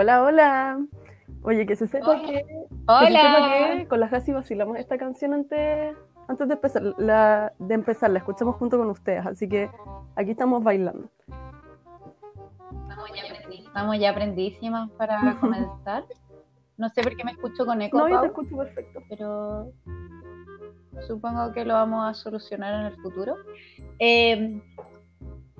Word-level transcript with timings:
Hola, 0.00 0.22
hola. 0.22 0.86
Oye, 1.42 1.66
que 1.66 1.76
se 1.76 1.86
sepa 1.86 2.08
Hola. 2.12 2.22
que, 2.22 2.42
Hola. 2.86 3.00
que 3.00 3.06
se 3.06 3.20
sepa 3.20 3.76
que 3.76 3.86
con 3.88 4.00
la 4.00 4.08
Jasi 4.08 4.32
vacilamos 4.32 4.78
esta 4.78 4.96
canción 4.96 5.34
antes, 5.34 5.94
antes 6.26 6.48
de 6.48 6.54
empezar, 6.54 6.82
la, 6.96 7.52
de 7.58 7.74
empezar, 7.74 8.08
la 8.08 8.20
escuchamos 8.20 8.56
junto 8.56 8.78
con 8.78 8.88
ustedes, 8.88 9.26
así 9.26 9.46
que 9.46 9.68
aquí 10.16 10.30
estamos 10.30 10.64
bailando. 10.64 11.10
Estamos 13.66 13.98
ya, 13.98 14.10
aprendísimas 14.12 14.90
para 14.92 15.18
comenzar. 15.40 16.04
No 16.78 16.88
sé 16.88 17.02
por 17.02 17.14
qué 17.14 17.22
me 17.22 17.32
escucho 17.32 17.66
con 17.66 17.82
eco, 17.82 17.98
No, 17.98 18.08
yo 18.08 18.14
Pau, 18.14 18.22
te 18.22 18.26
escucho 18.28 18.56
perfecto. 18.56 19.02
pero 19.10 19.70
supongo 21.06 21.52
que 21.52 21.66
lo 21.66 21.74
vamos 21.74 22.08
a 22.08 22.14
solucionar 22.14 22.72
en 22.72 22.86
el 22.86 22.96
futuro. 23.02 23.36
Eh, 23.98 24.62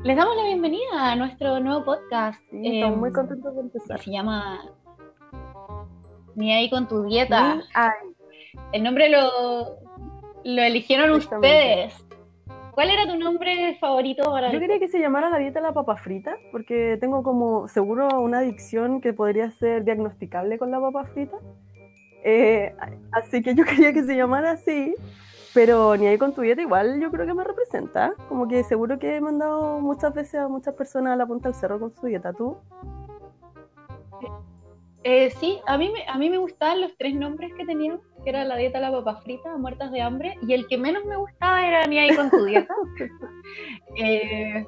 les 0.02 0.16
damos 0.16 0.34
la 0.34 0.44
bienvenida 0.44 1.12
a 1.12 1.16
nuestro 1.16 1.60
nuevo 1.60 1.84
podcast. 1.84 2.40
Sí, 2.50 2.76
estamos 2.76 2.98
muy 2.98 3.12
contentos 3.12 3.54
de 3.54 3.60
empezar. 3.60 4.00
se 4.00 4.10
llama 4.10 4.60
Ni 6.34 6.52
ahí 6.52 6.70
con 6.70 6.88
tu 6.88 7.02
dieta. 7.04 7.60
El 8.72 8.82
nombre 8.82 9.10
lo, 9.10 9.78
lo 10.44 10.62
eligieron 10.62 11.10
ustedes. 11.10 11.94
¿Cuál 12.72 12.90
era 12.90 13.06
tu 13.06 13.18
nombre 13.18 13.76
favorito 13.78 14.30
para 14.30 14.50
Yo 14.52 14.58
quería 14.58 14.78
que 14.78 14.88
se 14.88 15.00
llamara 15.00 15.28
la 15.28 15.38
dieta 15.38 15.60
la 15.60 15.74
papa 15.74 15.96
frita, 15.96 16.36
porque 16.50 16.96
tengo 16.98 17.22
como 17.22 17.68
seguro 17.68 18.08
una 18.20 18.38
adicción 18.38 19.02
que 19.02 19.12
podría 19.12 19.50
ser 19.50 19.84
diagnosticable 19.84 20.58
con 20.58 20.70
la 20.70 20.80
papa 20.80 21.04
frita. 21.04 21.36
Eh, 22.24 22.74
así 23.12 23.42
que 23.42 23.54
yo 23.54 23.64
quería 23.66 23.92
que 23.92 24.04
se 24.04 24.16
llamara 24.16 24.52
así, 24.52 24.94
pero 25.54 25.96
ni 25.96 26.06
ahí 26.06 26.18
con 26.18 26.34
tu 26.34 26.40
dieta 26.42 26.62
igual 26.62 27.00
yo 27.00 27.10
creo 27.10 27.26
que 27.26 27.34
me 27.34 27.44
representa. 27.44 28.14
Como 28.28 28.46
que 28.48 28.62
seguro 28.64 28.98
que 28.98 29.16
he 29.16 29.20
mandado 29.20 29.80
muchas 29.80 30.14
veces 30.14 30.40
a 30.40 30.48
muchas 30.48 30.74
personas 30.74 31.14
a 31.14 31.16
la 31.16 31.26
punta 31.26 31.48
del 31.48 31.58
cerro 31.58 31.80
con 31.80 31.94
su 31.94 32.06
dieta. 32.06 32.32
¿Tú? 32.32 32.56
Eh, 35.02 35.30
sí, 35.30 35.60
a 35.66 35.78
mí, 35.78 35.90
me, 35.90 36.04
a 36.06 36.18
mí 36.18 36.28
me 36.28 36.36
gustaban 36.36 36.82
los 36.82 36.94
tres 36.98 37.14
nombres 37.14 37.54
que 37.54 37.64
tenían, 37.64 38.00
que 38.22 38.30
era 38.30 38.44
la 38.44 38.56
dieta 38.56 38.80
la 38.80 38.92
papa 38.92 39.16
frita, 39.22 39.56
muertas 39.56 39.90
de 39.92 40.02
hambre, 40.02 40.36
y 40.46 40.52
el 40.52 40.66
que 40.66 40.76
menos 40.76 41.06
me 41.06 41.16
gustaba 41.16 41.66
era 41.66 41.86
ni 41.86 41.98
ahí 41.98 42.14
con 42.14 42.30
tu 42.30 42.44
dieta. 42.44 42.74
Eh, 43.96 44.64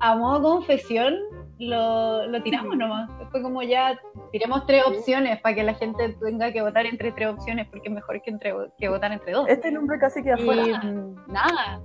a 0.00 0.16
modo 0.16 0.56
confesión, 0.56 1.14
lo, 1.58 2.26
lo 2.26 2.42
tiramos 2.42 2.76
nomás. 2.76 3.10
Fue 3.30 3.42
como 3.42 3.62
ya, 3.62 3.98
tiremos 4.32 4.66
tres 4.66 4.84
opciones 4.86 5.40
para 5.40 5.54
que 5.54 5.62
la 5.62 5.74
gente 5.74 6.16
tenga 6.24 6.52
que 6.52 6.62
votar 6.62 6.86
entre 6.86 7.12
tres 7.12 7.28
opciones, 7.28 7.68
porque 7.68 7.88
es 7.88 7.94
mejor 7.94 8.20
que, 8.22 8.30
entre, 8.30 8.54
que 8.78 8.88
votar 8.88 9.12
entre 9.12 9.32
dos. 9.32 9.48
Este 9.48 9.70
nombre 9.70 9.98
casi 9.98 10.22
queda 10.22 10.36
Y 10.38 10.44
fuera. 10.44 10.78
mm, 10.82 11.26
nada. 11.28 11.80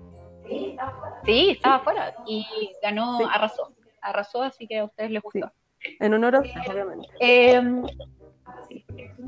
Sí, 1.26 1.52
estaba 1.52 1.80
fuera. 1.80 2.14
Y 2.26 2.45
ganó, 2.81 3.17
Sí. 3.20 3.23
arrasó. 3.31 3.72
Arrasó, 4.02 4.42
así 4.42 4.66
que 4.67 4.80
a 4.80 4.86
ustedes 4.86 5.11
les 5.11 5.22
gustó. 5.22 5.52
En 6.00 6.14
honor 6.14 6.38
a 6.38 6.39
usted, 6.42 6.59
obviamente. 6.72 7.08
Eh, 7.20 7.61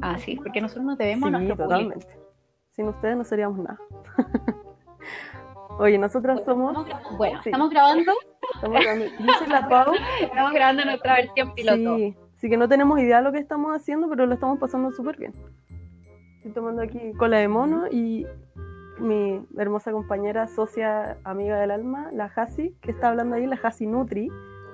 ah, 0.02 0.17
sí, 0.17 0.36
porque 0.38 0.61
nosotros 0.61 0.86
nos 0.86 0.98
debemos 0.98 1.28
a 1.28 1.31
nuestro 1.31 1.55
público. 1.55 1.70
totalmente. 1.70 2.08
Sin 2.72 2.88
ustedes 2.88 3.16
no 3.17 3.23
seríamos 3.23 3.58
nada. 3.59 3.78
Oye, 5.80 5.98
nosotras 5.98 6.42
somos... 6.45 6.76
Bueno, 7.17 7.39
estamos 7.44 7.70
grabando, 7.70 8.14
estamos 8.56 8.80
grabando- 8.80 9.06
Yo 9.06 9.34
soy 9.39 9.47
la 9.47 9.67
Pau. 9.70 9.94
estamos 10.22 10.52
grabando 10.53 10.86
nuestra 10.86 11.16
versión 11.16 11.53
piloto. 11.53 11.97
Sí, 11.97 12.16
sí 12.38 12.50
que 12.50 12.58
no 12.58 12.67
tenemos 12.67 13.00
idea 13.00 13.17
de 13.17 13.23
lo 13.23 13.31
que 13.31 13.39
estamos 13.39 13.75
haciendo, 13.75 14.09
pero 14.09 14.25
lo 14.25 14.33
estamos 14.33 14.59
pasando 14.59 14.92
súper 14.92 15.17
bien. 15.17 15.33
Estoy 16.38 16.52
tomando 16.53 16.81
aquí 16.81 17.14
cola 17.17 17.38
de 17.38 17.48
mono 17.48 17.86
y 17.92 18.25
mi 19.00 19.45
hermosa 19.58 19.92
compañera, 19.92 20.48
socia, 20.48 21.17
amiga 21.23 21.59
del 21.59 21.72
alma, 21.72 22.09
la 22.11 22.25
Hasi, 22.36 22.76
que 22.82 22.92
está 22.92 23.10
hablando 23.10 23.36
ahí, 23.36 23.45
la 23.48 23.60
Hasi 23.61 23.86
Nutri, 23.88 24.30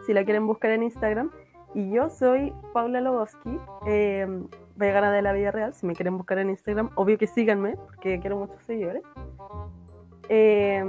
si 0.05 0.13
la 0.13 0.23
quieren 0.23 0.47
buscar 0.47 0.71
en 0.71 0.83
Instagram. 0.83 1.31
Y 1.73 1.91
yo 1.91 2.09
soy 2.09 2.53
Paula 2.73 3.01
Loboski, 3.01 3.59
eh, 3.85 4.25
vegana 4.75 5.11
de 5.11 5.21
la 5.21 5.33
vida 5.33 5.51
real, 5.51 5.73
si 5.73 5.85
me 5.85 5.93
quieren 5.93 6.17
buscar 6.17 6.39
en 6.39 6.49
Instagram, 6.49 6.89
obvio 6.95 7.17
que 7.17 7.27
síganme, 7.27 7.75
porque 7.85 8.19
quiero 8.19 8.37
muchos 8.37 8.61
seguidores. 8.63 9.03
Eh, 10.29 10.83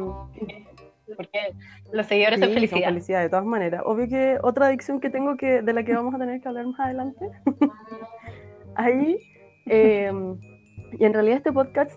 Porque 1.17 1.39
los 1.93 2.07
seguidores 2.07 2.39
Sí, 2.39 2.45
son 2.45 2.55
felicidad. 2.55 2.89
felicidad, 2.89 3.21
de 3.23 3.29
todas 3.29 3.45
maneras. 3.45 3.83
Obvio 3.85 4.09
que 4.09 4.39
otra 4.43 4.67
adicción 4.67 5.01
que 5.01 5.11
tengo 5.11 5.37
que 5.37 5.63
de 5.63 5.73
la 5.73 5.83
que 5.85 5.95
vamos 5.95 6.15
a 6.15 6.19
tener 6.19 6.41
que 6.41 6.49
hablar 6.49 6.67
más 6.67 6.81
adelante. 6.81 7.31
Ahí. 8.75 9.19
eh, 9.67 10.13
y 10.93 11.05
en 11.05 11.13
realidad 11.13 11.37
este 11.39 11.53
podcast, 11.53 11.93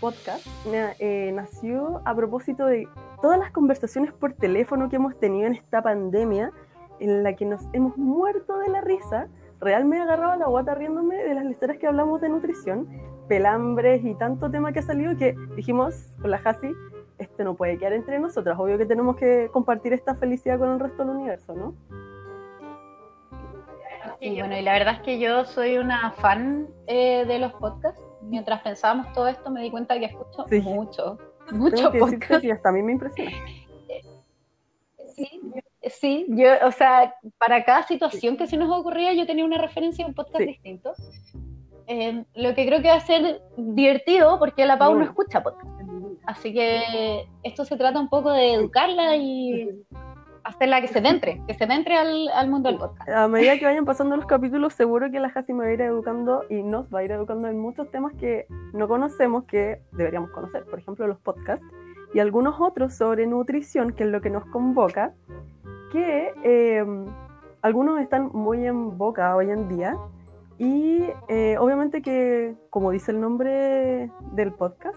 podcast 0.00 0.44
eh, 0.72 1.30
nació 1.32 2.02
a 2.04 2.14
propósito 2.14 2.66
de 2.66 2.88
todas 3.20 3.38
las 3.38 3.52
conversaciones 3.52 4.12
por 4.12 4.32
teléfono 4.32 4.88
que 4.88 4.96
hemos 4.96 5.16
tenido 5.20 5.46
en 5.46 5.54
esta 5.54 5.80
pandemia, 5.82 6.50
en 6.98 7.22
la 7.22 7.34
que 7.36 7.44
nos 7.46 7.62
hemos 7.72 7.96
muerto 7.96 8.58
de 8.58 8.68
la 8.68 8.80
risa. 8.80 9.28
Real 9.60 9.84
me 9.84 10.00
agarraba 10.00 10.36
la 10.36 10.46
guata 10.48 10.74
riéndome 10.74 11.22
de 11.22 11.34
las 11.34 11.44
lecturas 11.44 11.78
que 11.78 11.86
hablamos 11.86 12.20
de 12.20 12.30
nutrición, 12.30 12.88
pelambres 13.28 14.04
y 14.04 14.14
tanto 14.16 14.50
tema 14.50 14.72
que 14.72 14.80
ha 14.80 14.82
salido 14.82 15.16
que 15.16 15.36
dijimos 15.54 15.94
con 16.20 16.32
la 16.32 16.40
Hasi, 16.44 16.72
este 17.22 17.44
no 17.44 17.54
puede 17.54 17.78
quedar 17.78 17.92
entre 17.94 18.18
nosotras. 18.18 18.58
Obvio 18.58 18.78
que 18.78 18.86
tenemos 18.86 19.16
que 19.16 19.48
compartir 19.52 19.92
esta 19.92 20.14
felicidad 20.14 20.58
con 20.58 20.70
el 20.70 20.80
resto 20.80 21.04
del 21.04 21.16
universo, 21.16 21.54
¿no? 21.54 21.74
Y 24.20 24.38
bueno, 24.38 24.56
y 24.56 24.62
la 24.62 24.74
verdad 24.74 24.94
es 24.94 25.00
que 25.00 25.18
yo 25.18 25.44
soy 25.44 25.78
una 25.78 26.12
fan 26.12 26.68
eh, 26.86 27.24
de 27.26 27.38
los 27.40 27.52
podcasts. 27.54 28.00
Mientras 28.22 28.62
pensábamos 28.62 29.12
todo 29.12 29.26
esto, 29.26 29.50
me 29.50 29.62
di 29.62 29.70
cuenta 29.70 29.98
que 29.98 30.04
escucho 30.06 30.44
Sí. 30.48 30.60
mucho, 30.60 31.18
Tengo 31.48 31.64
mucho 31.64 31.90
que 31.90 31.98
podcast. 31.98 32.40
que 32.42 32.52
hasta 32.52 32.68
a 32.68 32.72
mí 32.72 32.82
me 32.82 32.92
impresiona. 32.92 33.30
Sí, 35.14 35.40
sí, 35.88 36.26
yo, 36.28 36.48
o 36.66 36.70
sea, 36.72 37.14
para 37.38 37.64
cada 37.64 37.82
situación 37.86 38.36
que 38.36 38.46
se 38.46 38.56
nos 38.56 38.70
ocurría, 38.70 39.12
yo 39.12 39.26
tenía 39.26 39.44
una 39.44 39.58
referencia 39.58 40.04
a 40.04 40.08
un 40.08 40.14
podcast 40.14 40.38
Sí. 40.38 40.46
distinto. 40.46 40.94
Eh, 41.86 42.24
lo 42.34 42.54
que 42.54 42.66
creo 42.66 42.80
que 42.82 42.88
va 42.88 42.96
a 42.96 43.00
ser 43.00 43.42
divertido 43.56 44.38
porque 44.38 44.64
la 44.66 44.78
Pau 44.78 44.94
no 44.94 45.04
escucha 45.04 45.42
podcast. 45.42 45.68
Así 46.24 46.52
que 46.52 47.26
esto 47.42 47.64
se 47.64 47.76
trata 47.76 47.98
un 47.98 48.08
poco 48.08 48.32
de 48.32 48.54
educarla 48.54 49.16
y 49.16 49.68
hacerla 50.44 50.80
que 50.80 50.88
se 50.88 50.98
entre, 50.98 51.42
que 51.46 51.54
se 51.54 51.64
entre 51.64 51.96
al, 51.96 52.28
al 52.28 52.48
mundo 52.48 52.68
del 52.68 52.78
podcast. 52.78 53.08
A 53.08 53.28
medida 53.28 53.58
que 53.58 53.64
vayan 53.64 53.84
pasando 53.84 54.16
los 54.16 54.26
capítulos, 54.26 54.72
seguro 54.74 55.10
que 55.10 55.20
la 55.20 55.28
Hasi 55.28 55.52
me 55.52 55.64
va 55.64 55.70
a 55.70 55.72
ir 55.72 55.80
educando 55.80 56.44
y 56.48 56.62
nos 56.62 56.92
va 56.92 57.00
a 57.00 57.04
ir 57.04 57.12
educando 57.12 57.48
en 57.48 57.58
muchos 57.58 57.90
temas 57.90 58.12
que 58.14 58.46
no 58.72 58.88
conocemos, 58.88 59.44
que 59.44 59.80
deberíamos 59.92 60.30
conocer. 60.30 60.64
Por 60.64 60.78
ejemplo, 60.78 61.06
los 61.06 61.18
podcasts 61.18 61.64
y 62.14 62.20
algunos 62.20 62.60
otros 62.60 62.94
sobre 62.94 63.26
nutrición, 63.26 63.92
que 63.92 64.04
es 64.04 64.10
lo 64.10 64.20
que 64.20 64.30
nos 64.30 64.44
convoca, 64.46 65.14
que 65.90 66.32
eh, 66.44 66.84
algunos 67.62 68.00
están 68.00 68.30
muy 68.32 68.66
en 68.66 68.98
boca 68.98 69.34
hoy 69.36 69.50
en 69.50 69.68
día. 69.68 69.96
Y 70.62 71.02
eh, 71.28 71.56
obviamente 71.58 72.02
que, 72.02 72.54
como 72.70 72.92
dice 72.92 73.10
el 73.10 73.20
nombre 73.20 74.12
del 74.30 74.52
podcast, 74.52 74.96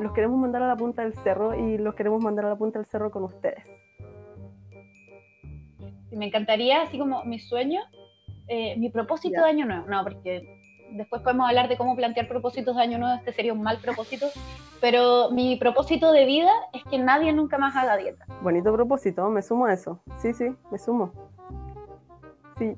los 0.00 0.10
queremos 0.12 0.36
mandar 0.36 0.64
a 0.64 0.66
la 0.66 0.76
punta 0.76 1.02
del 1.02 1.14
cerro 1.14 1.54
y 1.54 1.78
los 1.78 1.94
queremos 1.94 2.20
mandar 2.20 2.44
a 2.46 2.48
la 2.48 2.56
punta 2.56 2.80
del 2.80 2.86
cerro 2.86 3.12
con 3.12 3.22
ustedes. 3.22 3.62
Me 6.10 6.26
encantaría, 6.26 6.82
así 6.82 6.98
como 6.98 7.24
mi 7.24 7.38
sueño, 7.38 7.82
eh, 8.48 8.76
mi 8.78 8.90
propósito 8.90 9.36
Ya. 9.36 9.44
de 9.44 9.50
año 9.50 9.66
nuevo. 9.66 9.86
No, 9.86 10.02
porque 10.02 10.40
después 10.90 11.22
podemos 11.22 11.48
hablar 11.48 11.68
de 11.68 11.76
cómo 11.76 11.94
plantear 11.94 12.26
propósitos 12.26 12.74
de 12.74 12.82
año 12.82 12.98
nuevo. 12.98 13.14
Este 13.14 13.32
sería 13.32 13.52
un 13.52 13.62
mal 13.62 13.78
propósito. 13.78 14.26
Pero 14.80 15.30
mi 15.30 15.54
propósito 15.54 16.10
de 16.10 16.24
vida 16.24 16.50
es 16.72 16.82
que 16.82 16.98
nadie 16.98 17.32
nunca 17.32 17.58
más 17.58 17.76
haga 17.76 17.96
dieta. 17.96 18.26
Bonito 18.42 18.72
propósito, 18.72 19.30
me 19.30 19.40
sumo 19.42 19.66
a 19.66 19.72
eso. 19.72 20.00
Sí, 20.18 20.34
sí, 20.34 20.52
me 20.72 20.78
sumo. 20.80 21.12
Sí, 22.58 22.74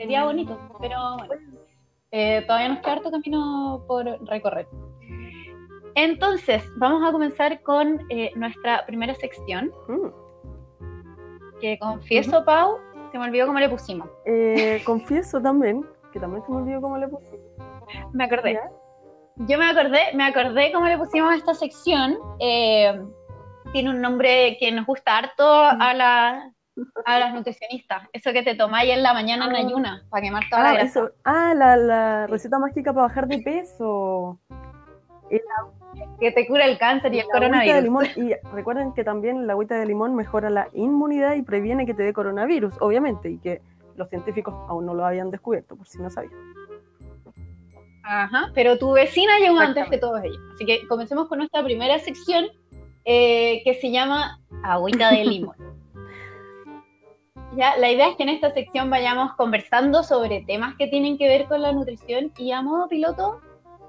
Sería 0.00 0.24
bonito, 0.24 0.58
pero 0.80 1.18
bueno. 1.26 1.34
Eh, 2.10 2.42
todavía 2.46 2.70
nos 2.70 2.78
queda 2.78 2.92
harto 2.92 3.10
camino 3.10 3.84
por 3.86 4.06
recorrer. 4.26 4.66
Entonces, 5.94 6.64
vamos 6.78 7.06
a 7.06 7.12
comenzar 7.12 7.60
con 7.60 8.00
eh, 8.08 8.30
nuestra 8.34 8.86
primera 8.86 9.14
sección, 9.16 9.70
Mm. 9.88 10.08
que 11.60 11.78
confieso, 11.78 12.42
Pau, 12.46 12.78
se 13.12 13.18
me 13.18 13.24
olvidó 13.26 13.46
cómo 13.46 13.60
le 13.60 13.68
pusimos. 13.68 14.08
Eh, 14.24 14.80
confieso 14.86 15.38
también, 15.42 15.84
que 16.14 16.18
también 16.18 16.42
se 16.44 16.50
me 16.50 16.56
olvidó 16.62 16.80
cómo 16.80 16.96
le 16.96 17.06
puse. 17.06 17.38
Me 18.14 18.24
acordé. 18.24 18.54
¿Ya? 18.54 18.70
Yo 19.48 19.58
me 19.58 19.68
acordé, 19.68 20.00
me 20.14 20.24
acordé 20.24 20.72
cómo 20.72 20.86
le 20.86 20.96
pusimos 20.96 21.30
a 21.30 21.36
esta 21.36 21.52
sección. 21.52 22.16
Eh, 22.38 23.04
tiene 23.74 23.90
un 23.90 24.00
nombre 24.00 24.56
que 24.58 24.72
nos 24.72 24.86
gusta 24.86 25.18
harto 25.18 25.44
a, 25.46 25.92
la, 25.92 26.52
a 27.04 27.18
las 27.18 27.34
nutricionistas. 27.34 28.02
Eso 28.12 28.32
que 28.32 28.42
te 28.42 28.54
tomáis 28.54 28.90
en 28.92 29.02
la 29.02 29.12
mañana 29.14 29.46
en 29.46 29.54
Ah. 29.56 29.58
ayuna 29.58 30.02
para 30.10 30.22
quemar 30.22 30.42
toda 30.50 30.62
la 30.62 30.68
Ah, 30.70 30.72
grasa. 30.74 30.86
eso. 31.00 31.10
Ah, 31.24 31.54
la, 31.56 31.76
la 31.76 32.26
receta 32.26 32.58
mágica 32.58 32.92
para 32.92 33.06
bajar 33.08 33.26
de 33.28 33.38
peso. 33.38 34.38
Que 36.18 36.32
te 36.32 36.46
cura 36.46 36.66
el 36.66 36.78
cáncer 36.78 37.14
y 37.14 37.20
el 37.20 37.26
La 37.28 37.32
de 37.34 37.40
coronavirus. 37.46 37.82
limón. 37.82 38.04
Y 38.16 38.32
recuerden 38.52 38.92
que 38.92 39.04
también 39.04 39.46
la 39.46 39.52
agüita 39.54 39.76
de 39.76 39.86
limón 39.86 40.14
mejora 40.14 40.50
la 40.50 40.68
inmunidad 40.74 41.34
y 41.34 41.42
previene 41.42 41.86
que 41.86 41.94
te 41.94 42.02
dé 42.02 42.12
coronavirus, 42.12 42.74
obviamente, 42.80 43.30
y 43.30 43.38
que 43.38 43.60
los 43.96 44.08
científicos 44.08 44.54
aún 44.68 44.86
no 44.86 44.94
lo 44.94 45.04
habían 45.04 45.30
descubierto, 45.30 45.76
por 45.76 45.86
si 45.86 45.98
no 45.98 46.10
sabían. 46.10 46.32
Ajá, 48.02 48.50
pero 48.54 48.78
tu 48.78 48.92
vecina 48.92 49.38
llegó 49.38 49.58
antes 49.60 49.88
que 49.88 49.98
todos 49.98 50.22
ellos. 50.24 50.38
Así 50.54 50.64
que 50.66 50.86
comencemos 50.88 51.28
con 51.28 51.38
nuestra 51.38 51.62
primera 51.62 51.98
sección 51.98 52.46
eh, 53.04 53.62
que 53.64 53.74
se 53.74 53.90
llama 53.90 54.40
Agüita 54.64 55.10
de 55.10 55.24
Limón. 55.24 55.56
La 57.56 57.90
idea 57.90 58.08
es 58.08 58.16
que 58.16 58.22
en 58.22 58.28
esta 58.28 58.52
sección 58.52 58.90
vayamos 58.90 59.34
conversando 59.34 60.02
sobre 60.04 60.42
temas 60.42 60.76
que 60.76 60.86
tienen 60.86 61.18
que 61.18 61.26
ver 61.26 61.46
con 61.46 61.62
la 61.62 61.72
nutrición 61.72 62.32
y 62.38 62.52
a 62.52 62.62
modo 62.62 62.88
piloto 62.88 63.40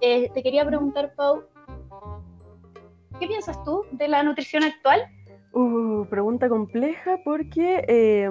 eh, 0.02 0.32
te 0.34 0.42
quería 0.42 0.66
preguntar, 0.66 1.14
Pau, 1.16 1.44
¿qué 3.20 3.28
piensas 3.28 3.64
tú 3.64 3.86
de 3.92 4.08
la 4.08 4.24
nutrición 4.24 4.64
actual? 4.64 5.02
Uh, 5.54 6.06
pregunta 6.06 6.50
compleja 6.50 7.20
porque, 7.24 7.86
eh, 7.88 8.30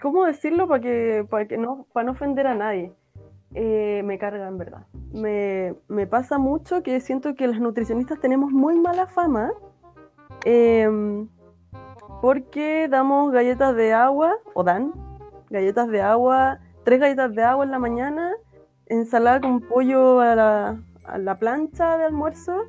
¿cómo 0.00 0.24
decirlo 0.24 0.66
para 0.66 0.80
que, 0.80 1.26
para 1.28 1.46
que 1.46 1.58
no, 1.58 1.86
para 1.92 2.06
no 2.06 2.12
ofender 2.12 2.46
a 2.46 2.54
nadie? 2.54 2.92
Eh, 3.54 4.00
me 4.04 4.16
carga 4.16 4.48
en 4.48 4.56
verdad. 4.56 4.86
Me, 5.12 5.74
me, 5.88 6.06
pasa 6.06 6.38
mucho 6.38 6.82
que 6.82 6.98
siento 7.00 7.34
que 7.34 7.46
las 7.46 7.60
nutricionistas 7.60 8.18
tenemos 8.18 8.50
muy 8.50 8.80
mala 8.80 9.06
fama 9.06 9.52
em, 10.46 11.28
porque 12.22 12.86
damos 12.88 13.32
galletas 13.32 13.74
de 13.74 13.92
agua, 13.92 14.36
o 14.54 14.62
dan 14.62 14.92
galletas 15.50 15.88
de 15.88 16.02
agua, 16.02 16.60
tres 16.84 17.00
galletas 17.00 17.34
de 17.34 17.42
agua 17.42 17.64
en 17.64 17.72
la 17.72 17.80
mañana, 17.80 18.32
ensalada 18.86 19.40
con 19.40 19.60
pollo 19.60 20.20
a 20.20 20.36
la, 20.36 20.82
a 21.04 21.18
la 21.18 21.34
plancha 21.34 21.98
de 21.98 22.04
almuerzo 22.04 22.62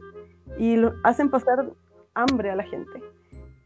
y 0.57 0.75
lo, 0.77 0.93
hacen 1.03 1.29
pasar 1.29 1.69
hambre 2.15 2.49
a 2.49 2.55
la 2.55 2.63
gente. 2.63 2.99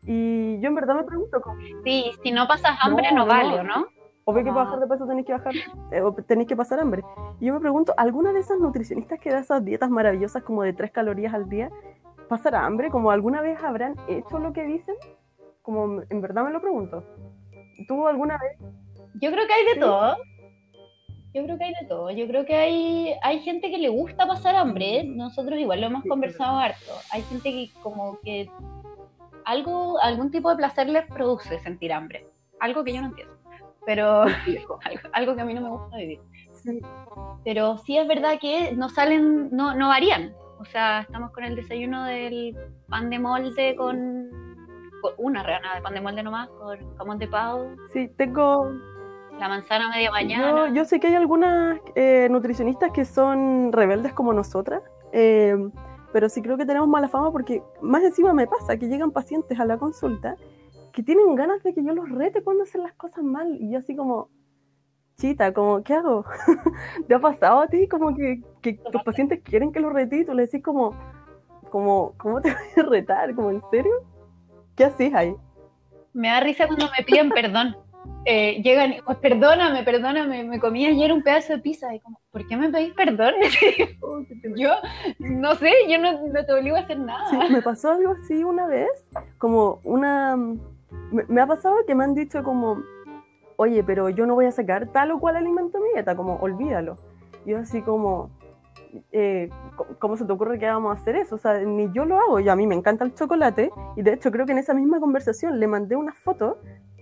Y 0.04 0.60
yo 0.60 0.68
en 0.68 0.76
verdad 0.76 0.96
me 0.96 1.04
pregunto 1.04 1.40
cómo. 1.40 1.58
Sí, 1.86 2.12
si 2.22 2.32
no 2.32 2.50
pasas 2.50 2.78
hambre 2.82 3.10
no, 3.14 3.20
no 3.20 3.26
vale, 3.26 3.64
¿no? 3.64 3.88
O 4.26 4.34
ve 4.34 4.44
que 4.44 4.50
para 4.50 4.66
bajar 4.66 4.82
de 4.82 4.88
peso 4.88 5.08
tenéis 5.08 5.26
que 5.26 5.34
bajar, 5.34 5.54
eh, 5.92 6.02
o 6.02 6.14
que 6.14 6.56
pasar 6.58 6.82
hambre. 6.82 7.02
Y 7.40 7.46
yo 7.46 7.54
me 7.54 7.62
pregunto, 7.62 7.94
¿alguna 7.96 8.34
de 8.34 8.42
esas 8.42 8.60
nutricionistas 8.60 9.22
que 9.22 9.30
da 9.30 9.40
esas 9.40 9.64
dietas 9.64 9.90
maravillosas 9.90 10.44
como 10.44 10.64
de 10.64 10.74
tres 10.74 10.92
calorías 10.92 11.34
al 11.34 11.48
día, 11.48 11.70
pasará 12.28 12.66
hambre? 12.66 12.90
¿Como 12.90 13.10
alguna 13.10 13.40
vez 13.40 13.64
habrán 13.64 13.96
hecho 14.10 14.38
lo 14.40 14.52
que 14.52 14.66
dicen? 14.66 14.96
Como 15.68 16.02
en 16.10 16.22
verdad 16.22 16.46
me 16.46 16.52
lo 16.52 16.62
pregunto. 16.62 17.04
¿Tú 17.90 18.08
alguna 18.08 18.38
vez? 18.38 18.58
Yo 19.16 19.30
creo 19.32 19.46
que 19.46 19.54
hay 19.54 19.66
de 19.66 19.74
¿Sí? 19.74 19.80
todo. 19.82 20.16
Yo 21.34 21.44
creo 21.44 21.58
que 21.58 21.66
hay 21.66 21.74
de 21.82 21.88
todo. 21.90 22.10
Yo 22.10 22.26
creo 22.26 22.46
que 22.46 22.56
hay, 22.56 23.14
hay 23.22 23.40
gente 23.42 23.70
que 23.70 23.78
le 23.78 23.90
gusta 23.90 24.26
pasar 24.26 24.56
hambre. 24.56 25.04
Nosotros 25.04 25.60
igual 25.60 25.82
lo 25.82 25.88
hemos 25.88 26.04
sí, 26.04 26.10
conversado 26.10 26.58
harto. 26.58 26.94
Hay 27.12 27.22
gente 27.24 27.52
que 27.52 27.70
como 27.84 28.18
que 28.22 28.50
algo, 29.44 30.00
algún 30.00 30.32
tipo 30.32 30.50
de 30.52 30.56
placer 30.56 30.88
les 30.88 31.06
produce 31.08 31.60
sentir 31.60 31.92
hambre. 31.92 32.26
Algo 32.62 32.86
que 32.86 32.94
yo 32.94 33.02
no 33.02 33.08
entiendo 33.08 33.36
pero 33.86 34.24
algo, 34.46 34.80
algo, 35.14 35.36
que 35.36 35.42
a 35.42 35.46
mí 35.46 35.54
no 35.54 35.62
me 35.62 35.70
gusta 35.70 35.98
vivir. 35.98 36.20
Pero 37.46 37.78
sí 37.78 37.98
es 37.98 38.08
verdad 38.08 38.38
que 38.40 38.74
no 38.74 38.90
salen, 38.90 39.50
no, 39.52 39.74
no 39.76 39.88
varían. 39.88 40.34
O 40.60 40.66
sea, 40.66 41.02
estamos 41.02 41.32
con 41.32 41.44
el 41.46 41.56
desayuno 41.56 42.04
del 42.04 42.56
pan 42.90 43.10
de 43.10 43.20
molde 43.20 43.76
con 43.78 44.47
una 45.18 45.44
rebanada 45.44 45.76
de 45.76 45.82
pan 45.82 45.94
de 45.94 46.02
molde 46.02 46.24
nomás, 46.24 46.50
con 46.50 46.98
jamón 46.98 47.18
de 47.20 47.28
pavo. 47.28 47.68
Sí, 47.94 48.10
tengo... 48.18 48.72
La 49.40 49.48
manzana 49.48 49.90
media 49.90 50.10
mañana. 50.10 50.68
Yo, 50.68 50.74
yo 50.74 50.86
sé 50.86 51.00
que 51.00 51.08
hay 51.08 51.16
algunas 51.16 51.80
eh, 51.96 52.28
nutricionistas 52.32 52.92
que 52.92 53.06
son 53.06 53.72
rebeldes 53.72 54.14
como 54.14 54.34
nosotras, 54.34 54.82
eh, 55.12 55.56
pero 56.12 56.28
sí 56.28 56.42
creo 56.42 56.58
que 56.58 56.66
tenemos 56.66 56.90
mala 56.90 57.08
fama 57.08 57.32
porque 57.32 57.62
más 57.82 58.02
encima 58.04 58.34
me 58.34 58.48
pasa 58.48 58.78
que 58.78 58.88
llegan 58.88 59.12
pacientes 59.12 59.60
a 59.60 59.66
la 59.66 59.78
consulta 59.78 60.36
que 60.98 61.04
tienen 61.04 61.36
ganas 61.36 61.62
de 61.62 61.76
que 61.76 61.84
yo 61.84 61.94
los 61.94 62.10
rete 62.10 62.42
cuando 62.42 62.64
hacen 62.64 62.82
las 62.82 62.94
cosas 62.94 63.24
mal. 63.24 63.56
Y 63.60 63.72
yo 63.72 63.78
así 63.78 63.96
como, 63.96 64.30
chita, 65.18 65.54
como, 65.54 65.84
¿qué 65.84 65.94
hago? 65.94 66.26
¿Te 67.08 67.14
ha 67.14 67.20
pasado 67.20 67.62
a 67.62 67.68
ti? 67.68 67.88
Como 67.88 68.16
que, 68.16 68.42
que 68.64 68.74
tus 68.92 69.04
pacientes 69.04 69.42
quieren 69.44 69.72
que 69.72 69.80
los 69.80 69.94
rete 69.94 70.18
y 70.18 70.26
tú 70.26 70.34
le 70.34 70.48
decís 70.48 70.64
como, 70.64 70.96
como, 71.70 72.14
¿cómo 72.18 72.42
te 72.42 72.50
voy 72.76 72.84
a 72.84 72.90
retar? 72.90 73.36
Como, 73.36 73.52
¿en 73.52 73.62
serio? 73.70 73.94
¿Qué 74.78 74.86
haces 74.86 75.14
ahí? 75.14 75.36
Me 76.14 76.30
da 76.30 76.40
risa 76.40 76.68
cuando 76.68 76.86
me 76.98 77.04
piden 77.04 77.30
perdón. 77.30 77.76
Eh, 78.26 78.62
llegan, 78.62 78.96
pues, 79.06 79.18
perdóname, 79.18 79.84
perdóname, 79.84 80.44
me 80.44 80.60
comí 80.60 80.86
ayer 80.86 81.12
un 81.12 81.24
pedazo 81.24 81.54
de 81.54 81.60
pizza. 81.60 81.94
Y 81.96 82.00
como, 82.00 82.20
¿por 82.32 82.48
qué 82.48 82.56
me 82.56 82.70
pedís 82.70 82.94
perdón? 82.94 83.34
yo, 84.56 84.70
no 85.20 85.56
sé, 85.56 85.72
yo 85.90 85.98
no, 85.98 86.28
no, 86.28 86.46
te 86.46 86.54
obligo 86.54 86.76
a 86.76 86.82
hacer 86.82 87.00
nada. 87.00 87.30
Sí, 87.30 87.38
me 87.52 87.62
pasó 87.62 87.92
algo 87.92 88.12
así 88.12 88.44
una 88.44 88.68
vez, 88.68 88.90
como 89.40 89.80
una 89.84 90.36
me, 90.36 91.24
me, 91.28 91.42
ha 91.42 91.48
pasado 91.48 91.78
que 91.86 91.96
me 91.96 92.04
han 92.04 92.14
dicho 92.14 92.44
como, 92.44 92.84
oye, 93.56 93.84
pero 93.84 94.10
yo 94.10 94.26
no 94.26 94.36
voy 94.36 94.46
a 94.46 94.52
sacar 94.52 94.88
tal 94.88 95.12
o 95.12 95.20
cual 95.20 95.38
alimento 95.38 95.78
a 95.78 95.82
mi 95.82 95.90
dieta, 95.94 96.16
como, 96.16 96.36
olvídalo. 96.36 96.98
Y 97.46 97.52
yo 97.52 97.60
así 97.60 97.82
como, 97.82 98.30
eh, 99.12 99.50
¿cómo 100.00 100.18
se 100.18 100.26
te 100.26 100.32
ocurre 100.32 100.60
que 100.60 100.66
vamos 100.66 100.96
a 100.96 101.00
hacer 101.00 101.16
eso? 101.16 101.36
O 101.36 101.38
sea, 101.38 101.60
ni 101.60 101.92
yo 101.94 102.06
lo 102.06 102.20
hago, 102.20 102.40
yo 102.40 102.52
a 102.52 102.56
mí 102.56 102.68
me 102.68 102.76
encanta 102.76 103.04
el 103.04 103.14
chocolate, 103.14 103.72
y 103.96 104.02
de 104.02 104.14
hecho 104.14 104.32
creo 104.32 104.46
que 104.46 104.52
en 104.52 104.58
esa 104.58 104.74
misma 104.74 105.00
conversación 105.00 105.60
le 105.60 105.68
mandé 105.68 105.96
una 105.96 106.14
foto 106.14 106.58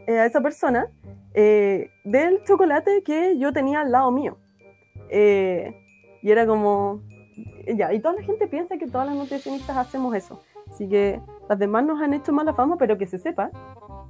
eh, 0.07 0.19
a 0.19 0.25
esa 0.25 0.41
persona 0.41 0.87
eh, 1.33 1.89
del 2.03 2.43
chocolate 2.43 3.03
que 3.03 3.37
yo 3.37 3.51
tenía 3.51 3.81
al 3.81 3.91
lado 3.91 4.11
mío. 4.11 4.37
Eh, 5.09 5.73
y 6.21 6.31
era 6.31 6.45
como, 6.47 7.01
ya, 7.75 7.93
y 7.93 7.99
toda 7.99 8.15
la 8.15 8.23
gente 8.23 8.47
piensa 8.47 8.77
que 8.77 8.87
todas 8.87 9.07
las 9.07 9.15
nutricionistas 9.15 9.77
hacemos 9.77 10.15
eso. 10.15 10.41
Así 10.69 10.87
que 10.87 11.21
las 11.47 11.59
demás 11.59 11.83
nos 11.85 12.01
han 12.01 12.13
hecho 12.13 12.33
mala 12.33 12.53
fama, 12.53 12.77
pero 12.77 12.97
que 12.97 13.05
se 13.05 13.17
sepa 13.17 13.51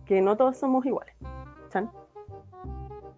que 0.05 0.21
no 0.21 0.37
todos 0.37 0.57
somos 0.57 0.85
iguales. 0.85 1.15
¿Chan? 1.69 1.89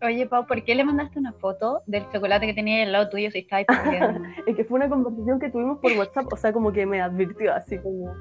Oye, 0.03 0.27
Pau, 0.27 0.45
¿por 0.45 0.63
qué 0.63 0.75
le 0.75 0.83
mandaste 0.83 1.17
una 1.17 1.33
foto 1.33 1.81
del 1.88 2.07
chocolate 2.11 2.45
que 2.45 2.53
tenía 2.53 2.83
al 2.83 2.91
lado 2.91 3.09
tuyo 3.09 3.31
si 3.31 3.39
estabas 3.39 3.65
Es 4.45 4.55
que 4.55 4.63
fue 4.63 4.77
una 4.77 4.89
conversación 4.89 5.39
que 5.39 5.49
tuvimos 5.49 5.79
por 5.79 5.91
WhatsApp, 5.94 6.31
o 6.31 6.38
sea, 6.38 6.53
como 6.53 6.71
que 6.71 6.85
me 6.85 7.01
advirtió 7.01 7.53
así 7.53 7.79
como... 7.79 8.13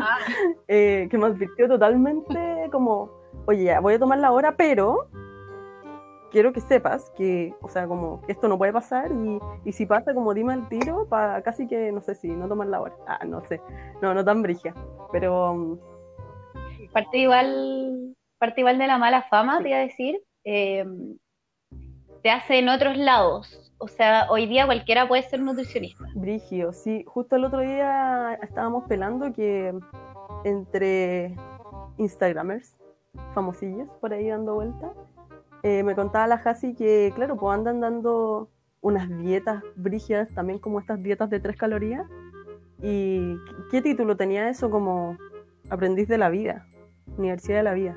Ah. 0.00 0.18
eh, 0.68 1.08
que 1.10 1.18
me 1.18 1.26
advirtió 1.26 1.66
totalmente 1.66 2.68
como, 2.70 3.10
oye, 3.46 3.64
ya, 3.64 3.80
voy 3.80 3.94
a 3.94 3.98
tomar 3.98 4.18
la 4.18 4.30
hora, 4.30 4.56
pero 4.56 5.08
quiero 6.30 6.52
que 6.52 6.60
sepas 6.60 7.10
que, 7.16 7.52
o 7.62 7.68
sea, 7.68 7.88
como 7.88 8.20
que 8.22 8.32
esto 8.32 8.46
no 8.46 8.56
puede 8.56 8.72
pasar 8.72 9.10
y, 9.10 9.38
y 9.64 9.72
si 9.72 9.86
pasa, 9.86 10.14
como 10.14 10.34
dime 10.34 10.54
el 10.54 10.68
tiro 10.68 11.08
para 11.08 11.42
casi 11.42 11.66
que, 11.66 11.90
no 11.90 12.00
sé 12.00 12.14
si, 12.14 12.28
no 12.28 12.46
tomar 12.46 12.68
la 12.68 12.80
hora. 12.80 12.94
Ah, 13.08 13.24
no 13.26 13.44
sé, 13.44 13.60
no, 14.00 14.14
no 14.14 14.24
tan 14.24 14.40
brigia, 14.40 14.72
pero... 15.10 15.50
Um, 15.50 15.78
parte 16.92 17.18
igual, 17.18 18.14
parte 18.38 18.60
igual 18.60 18.78
de 18.78 18.86
la 18.86 18.98
mala 18.98 19.22
fama, 19.22 19.60
te 19.60 19.70
iba 19.70 19.78
a 19.78 19.82
decir, 19.82 20.20
eh, 20.44 20.84
se 22.24 22.30
hace 22.30 22.58
en 22.58 22.70
otros 22.70 22.96
lados. 22.96 23.70
O 23.76 23.86
sea, 23.86 24.28
hoy 24.30 24.46
día 24.46 24.64
cualquiera 24.64 25.06
puede 25.06 25.24
ser 25.24 25.40
nutricionista. 25.40 26.06
Brigio, 26.14 26.72
sí. 26.72 27.04
Justo 27.06 27.36
el 27.36 27.44
otro 27.44 27.60
día 27.60 28.38
estábamos 28.42 28.84
pelando 28.84 29.30
que 29.34 29.74
entre 30.44 31.36
Instagramers, 31.98 32.78
famosillos, 33.34 33.90
por 34.00 34.14
ahí 34.14 34.28
dando 34.28 34.54
vueltas, 34.54 34.92
eh, 35.62 35.82
me 35.82 35.94
contaba 35.94 36.26
la 36.26 36.36
Hasi 36.36 36.74
que, 36.74 37.12
claro, 37.14 37.36
pues 37.36 37.58
andan 37.58 37.80
dando 37.80 38.48
unas 38.80 39.06
dietas 39.18 39.62
brígidas, 39.76 40.32
también 40.32 40.58
como 40.58 40.80
estas 40.80 41.02
dietas 41.02 41.28
de 41.28 41.40
tres 41.40 41.58
calorías. 41.58 42.06
¿Y 42.82 43.36
qué 43.70 43.82
título 43.82 44.16
tenía 44.16 44.48
eso 44.48 44.70
como 44.70 45.18
aprendiz 45.68 46.08
de 46.08 46.16
la 46.16 46.30
vida? 46.30 46.66
Universidad 47.18 47.58
de 47.58 47.62
la 47.64 47.74
vida. 47.74 47.96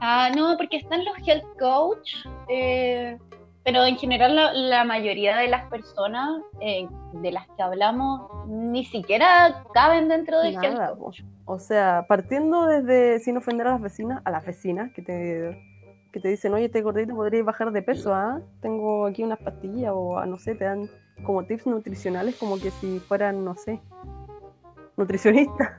Ah, 0.00 0.30
no, 0.34 0.56
porque 0.56 0.78
están 0.78 1.04
los 1.04 1.16
health 1.26 1.44
coach, 1.58 2.14
eh, 2.48 3.18
pero 3.64 3.84
en 3.84 3.96
general 3.96 4.34
la, 4.34 4.52
la, 4.52 4.84
mayoría 4.84 5.36
de 5.36 5.48
las 5.48 5.68
personas 5.68 6.40
eh, 6.60 6.88
de 7.12 7.30
las 7.30 7.46
que 7.48 7.62
hablamos 7.62 8.22
ni 8.46 8.84
siquiera 8.86 9.62
caben 9.74 10.08
dentro 10.08 10.40
del 10.40 10.54
Nada, 10.54 10.86
health 10.86 10.98
coach. 10.98 11.20
O 11.44 11.58
sea, 11.58 12.06
partiendo 12.08 12.66
desde, 12.66 13.20
sin 13.20 13.36
ofender 13.36 13.66
a 13.66 13.72
las 13.72 13.82
vecinas, 13.82 14.22
a 14.24 14.30
las 14.30 14.46
vecinas 14.46 14.90
que 14.92 15.02
te, 15.02 15.62
que 16.12 16.20
te 16.20 16.28
dicen, 16.28 16.54
oye, 16.54 16.66
este 16.66 16.80
gordito 16.80 17.14
podría 17.14 17.42
bajar 17.42 17.70
de 17.70 17.82
peso, 17.82 18.14
¿ah? 18.14 18.40
Tengo 18.62 19.06
aquí 19.06 19.22
unas 19.22 19.38
pastillas 19.38 19.92
o, 19.94 20.18
ah, 20.18 20.26
no 20.26 20.38
sé, 20.38 20.54
te 20.54 20.64
dan 20.64 20.88
como 21.24 21.44
tips 21.44 21.66
nutricionales 21.66 22.36
como 22.36 22.58
que 22.58 22.70
si 22.70 22.98
fueran, 23.00 23.44
no 23.44 23.54
sé, 23.54 23.80
nutricionistas. 24.96 25.72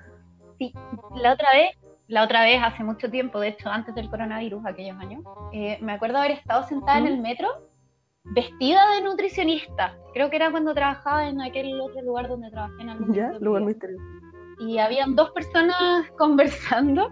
Sí, 0.60 0.74
la 1.16 1.34
otra 1.34 1.50
vez, 1.54 1.76
la 2.12 2.24
otra 2.24 2.44
vez 2.44 2.62
hace 2.62 2.84
mucho 2.84 3.10
tiempo, 3.10 3.40
de 3.40 3.48
hecho 3.48 3.70
antes 3.70 3.96
del 3.96 4.10
coronavirus, 4.10 4.66
aquellos 4.66 5.00
años, 5.00 5.24
eh, 5.54 5.78
me 5.82 5.94
acuerdo 5.94 6.18
haber 6.18 6.32
estado 6.32 6.64
sentada 6.68 7.00
¿Mm? 7.00 7.08
en 7.08 7.14
el 7.14 7.22
metro 7.22 7.48
vestida 8.24 8.82
de 8.92 9.02
nutricionista. 9.02 9.96
Creo 10.14 10.30
que 10.30 10.36
era 10.36 10.52
cuando 10.52 10.74
trabajaba 10.74 11.30
en 11.30 11.42
aquel 11.42 11.80
otro 11.80 12.02
lugar 12.02 12.28
donde 12.28 12.52
trabajé 12.52 12.82
en 12.82 12.90
algún 12.90 13.14
Ya, 13.14 13.32
lugar 13.40 13.64
misterioso. 13.64 14.04
Y 14.60 14.78
habían 14.78 15.16
dos 15.16 15.32
personas 15.32 16.12
conversando 16.18 17.10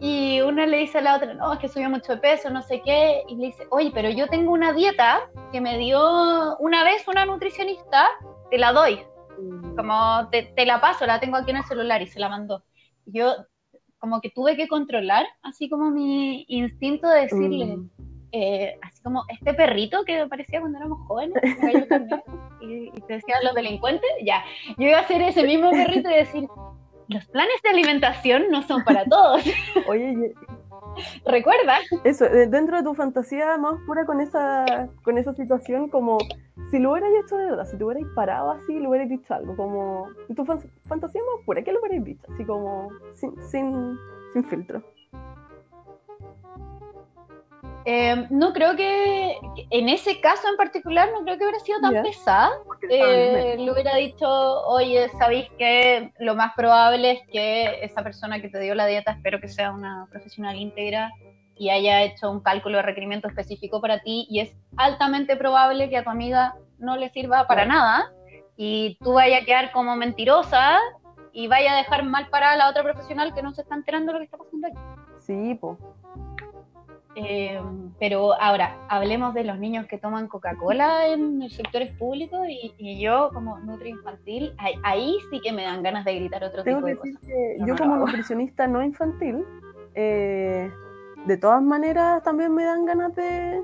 y 0.00 0.40
una 0.40 0.66
le 0.66 0.78
dice 0.78 0.98
a 0.98 1.02
la 1.02 1.16
otra, 1.16 1.34
no, 1.34 1.52
es 1.52 1.60
que 1.60 1.68
subió 1.68 1.88
mucho 1.88 2.16
de 2.16 2.18
peso, 2.18 2.50
no 2.50 2.62
sé 2.62 2.82
qué, 2.84 3.22
y 3.28 3.36
le 3.36 3.46
dice, 3.46 3.68
oye, 3.70 3.92
pero 3.94 4.10
yo 4.10 4.26
tengo 4.26 4.52
una 4.52 4.72
dieta 4.72 5.30
que 5.52 5.60
me 5.60 5.78
dio 5.78 6.56
una 6.58 6.82
vez 6.82 7.06
una 7.06 7.24
nutricionista, 7.24 8.04
te 8.50 8.58
la 8.58 8.72
doy, 8.72 9.00
como 9.76 10.28
te, 10.30 10.42
te, 10.42 10.66
la 10.66 10.80
paso, 10.80 11.06
la 11.06 11.20
tengo 11.20 11.36
aquí 11.36 11.52
en 11.52 11.58
el 11.58 11.64
celular 11.64 12.02
y 12.02 12.08
se 12.08 12.18
la 12.18 12.28
mandó. 12.28 12.64
Yo 13.06 13.36
como 14.06 14.20
que 14.20 14.30
tuve 14.30 14.56
que 14.56 14.68
controlar 14.68 15.26
así 15.42 15.68
como 15.68 15.90
mi 15.90 16.44
instinto 16.46 17.08
de 17.08 17.22
decirle, 17.22 17.76
mm. 17.76 17.90
eh, 18.30 18.78
así 18.80 19.02
como 19.02 19.24
este 19.28 19.52
perrito 19.52 20.04
que 20.04 20.16
me 20.16 20.28
parecía 20.28 20.60
cuando 20.60 20.78
éramos 20.78 21.04
jóvenes, 21.08 21.34
y, 22.60 22.86
y, 22.96 23.00
te 23.08 23.14
decían 23.14 23.40
los 23.42 23.52
delincuentes, 23.54 24.08
ya, 24.24 24.44
yo 24.78 24.86
iba 24.86 25.00
a 25.00 25.08
ser 25.08 25.22
ese 25.22 25.42
mismo 25.42 25.72
perrito 25.72 26.08
y 26.08 26.14
decir, 26.14 26.44
los 27.08 27.26
planes 27.26 27.60
de 27.64 27.70
alimentación 27.70 28.44
no 28.48 28.62
son 28.62 28.84
para 28.84 29.04
todos. 29.06 29.42
Oye, 29.88 30.32
recuerda. 31.24 31.78
Eso, 32.04 32.24
eh, 32.26 32.46
dentro 32.46 32.76
de 32.76 32.82
tu 32.82 32.94
fantasía 32.94 33.56
más 33.56 33.74
pura 33.86 34.04
con 34.06 34.20
esa, 34.20 34.88
con 35.02 35.18
esa 35.18 35.32
situación, 35.32 35.88
como 35.88 36.18
si 36.70 36.78
lo 36.78 36.92
hubierais 36.92 37.24
hecho 37.24 37.36
de 37.36 37.46
verdad, 37.46 37.64
si 37.64 37.76
te 37.76 37.84
hubierais 37.84 38.06
parado 38.14 38.50
así, 38.50 38.78
lo 38.78 38.90
hubierais 38.90 39.10
dicho 39.10 39.34
algo, 39.34 39.56
como 39.56 40.08
tu 40.34 40.44
fantasía 40.44 41.20
más 41.20 41.44
pura, 41.44 41.62
¿qué 41.62 41.72
lo 41.72 41.80
hubierais 41.80 42.04
dicho? 42.04 42.26
Así 42.32 42.44
como 42.44 42.90
sin, 43.14 43.32
sin, 43.48 43.98
sin 44.32 44.44
filtro. 44.44 44.82
Eh, 47.88 48.26
no 48.30 48.52
creo 48.52 48.74
que, 48.74 49.38
en 49.70 49.88
ese 49.88 50.20
caso 50.20 50.48
en 50.48 50.56
particular, 50.56 51.08
no 51.12 51.22
creo 51.22 51.38
que 51.38 51.44
hubiera 51.44 51.60
sido 51.60 51.80
tan 51.80 52.02
pesada. 52.02 52.50
Eh, 52.90 53.54
le 53.56 53.70
hubiera 53.72 53.94
dicho, 53.94 54.26
oye, 54.66 55.08
¿sabéis 55.20 55.48
que 55.56 56.12
lo 56.18 56.34
más 56.34 56.52
probable 56.56 57.12
es 57.12 57.20
que 57.28 57.84
esa 57.84 58.02
persona 58.02 58.40
que 58.40 58.48
te 58.48 58.58
dio 58.58 58.74
la 58.74 58.86
dieta, 58.86 59.12
espero 59.12 59.40
que 59.40 59.46
sea 59.46 59.70
una 59.70 60.08
profesional 60.10 60.56
íntegra 60.56 61.12
y 61.56 61.70
haya 61.70 62.02
hecho 62.02 62.28
un 62.28 62.40
cálculo 62.40 62.78
de 62.78 62.82
requerimiento 62.82 63.28
específico 63.28 63.80
para 63.80 64.00
ti 64.00 64.26
y 64.28 64.40
es 64.40 64.52
altamente 64.76 65.36
probable 65.36 65.88
que 65.88 65.98
a 65.98 66.02
tu 66.02 66.10
amiga 66.10 66.56
no 66.78 66.96
le 66.96 67.08
sirva 67.10 67.46
para 67.46 67.66
nada 67.66 68.12
y 68.56 68.98
tú 69.00 69.12
vayas 69.12 69.42
a 69.42 69.44
quedar 69.44 69.70
como 69.70 69.94
mentirosa 69.94 70.76
y 71.32 71.46
vaya 71.46 71.72
a 71.72 71.76
dejar 71.76 72.02
mal 72.02 72.28
para 72.30 72.56
la 72.56 72.68
otra 72.68 72.82
profesional 72.82 73.32
que 73.32 73.42
no 73.42 73.54
se 73.54 73.62
está 73.62 73.76
enterando 73.76 74.12
de 74.12 74.14
lo 74.14 74.18
que 74.18 74.24
está 74.24 74.38
pasando 74.38 74.66
aquí. 74.66 74.78
Sí, 75.20 75.56
pues 75.60 75.78
eh, 77.16 77.58
pero 77.98 78.34
ahora, 78.38 78.76
hablemos 78.88 79.32
de 79.32 79.44
los 79.44 79.58
niños 79.58 79.86
que 79.86 79.96
toman 79.96 80.28
Coca-Cola 80.28 81.08
en 81.08 81.40
los 81.40 81.52
sectores 81.54 81.90
públicos 81.94 82.46
y, 82.46 83.00
yo 83.00 83.30
como 83.32 83.58
nutri 83.58 83.90
infantil, 83.90 84.54
ahí, 84.82 85.16
sí 85.30 85.40
que 85.40 85.50
me 85.50 85.62
dan 85.64 85.82
ganas 85.82 86.04
de 86.04 86.14
gritar 86.14 86.44
otro 86.44 86.62
tipo 86.62 86.82
de 86.82 86.96
cosas. 86.96 87.18
yo 87.64 87.74
como 87.74 87.96
nutricionista 87.96 88.66
no 88.66 88.82
infantil, 88.82 89.44
eh, 89.94 90.70
de 91.24 91.36
todas 91.38 91.62
maneras 91.62 92.22
también 92.22 92.54
me 92.54 92.64
dan 92.64 92.84
ganas 92.84 93.14
de, 93.14 93.62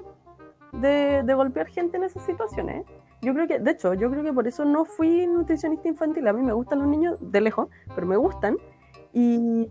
de, 0.72 1.34
golpear 1.34 1.66
gente 1.68 1.98
en 1.98 2.04
esas 2.04 2.24
situaciones. 2.24 2.86
Yo 3.20 3.34
creo 3.34 3.46
que, 3.46 3.58
de 3.58 3.70
hecho, 3.70 3.92
yo 3.92 4.10
creo 4.10 4.24
que 4.24 4.32
por 4.32 4.48
eso 4.48 4.64
no 4.64 4.86
fui 4.86 5.26
nutricionista 5.26 5.88
infantil. 5.88 6.26
A 6.26 6.32
mí 6.32 6.42
me 6.42 6.54
gustan 6.54 6.78
los 6.78 6.88
niños 6.88 7.18
de 7.20 7.40
lejos, 7.42 7.68
pero 7.94 8.06
me 8.06 8.16
gustan. 8.16 8.56
Y 9.12 9.68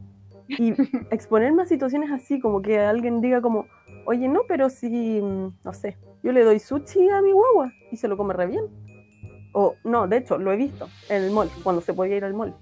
y 0.47 0.73
exponerme 1.09 1.63
a 1.63 1.65
situaciones 1.65 2.11
así, 2.11 2.39
como 2.39 2.61
que 2.61 2.79
alguien 2.79 3.21
diga 3.21 3.41
como, 3.41 3.67
oye, 4.05 4.27
no, 4.27 4.41
pero 4.47 4.69
si, 4.69 5.21
mm, 5.21 5.53
no 5.63 5.73
sé, 5.73 5.97
yo 6.23 6.31
le 6.31 6.43
doy 6.43 6.59
sushi 6.59 7.09
a 7.09 7.21
mi 7.21 7.31
guagua 7.31 7.71
y 7.91 7.97
se 7.97 8.07
lo 8.07 8.17
come 8.17 8.33
re 8.33 8.47
bien. 8.47 8.65
O, 9.53 9.75
no, 9.83 10.07
de 10.07 10.17
hecho, 10.17 10.37
lo 10.37 10.51
he 10.51 10.55
visto 10.55 10.87
en 11.09 11.23
el 11.23 11.31
mall, 11.31 11.49
cuando 11.63 11.81
se 11.81 11.93
podía 11.93 12.17
ir 12.17 12.25
al 12.25 12.33
mall. 12.33 12.53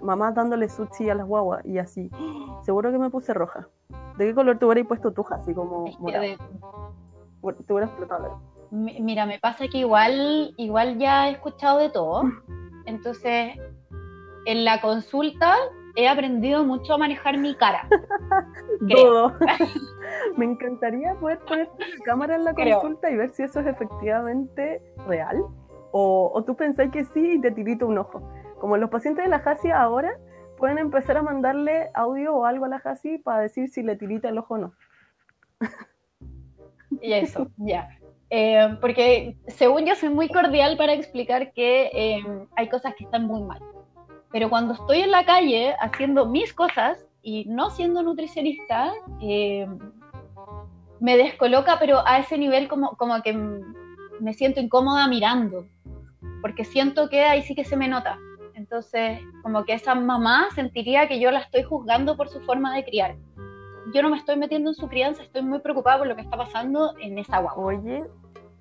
Mamá 0.00 0.32
dándole 0.32 0.68
sushi 0.68 1.10
a 1.10 1.14
las 1.14 1.26
guaguas 1.26 1.64
y 1.64 1.78
así. 1.78 2.10
Seguro 2.64 2.90
que 2.90 2.98
me 2.98 3.10
puse 3.10 3.34
roja. 3.34 3.68
¿De 4.16 4.26
qué 4.26 4.34
color 4.34 4.58
te 4.58 4.64
hubieras 4.64 4.86
puesto 4.86 5.12
tuja? 5.12 5.36
Así 5.36 5.54
como 5.54 5.86
morado. 5.98 6.24
Te 7.66 7.72
hubieras 7.72 7.90
explotado. 7.90 8.40
Mira, 8.70 9.26
me 9.26 9.38
pasa 9.38 9.66
que 9.68 9.78
igual, 9.78 10.54
igual 10.56 10.98
ya 10.98 11.28
he 11.28 11.32
escuchado 11.32 11.78
de 11.78 11.90
todo. 11.90 12.22
Entonces, 12.86 13.58
en 14.46 14.64
la 14.64 14.80
consulta 14.80 15.56
he 15.96 16.08
aprendido 16.08 16.64
mucho 16.64 16.94
a 16.94 16.98
manejar 16.98 17.38
mi 17.38 17.54
cara. 17.54 17.88
Todo. 18.90 19.34
Me 20.36 20.44
encantaría 20.44 21.14
poder 21.14 21.38
poner 21.40 21.68
la 21.78 22.04
cámara 22.04 22.36
en 22.36 22.44
la 22.44 22.54
consulta 22.54 23.10
y 23.10 23.16
ver 23.16 23.30
si 23.30 23.42
eso 23.42 23.60
es 23.60 23.66
efectivamente 23.66 24.82
real. 25.06 25.42
O, 25.92 26.42
tú 26.46 26.56
pensáis 26.56 26.90
que 26.90 27.04
sí 27.04 27.34
y 27.34 27.40
te 27.40 27.50
tirito 27.50 27.86
un 27.86 27.98
ojo. 27.98 28.22
Como 28.58 28.76
los 28.76 28.88
pacientes 28.88 29.24
de 29.24 29.30
la 29.30 29.40
JASI 29.40 29.70
ahora 29.70 30.16
pueden 30.56 30.78
empezar 30.78 31.16
a 31.18 31.22
mandarle 31.22 31.90
audio 31.94 32.34
o 32.34 32.46
algo 32.46 32.64
a 32.64 32.68
la 32.68 32.78
JASI 32.78 33.18
para 33.18 33.40
decir 33.40 33.68
si 33.68 33.82
le 33.82 33.96
tirita 33.96 34.28
el 34.28 34.38
ojo 34.38 34.54
o 34.54 34.58
no. 34.58 34.72
Y 37.00 37.12
eso, 37.12 37.48
ya. 37.56 37.88
Eh, 38.30 38.78
porque 38.80 39.36
según 39.48 39.84
yo 39.84 39.94
soy 39.94 40.08
muy 40.08 40.28
cordial 40.28 40.78
para 40.78 40.94
explicar 40.94 41.52
que 41.52 41.90
eh, 41.92 42.24
hay 42.56 42.68
cosas 42.70 42.94
que 42.96 43.04
están 43.04 43.26
muy 43.26 43.42
mal. 43.42 43.60
Pero 44.32 44.48
cuando 44.48 44.74
estoy 44.74 45.00
en 45.00 45.10
la 45.10 45.24
calle 45.24 45.74
haciendo 45.80 46.26
mis 46.26 46.52
cosas 46.54 47.04
y 47.22 47.44
no 47.44 47.70
siendo 47.70 48.02
nutricionista, 48.02 48.92
eh, 49.20 49.66
me 51.00 51.16
descoloca, 51.16 51.78
pero 51.78 52.06
a 52.06 52.18
ese 52.18 52.38
nivel 52.38 52.68
como, 52.68 52.96
como 52.96 53.20
que 53.22 53.32
me 54.20 54.32
siento 54.32 54.60
incómoda 54.60 55.06
mirando, 55.08 55.66
porque 56.40 56.64
siento 56.64 57.08
que 57.08 57.24
ahí 57.24 57.42
sí 57.42 57.54
que 57.54 57.64
se 57.64 57.76
me 57.76 57.88
nota. 57.88 58.18
Entonces, 58.54 59.20
como 59.42 59.64
que 59.64 59.74
esa 59.74 59.94
mamá 59.94 60.48
sentiría 60.54 61.08
que 61.08 61.18
yo 61.18 61.30
la 61.30 61.40
estoy 61.40 61.64
juzgando 61.64 62.16
por 62.16 62.28
su 62.28 62.40
forma 62.40 62.74
de 62.74 62.84
criar. 62.84 63.16
Yo 63.92 64.02
no 64.02 64.10
me 64.10 64.16
estoy 64.16 64.36
metiendo 64.36 64.70
en 64.70 64.74
su 64.74 64.88
crianza, 64.88 65.22
estoy 65.22 65.42
muy 65.42 65.58
preocupada 65.58 65.98
por 65.98 66.06
lo 66.06 66.14
que 66.16 66.22
está 66.22 66.36
pasando 66.36 66.94
en 67.00 67.18
esa 67.18 67.36
agua. 67.36 67.54
Oye, 67.56 68.04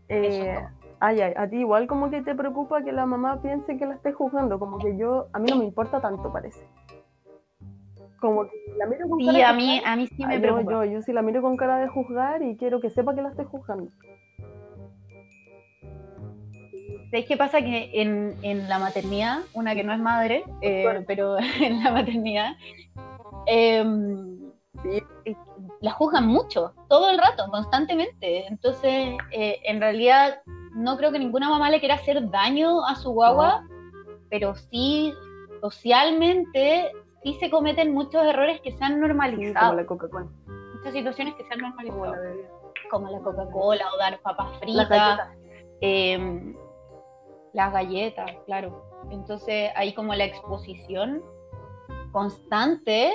eh, 0.09 0.57
Ay, 1.03 1.19
ay, 1.19 1.33
a 1.35 1.49
ti 1.49 1.57
igual 1.57 1.87
como 1.87 2.11
que 2.11 2.21
te 2.21 2.35
preocupa 2.35 2.83
que 2.83 2.91
la 2.91 3.07
mamá 3.07 3.41
piense 3.41 3.75
que 3.75 3.87
la 3.87 3.95
esté 3.95 4.13
juzgando, 4.13 4.59
como 4.59 4.77
que 4.77 4.95
yo, 4.97 5.29
a 5.33 5.39
mí 5.39 5.49
no 5.49 5.57
me 5.57 5.65
importa 5.65 5.99
tanto, 5.99 6.31
parece. 6.31 6.63
Como 8.19 8.43
que 8.43 8.51
la 8.77 8.85
miro 8.85 9.09
con 9.09 9.25
cara 9.25 9.49
a 9.49 9.53
mí, 9.53 9.81
a 9.83 9.95
mí 9.95 10.05
sí 10.05 10.23
me 10.23 10.39
preocupa. 10.39 10.85
Yo, 10.85 10.91
yo, 10.91 11.01
sí 11.01 11.11
la 11.11 11.23
miro 11.23 11.41
con 11.41 11.57
cara 11.57 11.79
de 11.79 11.87
juzgar 11.87 12.43
y 12.43 12.55
quiero 12.55 12.79
que 12.79 12.91
sepa 12.91 13.15
que 13.15 13.23
la 13.23 13.29
estoy 13.29 13.45
juzgando. 13.45 13.89
¿Sabéis 17.05 17.27
qué 17.27 17.35
pasa? 17.35 17.61
Que 17.61 17.89
en, 17.99 18.35
en, 18.43 18.69
la 18.69 18.77
maternidad, 18.77 19.39
una 19.53 19.73
que 19.73 19.83
no 19.83 19.93
es 19.93 19.99
madre, 19.99 20.43
eh, 20.61 21.03
pero 21.07 21.35
en 21.59 21.83
la 21.83 21.91
maternidad, 21.91 22.51
eh, 23.47 23.83
la 25.81 25.91
juzgan 25.91 26.27
mucho, 26.27 26.73
todo 26.87 27.09
el 27.09 27.17
rato, 27.17 27.45
constantemente. 27.49 28.45
Entonces, 28.47 29.17
eh, 29.31 29.59
en 29.63 29.81
realidad, 29.81 30.41
no 30.75 30.95
creo 30.95 31.11
que 31.11 31.19
ninguna 31.19 31.49
mamá 31.49 31.69
le 31.69 31.79
quiera 31.79 31.95
hacer 31.95 32.29
daño 32.29 32.85
a 32.85 32.95
su 32.95 33.11
guagua, 33.11 33.67
pero 34.29 34.55
sí, 34.55 35.11
socialmente, 35.59 36.91
sí 37.23 37.33
se 37.39 37.49
cometen 37.49 37.93
muchos 37.93 38.23
errores 38.23 38.61
que 38.61 38.71
se 38.71 38.83
han 38.83 38.99
normalizado. 38.99 39.69
como 39.69 39.81
la 39.81 39.87
Coca-Cola. 39.87 40.27
Muchas 40.75 40.93
situaciones 40.93 41.35
que 41.35 41.45
se 41.45 41.53
han 41.53 41.59
normalizado. 41.59 42.15
Como 42.91 43.09
la, 43.09 43.19
Coca-Cola 43.19 43.85
o 43.93 43.97
dar 43.97 44.19
papas 44.21 44.59
fritas. 44.59 45.29
Em, 45.81 46.55
las 47.53 47.73
galletas, 47.73 48.31
claro. 48.45 48.83
Entonces, 49.09 49.71
ahí 49.75 49.95
como 49.95 50.13
la 50.13 50.25
exposición 50.25 51.23
constante, 52.11 53.13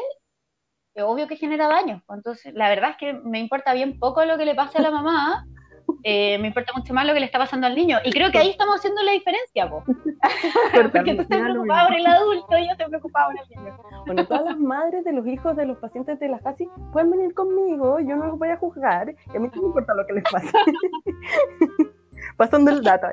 obvio 1.03 1.27
que 1.27 1.37
genera 1.37 1.69
daño. 1.69 2.03
Entonces, 2.09 2.55
la 2.55 2.69
verdad 2.69 2.91
es 2.91 2.97
que 2.97 3.13
me 3.13 3.39
importa 3.39 3.75
bien 3.75 3.99
poco 3.99 4.25
lo 4.25 4.39
que 4.39 4.45
le 4.45 4.55
pase 4.55 4.79
a 4.79 4.83
la 4.83 4.91
mamá, 4.91 5.47
eh, 6.03 6.39
me 6.39 6.49
importa 6.49 6.73
mucho 6.75 6.95
más 6.95 7.07
lo 7.07 7.15
que 7.15 7.21
le 7.21 7.27
está 7.27 7.39
pasando 7.39 7.67
al 7.67 7.75
niño. 7.75 7.99
Y 8.05 8.13
creo 8.13 8.31
que 8.31 8.39
ahí 8.39 8.51
estamos 8.51 8.77
haciendo 8.77 9.03
la 9.03 9.13
diferencia, 9.13 9.67
vos. 9.67 9.85
Porque 10.93 11.15
tú 11.15 11.23
estás 11.23 11.41
preocupado 11.41 11.89
por 11.89 11.97
el 11.97 12.07
adulto 12.07 12.59
y 12.59 12.67
yo 12.67 12.73
estoy 12.73 12.89
preocupado 12.89 13.33
por 13.33 13.41
el 13.41 13.49
niño. 13.49 13.79
Bueno, 14.07 14.27
todas 14.27 14.45
las 14.45 14.59
madres 14.59 15.05
de 15.05 15.13
los 15.13 15.27
hijos 15.27 15.57
de 15.57 15.67
los 15.67 15.79
pacientes 15.79 16.19
de 16.19 16.29
la 16.29 16.39
FASI 16.39 16.69
pueden 16.93 17.11
venir 17.11 17.35
conmigo, 17.35 17.99
yo 18.01 18.17
no 18.17 18.27
los 18.27 18.39
voy 18.39 18.49
a 18.49 18.57
juzgar, 18.57 19.11
y 19.11 19.37
a 19.37 19.41
mí 19.41 19.51
no 19.55 19.63
me 19.63 19.69
importa 19.69 19.95
lo 19.95 20.07
que 20.07 20.15
les 20.15 20.25
pase. 20.25 20.51
Pasando 22.37 22.71
el 22.71 22.83
dato. 22.83 23.07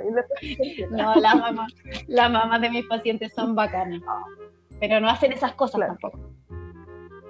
no, 0.91 1.15
las 1.15 1.35
mamás 1.35 1.73
la 2.07 2.29
mamá 2.29 2.59
de 2.59 2.69
mis 2.69 2.85
pacientes 2.87 3.33
son 3.33 3.55
bacanas, 3.55 4.01
pero 4.79 4.99
no 4.99 5.09
hacen 5.09 5.31
esas 5.31 5.53
cosas 5.53 5.81
tampoco. 5.81 6.19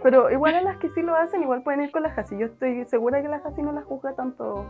Pero 0.04 0.30
igual 0.30 0.56
a 0.56 0.62
las 0.62 0.78
que 0.78 0.90
sí 0.90 1.02
lo 1.02 1.16
hacen, 1.16 1.42
igual 1.42 1.64
pueden 1.64 1.82
ir 1.82 1.92
con 1.92 2.04
la 2.04 2.12
Jasi. 2.12 2.38
Yo 2.38 2.48
estoy 2.48 2.86
segura 2.86 3.22
que 3.22 3.30
la 3.30 3.40
Jasi 3.40 3.62
no 3.62 3.72
las 3.72 3.86
juzga 3.86 4.14
tanto 4.14 4.66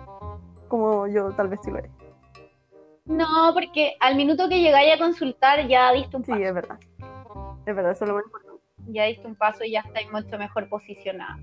como 0.68 1.08
yo 1.08 1.32
tal 1.32 1.50
vez 1.50 1.60
sí 1.64 1.72
lo 1.72 1.80
haré. 1.80 1.90
No, 3.06 3.52
porque 3.54 3.96
al 4.00 4.16
minuto 4.16 4.48
que 4.48 4.62
llegáis 4.62 4.94
a 4.94 4.98
consultar 4.98 5.68
ya 5.68 5.92
diste 5.92 6.16
un 6.16 6.24
paso. 6.24 6.38
Sí, 6.38 6.44
es 6.44 6.54
verdad. 6.54 6.80
Es 7.66 7.76
verdad, 7.76 7.92
eso 7.92 8.06
es 8.06 8.10
lo 8.10 8.16
más 8.16 8.26
importante. 8.26 8.64
Ya 8.88 9.06
diste 9.06 9.28
un 9.28 9.36
paso 9.36 9.64
y 9.64 9.72
ya 9.72 9.82
estáis 9.82 10.12
mucho 10.12 10.38
mejor 10.38 10.70
posicionada. 10.70 11.38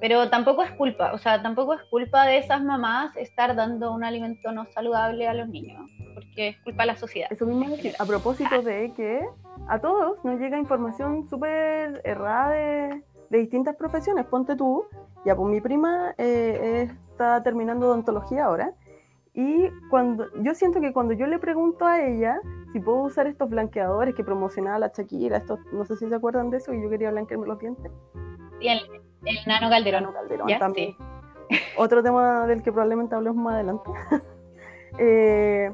Pero 0.00 0.28
tampoco 0.28 0.62
es 0.62 0.70
culpa, 0.72 1.12
o 1.14 1.18
sea, 1.18 1.42
tampoco 1.42 1.74
es 1.74 1.82
culpa 1.84 2.26
de 2.26 2.38
esas 2.38 2.62
mamás 2.62 3.16
estar 3.16 3.56
dando 3.56 3.92
un 3.94 4.04
alimento 4.04 4.52
no 4.52 4.66
saludable 4.66 5.26
a 5.26 5.32
los 5.32 5.48
niños, 5.48 5.90
porque 6.14 6.48
es 6.48 6.58
culpa 6.58 6.82
de 6.82 6.86
la 6.88 6.96
sociedad. 6.96 7.28
Eso 7.32 7.46
mismo 7.46 7.74
decir, 7.74 7.94
a 7.98 8.04
propósito 8.04 8.60
de 8.60 8.92
que 8.94 9.20
a 9.68 9.78
todos 9.80 10.22
nos 10.22 10.38
llega 10.38 10.58
información 10.58 11.26
súper 11.28 12.02
errada 12.04 12.50
de, 12.50 13.02
de 13.30 13.38
distintas 13.38 13.76
profesiones. 13.76 14.26
Ponte 14.26 14.56
tú, 14.56 14.84
ya 15.24 15.34
pues 15.34 15.48
mi 15.48 15.60
prima 15.60 16.14
eh, 16.18 16.88
está 17.10 17.42
terminando 17.42 17.86
odontología 17.88 18.44
ahora. 18.44 18.72
Y 19.34 19.68
cuando 19.90 20.26
yo 20.42 20.54
siento 20.54 20.80
que 20.80 20.94
cuando 20.94 21.12
yo 21.12 21.26
le 21.26 21.38
pregunto 21.38 21.84
a 21.84 22.00
ella 22.00 22.40
si 22.72 22.80
puedo 22.80 23.02
usar 23.02 23.26
estos 23.26 23.50
blanqueadores 23.50 24.14
que 24.14 24.24
promocionaba 24.24 24.78
la 24.78 24.92
Shakira, 24.96 25.36
estos, 25.36 25.60
no 25.72 25.84
sé 25.84 25.96
si 25.96 26.08
se 26.08 26.14
acuerdan 26.14 26.48
de 26.48 26.56
eso, 26.56 26.72
y 26.72 26.82
yo 26.82 26.88
quería 26.88 27.10
blanquearme 27.10 27.46
los 27.46 27.58
dientes. 27.58 27.92
Sí, 28.60 28.68
el, 28.68 28.80
nano 29.46 29.68
calderón. 29.68 30.04
Nano 30.04 30.14
calderón 30.14 30.48
también. 30.58 30.96
Otro 31.76 32.02
tema 32.02 32.46
del 32.46 32.62
que 32.62 32.72
probablemente 32.72 33.14
hablemos 33.14 33.36
más 33.36 33.54
adelante. 33.56 33.90
eh, 34.98 35.70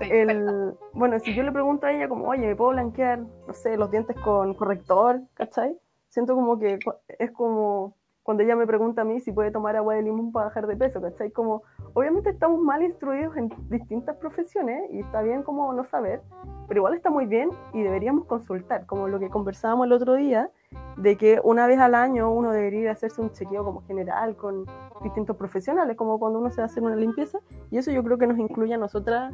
el, 0.00 0.74
bueno, 0.92 1.18
si 1.20 1.34
yo 1.34 1.42
le 1.42 1.52
pregunto 1.52 1.86
a 1.86 1.92
ella 1.92 2.08
como, 2.08 2.28
oye, 2.28 2.46
¿me 2.46 2.56
puedo 2.56 2.72
blanquear, 2.72 3.20
no 3.20 3.54
sé, 3.54 3.76
los 3.76 3.90
dientes 3.90 4.16
con 4.20 4.54
corrector? 4.54 5.20
¿Cachai? 5.34 5.78
Siento 6.12 6.34
como 6.34 6.58
que 6.58 6.78
es 7.18 7.30
como 7.30 7.96
cuando 8.22 8.42
ella 8.42 8.54
me 8.54 8.66
pregunta 8.66 9.00
a 9.00 9.04
mí 9.06 9.18
si 9.20 9.32
puede 9.32 9.50
tomar 9.50 9.76
agua 9.76 9.94
de 9.94 10.02
limón 10.02 10.30
para 10.30 10.48
bajar 10.48 10.66
de 10.66 10.76
peso, 10.76 11.00
¿cachai? 11.00 11.30
Como, 11.30 11.62
obviamente 11.94 12.28
estamos 12.28 12.60
mal 12.60 12.82
instruidos 12.82 13.34
en 13.38 13.48
distintas 13.70 14.16
profesiones 14.16 14.90
y 14.92 15.00
está 15.00 15.22
bien 15.22 15.42
como 15.42 15.72
no 15.72 15.84
saber, 15.84 16.20
pero 16.68 16.80
igual 16.80 16.92
está 16.92 17.08
muy 17.08 17.24
bien 17.24 17.48
y 17.72 17.82
deberíamos 17.82 18.26
consultar, 18.26 18.84
como 18.84 19.08
lo 19.08 19.18
que 19.18 19.30
conversábamos 19.30 19.86
el 19.86 19.94
otro 19.94 20.14
día, 20.14 20.50
de 20.98 21.16
que 21.16 21.40
una 21.44 21.66
vez 21.66 21.78
al 21.78 21.94
año 21.94 22.30
uno 22.30 22.52
debería 22.52 22.92
hacerse 22.92 23.22
un 23.22 23.32
chequeo 23.32 23.64
como 23.64 23.80
general 23.86 24.36
con 24.36 24.66
distintos 25.02 25.34
profesionales, 25.38 25.96
como 25.96 26.18
cuando 26.18 26.40
uno 26.40 26.50
se 26.50 26.60
hacer 26.60 26.82
una 26.82 26.94
limpieza, 26.94 27.38
y 27.70 27.78
eso 27.78 27.90
yo 27.90 28.04
creo 28.04 28.18
que 28.18 28.26
nos 28.26 28.38
incluye 28.38 28.74
a 28.74 28.78
nosotras, 28.78 29.32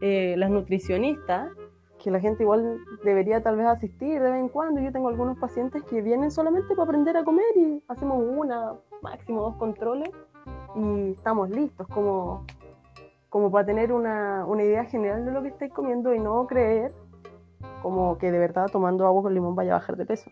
eh, 0.00 0.36
las 0.38 0.50
nutricionistas, 0.50 1.50
que 2.02 2.10
la 2.10 2.20
gente 2.20 2.42
igual 2.42 2.80
debería 3.04 3.42
tal 3.42 3.56
vez 3.56 3.66
asistir 3.66 4.20
de 4.20 4.30
vez 4.30 4.40
en 4.40 4.48
cuando. 4.48 4.80
Yo 4.80 4.92
tengo 4.92 5.08
algunos 5.08 5.38
pacientes 5.38 5.82
que 5.84 6.02
vienen 6.02 6.30
solamente 6.30 6.74
para 6.74 6.84
aprender 6.84 7.16
a 7.16 7.24
comer 7.24 7.56
y 7.56 7.82
hacemos 7.88 8.22
una, 8.36 8.74
máximo 9.02 9.42
dos 9.42 9.56
controles 9.56 10.10
y 10.74 11.12
estamos 11.12 11.50
listos 11.50 11.86
como, 11.88 12.44
como 13.28 13.50
para 13.50 13.66
tener 13.66 13.92
una, 13.92 14.44
una 14.46 14.62
idea 14.62 14.84
general 14.84 15.24
de 15.24 15.32
lo 15.32 15.42
que 15.42 15.48
estáis 15.48 15.72
comiendo 15.72 16.14
y 16.14 16.18
no 16.18 16.46
creer 16.46 16.92
como 17.82 18.18
que 18.18 18.30
de 18.30 18.38
verdad 18.38 18.68
tomando 18.70 19.06
agua 19.06 19.22
con 19.22 19.34
limón 19.34 19.54
vaya 19.54 19.74
a 19.74 19.78
bajar 19.78 19.96
de 19.96 20.06
peso. 20.06 20.30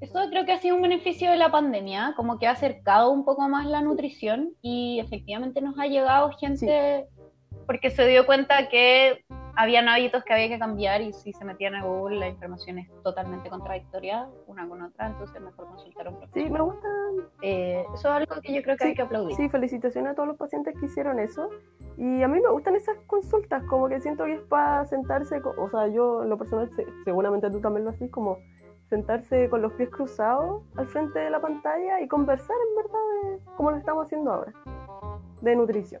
Eso 0.00 0.20
creo 0.30 0.46
que 0.46 0.52
ha 0.52 0.60
sido 0.60 0.76
un 0.76 0.82
beneficio 0.82 1.30
de 1.30 1.36
la 1.36 1.50
pandemia, 1.50 2.14
como 2.16 2.38
que 2.38 2.46
ha 2.46 2.52
acercado 2.52 3.10
un 3.10 3.24
poco 3.24 3.48
más 3.48 3.66
la 3.66 3.82
nutrición 3.82 4.50
y 4.62 5.00
efectivamente 5.00 5.60
nos 5.60 5.76
ha 5.78 5.86
llegado 5.86 6.30
gente 6.38 7.08
porque 7.68 7.90
se 7.90 8.06
dio 8.06 8.24
cuenta 8.24 8.70
que 8.70 9.22
habían 9.54 9.88
hábitos 9.88 10.24
que 10.24 10.32
había 10.32 10.48
que 10.48 10.58
cambiar 10.58 11.02
y 11.02 11.12
si 11.12 11.34
se 11.34 11.44
metían 11.44 11.74
a 11.74 11.84
Google 11.84 12.18
la 12.18 12.28
información 12.28 12.78
es 12.78 12.88
totalmente 13.02 13.50
contradictoria 13.50 14.26
una 14.46 14.66
con 14.66 14.80
otra, 14.80 15.08
entonces 15.08 15.38
mejor 15.42 15.66
consultar 15.66 16.08
un 16.08 16.16
profesional. 16.16 16.48
Sí, 16.48 16.50
me 16.50 16.60
gusta. 16.62 16.88
Eh, 17.42 17.84
eso 17.92 17.94
es 17.94 18.04
algo 18.06 18.40
que 18.40 18.54
yo 18.54 18.62
creo 18.62 18.78
que 18.78 18.84
hay 18.84 18.94
que 18.94 19.02
aplaudir. 19.02 19.36
Sí, 19.36 19.50
felicitaciones 19.50 20.12
a 20.12 20.14
todos 20.14 20.28
los 20.28 20.38
pacientes 20.38 20.74
que 20.80 20.86
hicieron 20.86 21.18
eso. 21.18 21.50
Y 21.98 22.22
a 22.22 22.28
mí 22.28 22.40
me 22.40 22.48
gustan 22.50 22.74
esas 22.74 22.96
consultas, 23.06 23.62
como 23.64 23.90
que 23.90 24.00
siento 24.00 24.24
que 24.24 24.34
es 24.34 24.40
para 24.48 24.86
sentarse, 24.86 25.42
o 25.44 25.68
sea, 25.68 25.88
yo 25.88 26.22
en 26.22 26.30
lo 26.30 26.38
personal, 26.38 26.70
seguramente 27.04 27.50
tú 27.50 27.60
también 27.60 27.84
lo 27.84 27.90
haces, 27.90 28.10
como 28.10 28.38
sentarse 28.88 29.50
con 29.50 29.60
los 29.60 29.74
pies 29.74 29.90
cruzados 29.90 30.62
al 30.76 30.86
frente 30.86 31.18
de 31.18 31.28
la 31.28 31.40
pantalla 31.42 32.00
y 32.00 32.08
conversar 32.08 32.56
en 32.70 32.76
verdad 32.82 33.00
de 33.24 33.54
cómo 33.56 33.72
lo 33.72 33.76
estamos 33.76 34.06
haciendo 34.06 34.32
ahora, 34.32 34.54
de 35.42 35.54
nutrición. 35.54 36.00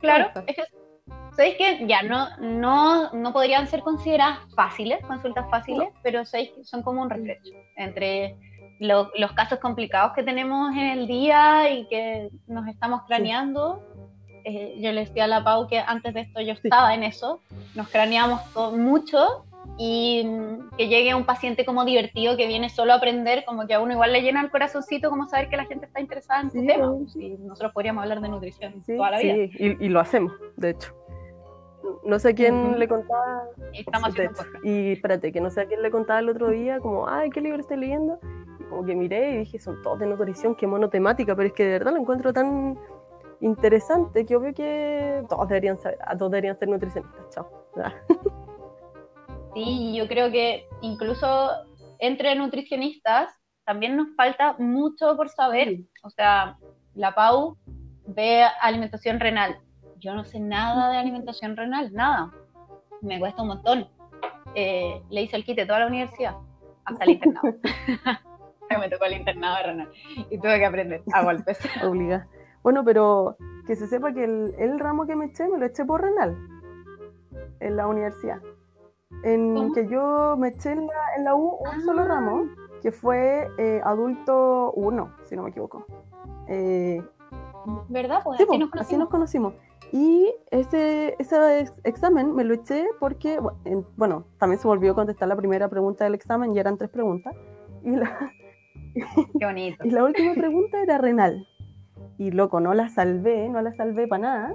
Claro, 0.00 0.30
es 0.46 0.56
que 0.56 0.62
¿Sabéis 1.38 1.56
que 1.56 1.86
ya 1.86 2.02
no, 2.02 2.28
no, 2.40 3.12
no 3.12 3.32
podrían 3.32 3.68
ser 3.68 3.82
consideradas 3.82 4.40
fáciles, 4.56 4.98
consultas 5.06 5.48
fáciles, 5.48 5.88
pero 6.02 6.24
¿sabéis 6.24 6.50
que 6.50 6.64
son 6.64 6.82
como 6.82 7.00
un 7.00 7.08
refresco 7.08 7.50
entre 7.76 8.36
los 8.80 9.32
casos 9.36 9.60
complicados 9.60 10.14
que 10.14 10.24
tenemos 10.24 10.72
en 10.72 10.98
el 10.98 11.06
día 11.06 11.70
y 11.70 11.86
que 11.86 12.30
nos 12.48 12.66
estamos 12.66 13.02
craneando? 13.06 13.80
Eh, 14.44 14.78
yo 14.80 14.90
le 14.90 15.04
decía 15.04 15.24
a 15.24 15.26
la 15.28 15.44
Pau 15.44 15.68
que 15.68 15.78
antes 15.78 16.12
de 16.12 16.22
esto 16.22 16.40
yo 16.40 16.54
estaba 16.54 16.92
en 16.92 17.04
eso, 17.04 17.40
nos 17.76 17.88
craneamos 17.88 18.42
todo, 18.52 18.76
mucho 18.76 19.44
y 19.78 20.28
que 20.76 20.88
llegue 20.88 21.14
un 21.14 21.24
paciente 21.24 21.64
como 21.64 21.84
divertido 21.84 22.36
que 22.36 22.46
viene 22.46 22.68
solo 22.68 22.92
a 22.92 22.96
aprender, 22.96 23.44
como 23.46 23.66
que 23.66 23.74
a 23.74 23.80
uno 23.80 23.92
igual 23.92 24.12
le 24.12 24.22
llena 24.22 24.42
el 24.42 24.50
corazoncito 24.50 25.08
como 25.08 25.26
saber 25.26 25.48
que 25.48 25.56
la 25.56 25.66
gente 25.66 25.86
está 25.86 26.00
interesada 26.00 26.42
en 26.42 26.50
su 26.50 26.66
tema. 26.66 26.92
Y 27.14 27.36
nosotros 27.38 27.72
podríamos 27.72 28.02
hablar 28.02 28.20
de 28.20 28.28
nutrición 28.28 28.82
toda 28.84 29.12
la 29.12 29.20
vida. 29.20 29.34
Sí, 29.34 29.50
y, 29.58 29.86
y, 29.86 29.88
lo 29.88 30.00
hacemos, 30.00 30.32
de 30.56 30.70
hecho 30.70 30.94
no 32.04 32.18
sé 32.18 32.34
quién 32.34 32.78
le 32.78 32.88
contaba. 32.88 33.44
y 34.62 34.92
espérate, 34.92 35.32
que 35.32 35.40
no 35.40 35.50
sé 35.50 35.62
a 35.62 35.66
quién 35.66 35.82
le 35.82 35.90
contaba 35.90 36.20
el 36.20 36.28
otro 36.28 36.48
día, 36.50 36.80
como, 36.80 37.08
ay, 37.08 37.30
¿qué 37.30 37.40
libro 37.40 37.60
estoy 37.60 37.78
leyendo? 37.78 38.18
Y 38.60 38.64
como 38.64 38.84
que 38.84 38.94
miré 38.94 39.34
y 39.34 39.38
dije, 39.38 39.58
son 39.58 39.82
todos 39.82 39.98
de 39.98 40.06
nutrición, 40.06 40.54
qué 40.54 40.66
monotemática, 40.66 41.34
pero 41.36 41.48
es 41.48 41.54
que 41.54 41.64
de 41.64 41.72
verdad 41.72 41.92
lo 41.92 41.98
encuentro 41.98 42.32
tan 42.32 42.78
interesante 43.40 44.26
que 44.26 44.36
obvio 44.36 44.52
que 44.54 45.22
todos 45.28 45.48
deberían 45.48 45.78
saber, 45.78 45.98
todos 46.18 46.30
deberían 46.30 46.58
ser 46.58 46.68
nutricionistas. 46.68 47.30
Chao. 47.30 47.48
Sí, 49.58 49.96
yo 49.96 50.06
creo 50.06 50.30
que 50.30 50.68
incluso 50.82 51.50
entre 51.98 52.34
nutricionistas 52.36 53.34
también 53.64 53.96
nos 53.96 54.14
falta 54.14 54.54
mucho 54.58 55.16
por 55.16 55.28
saber. 55.30 55.80
O 56.04 56.10
sea, 56.10 56.56
la 56.94 57.14
PAU 57.14 57.56
ve 58.06 58.44
alimentación 58.60 59.18
renal, 59.18 59.58
yo 59.96 60.14
no 60.14 60.24
sé 60.24 60.38
nada 60.38 60.90
de 60.90 60.98
alimentación 60.98 61.56
renal, 61.56 61.92
nada. 61.92 62.30
Me 63.02 63.18
cuesta 63.18 63.42
un 63.42 63.48
montón. 63.48 63.88
Eh, 64.54 65.02
le 65.10 65.22
hice 65.22 65.36
el 65.36 65.44
quite 65.44 65.66
toda 65.66 65.80
la 65.80 65.86
universidad, 65.88 66.36
hasta 66.84 67.04
el 67.04 67.10
internado. 67.10 67.54
me 68.78 68.88
tocó 68.88 69.06
el 69.06 69.14
internado 69.14 69.56
de 69.56 69.62
renal 69.64 69.92
y 70.30 70.38
tuve 70.38 70.58
que 70.58 70.66
aprender 70.66 71.02
a 71.12 71.24
golpes. 71.24 71.58
Obliga. 71.82 72.28
Bueno, 72.62 72.84
pero 72.84 73.36
que 73.66 73.74
se 73.74 73.88
sepa 73.88 74.12
que 74.12 74.22
el, 74.24 74.78
ramo 74.78 75.04
que 75.06 75.16
me 75.16 75.26
eché, 75.26 75.48
me 75.48 75.58
lo 75.58 75.66
eché 75.66 75.84
por 75.84 76.00
renal 76.00 76.36
en 77.60 77.76
la 77.76 77.88
universidad. 77.88 78.40
En 79.22 79.72
que 79.72 79.86
yo 79.88 80.36
me 80.38 80.48
eché 80.48 80.72
en 80.72 80.86
la, 81.24 81.34
U 81.34 81.58
un 81.60 81.82
solo 81.82 82.02
ah. 82.02 82.06
ramo, 82.06 82.48
que 82.82 82.92
fue 82.92 83.48
eh, 83.58 83.80
adulto 83.84 84.72
1, 84.72 85.14
si 85.24 85.36
no 85.36 85.42
me 85.42 85.50
equivoco. 85.50 85.86
Eh, 86.46 87.02
¿Verdad? 87.88 88.20
Pues, 88.24 88.40
así, 88.40 88.58
nos 88.58 88.70
así, 88.74 88.96
nos 88.96 89.08
conocimos. 89.08 89.54
Y 89.92 90.32
ese, 90.50 91.16
ese 91.18 91.70
examen 91.84 92.34
me 92.34 92.44
lo 92.44 92.54
eché 92.54 92.86
porque, 93.00 93.40
bueno, 93.96 94.24
también 94.38 94.60
se 94.60 94.68
volvió 94.68 94.92
a 94.92 94.94
contestar 94.94 95.28
la 95.28 95.36
primera 95.36 95.68
pregunta 95.68 96.04
del 96.04 96.14
examen 96.14 96.54
y 96.54 96.58
eran 96.58 96.76
tres 96.76 96.90
preguntas. 96.90 97.34
Y 97.82 97.96
la, 97.96 98.32
Qué 99.38 99.46
bonito. 99.46 99.86
y 99.86 99.90
la 99.90 100.04
última 100.04 100.34
pregunta 100.34 100.82
era 100.82 100.98
renal. 100.98 101.46
Y 102.18 102.32
loco, 102.32 102.60
no 102.60 102.74
la 102.74 102.88
salvé, 102.88 103.48
no 103.48 103.62
la 103.62 103.72
salvé 103.72 104.06
para 104.06 104.22
nada. 104.22 104.54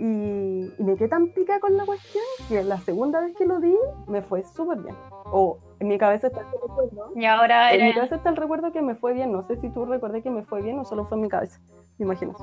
Y, 0.00 0.72
me 0.82 0.96
quedé 0.96 1.08
tan 1.08 1.28
pica 1.28 1.60
con 1.60 1.76
la 1.76 1.84
cuestión 1.84 2.24
que 2.48 2.64
la 2.64 2.78
segunda 2.78 3.20
vez 3.20 3.36
que 3.36 3.44
lo 3.44 3.60
di 3.60 3.76
me 4.06 4.22
fue 4.22 4.42
súper 4.42 4.78
bien. 4.78 4.96
O 5.26 5.58
en 5.78 5.88
mi 5.88 5.98
cabeza 5.98 6.28
está 6.28 6.40
el 6.40 6.46
recuerdo. 6.46 7.12
Y 7.14 7.26
ahora 7.26 7.72
En 7.74 7.84
mi 7.84 7.92
cabeza 7.92 8.16
está 8.16 8.30
el 8.30 8.36
recuerdo 8.36 8.72
que 8.72 8.80
me 8.80 8.94
fue 8.94 9.12
bien. 9.12 9.30
No 9.30 9.42
sé 9.42 9.56
si 9.60 9.68
tú 9.68 9.84
recuerdas 9.84 10.22
que 10.22 10.30
me 10.30 10.42
fue 10.42 10.62
bien 10.62 10.78
o 10.78 10.84
solo 10.84 11.04
fue 11.04 11.18
en 11.18 11.22
mi 11.22 11.28
cabeza. 11.28 11.60
Me 11.98 12.06
imagino 12.06 12.34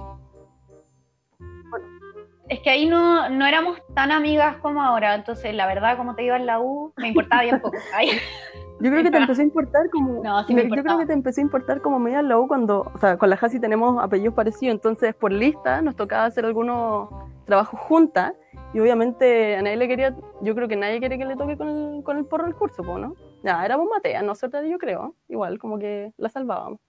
es 2.49 2.59
que 2.61 2.69
ahí 2.69 2.85
no, 2.85 3.29
no 3.29 3.45
éramos 3.45 3.79
tan 3.93 4.11
amigas 4.11 4.57
como 4.57 4.81
ahora, 4.81 5.15
entonces 5.15 5.53
la 5.53 5.67
verdad, 5.67 5.97
como 5.97 6.15
te 6.15 6.23
iba 6.23 6.37
en 6.37 6.45
la 6.45 6.59
U, 6.59 6.93
me 6.97 7.09
importaba 7.09 7.43
bien 7.43 7.59
poco. 7.59 7.77
Yo 8.79 8.91
creo 8.91 9.03
que 9.03 9.09
te 9.09 9.17
empecé 9.17 9.41
a 9.41 9.45
importar 9.45 9.89
como. 9.89 10.23
No, 10.23 10.43
sí 10.43 10.53
me 10.53 10.69
yo 10.69 10.83
creo 10.83 10.99
que 10.99 11.07
te 11.07 11.13
empecé 11.13 11.41
a 11.41 11.45
importar 11.45 11.81
como 11.81 11.97
media 11.97 12.21
la 12.21 12.37
U 12.37 12.47
cuando. 12.47 12.91
O 12.93 12.97
sea, 12.99 13.17
con 13.17 13.31
la 13.31 13.35
Jasi 13.35 13.59
tenemos 13.59 13.99
apellidos 14.03 14.35
parecidos, 14.35 14.75
entonces 14.75 15.15
por 15.15 15.31
lista 15.31 15.81
nos 15.81 15.95
tocaba 15.95 16.25
hacer 16.25 16.45
algunos 16.45 17.09
trabajos 17.45 17.79
juntas. 17.79 18.33
Y 18.75 18.79
obviamente 18.79 19.55
a 19.55 19.63
nadie 19.63 19.77
le 19.77 19.87
quería. 19.87 20.15
Yo 20.41 20.53
creo 20.53 20.67
que 20.67 20.75
nadie 20.75 20.99
quiere 20.99 21.17
que 21.17 21.25
le 21.25 21.35
toque 21.35 21.57
con 21.57 21.69
el, 21.69 22.03
con 22.03 22.17
el 22.17 22.25
porro 22.25 22.45
el 22.45 22.53
curso, 22.53 22.83
¿no? 22.83 23.15
Ya, 23.43 23.65
éramos 23.65 23.87
mateas, 23.89 24.23
nosotros 24.23 24.63
yo 24.69 24.77
creo. 24.77 25.15
Igual, 25.27 25.57
como 25.57 25.79
que 25.79 26.13
la 26.17 26.29
salvábamos. 26.29 26.79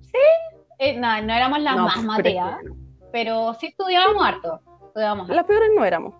Sí, 0.00 0.18
eh, 0.90 0.96
no, 0.98 1.22
no 1.22 1.32
éramos 1.34 1.60
las 1.60 1.76
más 1.76 2.02
mateas, 2.04 2.58
pero 3.12 3.54
sí 3.54 3.68
estudiábamos 3.68 4.24
harto. 4.24 4.60
Estudiábamos 4.86 5.28
Las 5.28 5.44
peores 5.44 5.70
no 5.74 5.84
éramos. 5.84 6.14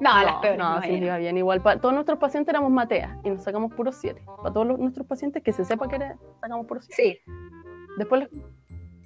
No, 0.00 0.22
las 0.22 0.36
peores 0.36 0.58
no. 0.58 0.76
No, 0.76 0.82
sí, 0.82 0.92
iba 0.94 1.18
bien. 1.18 1.36
Igual, 1.36 1.60
para 1.60 1.80
todos 1.80 1.92
nuestros 1.92 2.18
pacientes 2.18 2.52
éramos 2.52 2.70
mateas 2.70 3.16
y 3.22 3.30
nos 3.30 3.42
sacamos 3.42 3.74
puros 3.74 3.96
siete. 3.96 4.22
Para 4.24 4.52
todos 4.52 4.78
nuestros 4.78 5.06
pacientes 5.06 5.42
que 5.42 5.52
se 5.52 5.64
sepa 5.64 5.88
que 5.88 5.96
era, 5.96 6.16
sacamos 6.40 6.66
puros 6.66 6.86
siete. 6.88 7.22
Sí. 7.24 7.32
Después 7.98 8.28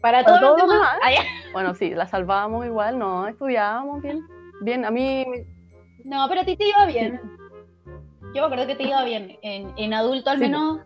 para, 0.00 0.22
todos, 0.22 0.40
los 0.42 0.56
demás. 0.56 0.98
bueno, 1.54 1.74
sí, 1.74 1.94
la 1.94 2.06
salvábamos 2.06 2.66
igual, 2.66 2.98
no, 2.98 3.26
estudiábamos 3.26 4.02
bien. 4.02 4.20
Bien, 4.60 4.84
a 4.84 4.90
mí. 4.90 5.24
No, 6.04 6.26
pero 6.28 6.42
a 6.42 6.44
ti 6.44 6.56
te 6.56 6.68
iba 6.68 6.84
bien. 6.84 7.20
Yo 8.34 8.42
me 8.42 8.46
acuerdo 8.46 8.66
que 8.66 8.74
te 8.74 8.82
iba 8.82 9.02
bien. 9.04 9.38
En, 9.40 9.72
en 9.76 9.94
adulto, 9.94 10.28
al 10.28 10.38
menos, 10.38 10.80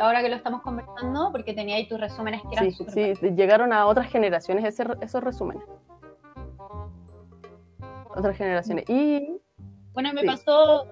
ahora 0.00 0.22
que 0.22 0.28
lo 0.28 0.36
estamos 0.36 0.62
conversando, 0.62 1.30
porque 1.32 1.54
tenía 1.54 1.76
ahí 1.76 1.88
tus 1.88 2.00
resúmenes 2.00 2.42
que 2.42 2.48
eran 2.52 2.72
Sí, 2.72 3.14
sí, 3.14 3.30
llegaron 3.34 3.72
a 3.72 3.86
otras 3.86 4.08
generaciones 4.08 4.78
esos 5.00 5.24
resúmenes. 5.24 5.62
Otras 8.14 8.36
generaciones. 8.36 8.84
Y. 8.88 9.40
Bueno, 9.92 10.12
me 10.12 10.24
pasó. 10.24 10.86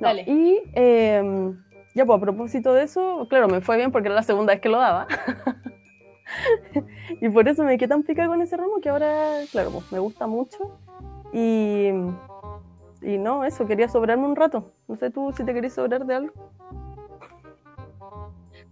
Dale. 0.00 0.24
y 0.26 0.60
em, 0.74 1.56
ya, 1.94 2.04
pues 2.04 2.16
a 2.16 2.20
propósito 2.20 2.72
de 2.72 2.84
eso, 2.84 3.26
claro, 3.28 3.46
me 3.46 3.60
fue 3.60 3.76
bien 3.76 3.92
porque 3.92 4.08
era 4.08 4.16
la 4.16 4.22
segunda 4.22 4.52
vez 4.52 4.60
que 4.60 4.68
lo 4.68 4.78
daba. 4.78 5.06
y 7.20 7.28
por 7.28 7.46
eso 7.46 7.62
me 7.62 7.78
quedé 7.78 7.88
tan 7.88 8.02
pica 8.02 8.26
con 8.26 8.40
ese 8.42 8.56
ramo 8.56 8.80
que 8.80 8.88
ahora, 8.88 9.42
claro, 9.52 9.70
pues 9.70 9.92
me 9.92 9.98
gusta 9.98 10.26
mucho. 10.26 10.78
Y, 11.32 11.90
y 13.02 13.18
no, 13.18 13.44
eso, 13.44 13.66
quería 13.66 13.88
sobrarme 13.88 14.24
un 14.24 14.36
rato. 14.36 14.72
No 14.88 14.96
sé 14.96 15.10
tú 15.10 15.32
si 15.36 15.44
te 15.44 15.54
querés 15.54 15.74
sobrar 15.74 16.04
de 16.04 16.14
algo. 16.14 16.32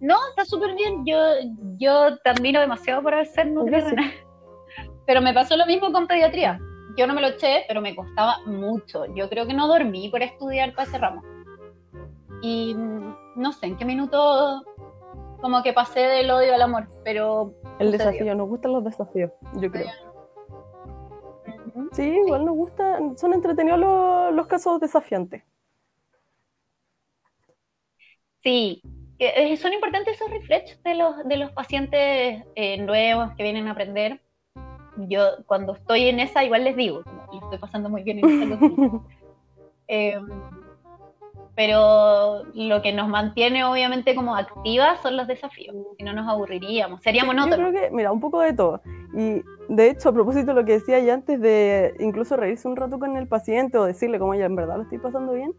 No, 0.00 0.16
está 0.30 0.44
súper 0.44 0.74
bien. 0.74 1.04
Yo, 1.06 1.16
yo 1.78 2.18
te 2.18 2.30
admiro 2.30 2.60
demasiado 2.60 3.02
por 3.02 3.24
ser 3.26 3.46
nutricional. 3.48 4.10
Pero 5.06 5.20
me 5.20 5.34
pasó 5.34 5.56
lo 5.56 5.66
mismo 5.66 5.92
con 5.92 6.06
pediatría. 6.06 6.58
Yo 6.96 7.06
no 7.06 7.14
me 7.14 7.20
lo 7.20 7.28
eché, 7.28 7.64
pero 7.68 7.80
me 7.80 7.94
costaba 7.94 8.40
mucho. 8.46 9.06
Yo 9.14 9.28
creo 9.28 9.46
que 9.46 9.54
no 9.54 9.68
dormí 9.68 10.08
por 10.08 10.22
estudiar 10.22 10.74
para 10.74 10.88
ese 10.88 10.98
ramo. 10.98 11.22
Y 12.42 12.74
mm, 12.74 13.14
no 13.36 13.52
sé 13.52 13.66
en 13.66 13.76
qué 13.76 13.84
minuto 13.84 14.64
como 15.40 15.62
que 15.62 15.72
pasé 15.72 16.00
del 16.00 16.30
odio 16.30 16.54
al 16.54 16.62
amor, 16.62 16.88
pero... 17.04 17.54
El 17.78 17.92
desafío, 17.92 18.34
nos 18.34 18.48
gustan 18.48 18.72
los 18.72 18.84
desafíos, 18.84 19.30
yo 19.54 19.70
creo. 19.70 19.88
Sí, 21.92 22.02
igual 22.02 22.44
nos 22.44 22.54
gustan, 22.54 23.16
son 23.16 23.32
entretenidos 23.32 23.80
los, 23.80 24.46
casos 24.46 24.80
desafiantes. 24.80 25.42
Sí, 28.42 28.82
eh, 29.20 29.56
son 29.56 29.72
importantes 29.72 30.14
esos 30.14 30.30
reflejos 30.30 30.82
de 30.82 30.94
los, 30.94 31.24
de 31.24 31.36
los 31.36 31.52
pacientes 31.52 32.42
eh, 32.54 32.78
nuevos 32.78 33.32
que 33.36 33.42
vienen 33.42 33.68
a 33.68 33.72
aprender. 33.72 34.20
Yo 34.96 35.44
cuando 35.46 35.74
estoy 35.74 36.08
en 36.08 36.20
esa 36.20 36.44
igual 36.44 36.64
les 36.64 36.76
digo, 36.76 37.02
como, 37.04 37.44
estoy 37.44 37.58
pasando 37.58 37.88
muy 37.88 38.02
bien 38.02 38.18
en 38.18 38.42
esa 38.42 38.58
pero 41.60 42.44
lo 42.54 42.80
que 42.80 42.90
nos 42.90 43.06
mantiene 43.06 43.64
obviamente 43.64 44.14
como 44.14 44.34
activas 44.34 44.98
son 45.02 45.18
los 45.18 45.26
desafíos, 45.26 45.76
si 45.98 46.02
no 46.02 46.14
nos 46.14 46.26
aburriríamos, 46.26 47.02
sería 47.02 47.22
monótono. 47.22 47.64
Yo 47.64 47.68
creo 47.68 47.82
que, 47.82 47.94
mira, 47.94 48.10
un 48.10 48.18
poco 48.18 48.40
de 48.40 48.54
todo. 48.54 48.80
Y 49.12 49.42
de 49.68 49.90
hecho, 49.90 50.08
a 50.08 50.12
propósito 50.14 50.54
de 50.54 50.54
lo 50.54 50.64
que 50.64 50.72
decía 50.72 50.98
ya 51.00 51.12
antes 51.12 51.38
de 51.38 51.94
incluso 52.00 52.38
reírse 52.38 52.66
un 52.66 52.76
rato 52.76 52.98
con 52.98 53.14
el 53.14 53.28
paciente 53.28 53.76
o 53.76 53.84
decirle 53.84 54.18
como 54.18 54.34
ya 54.34 54.46
en 54.46 54.56
verdad 54.56 54.78
lo 54.78 54.84
estoy 54.84 54.96
pasando 54.96 55.34
bien, 55.34 55.52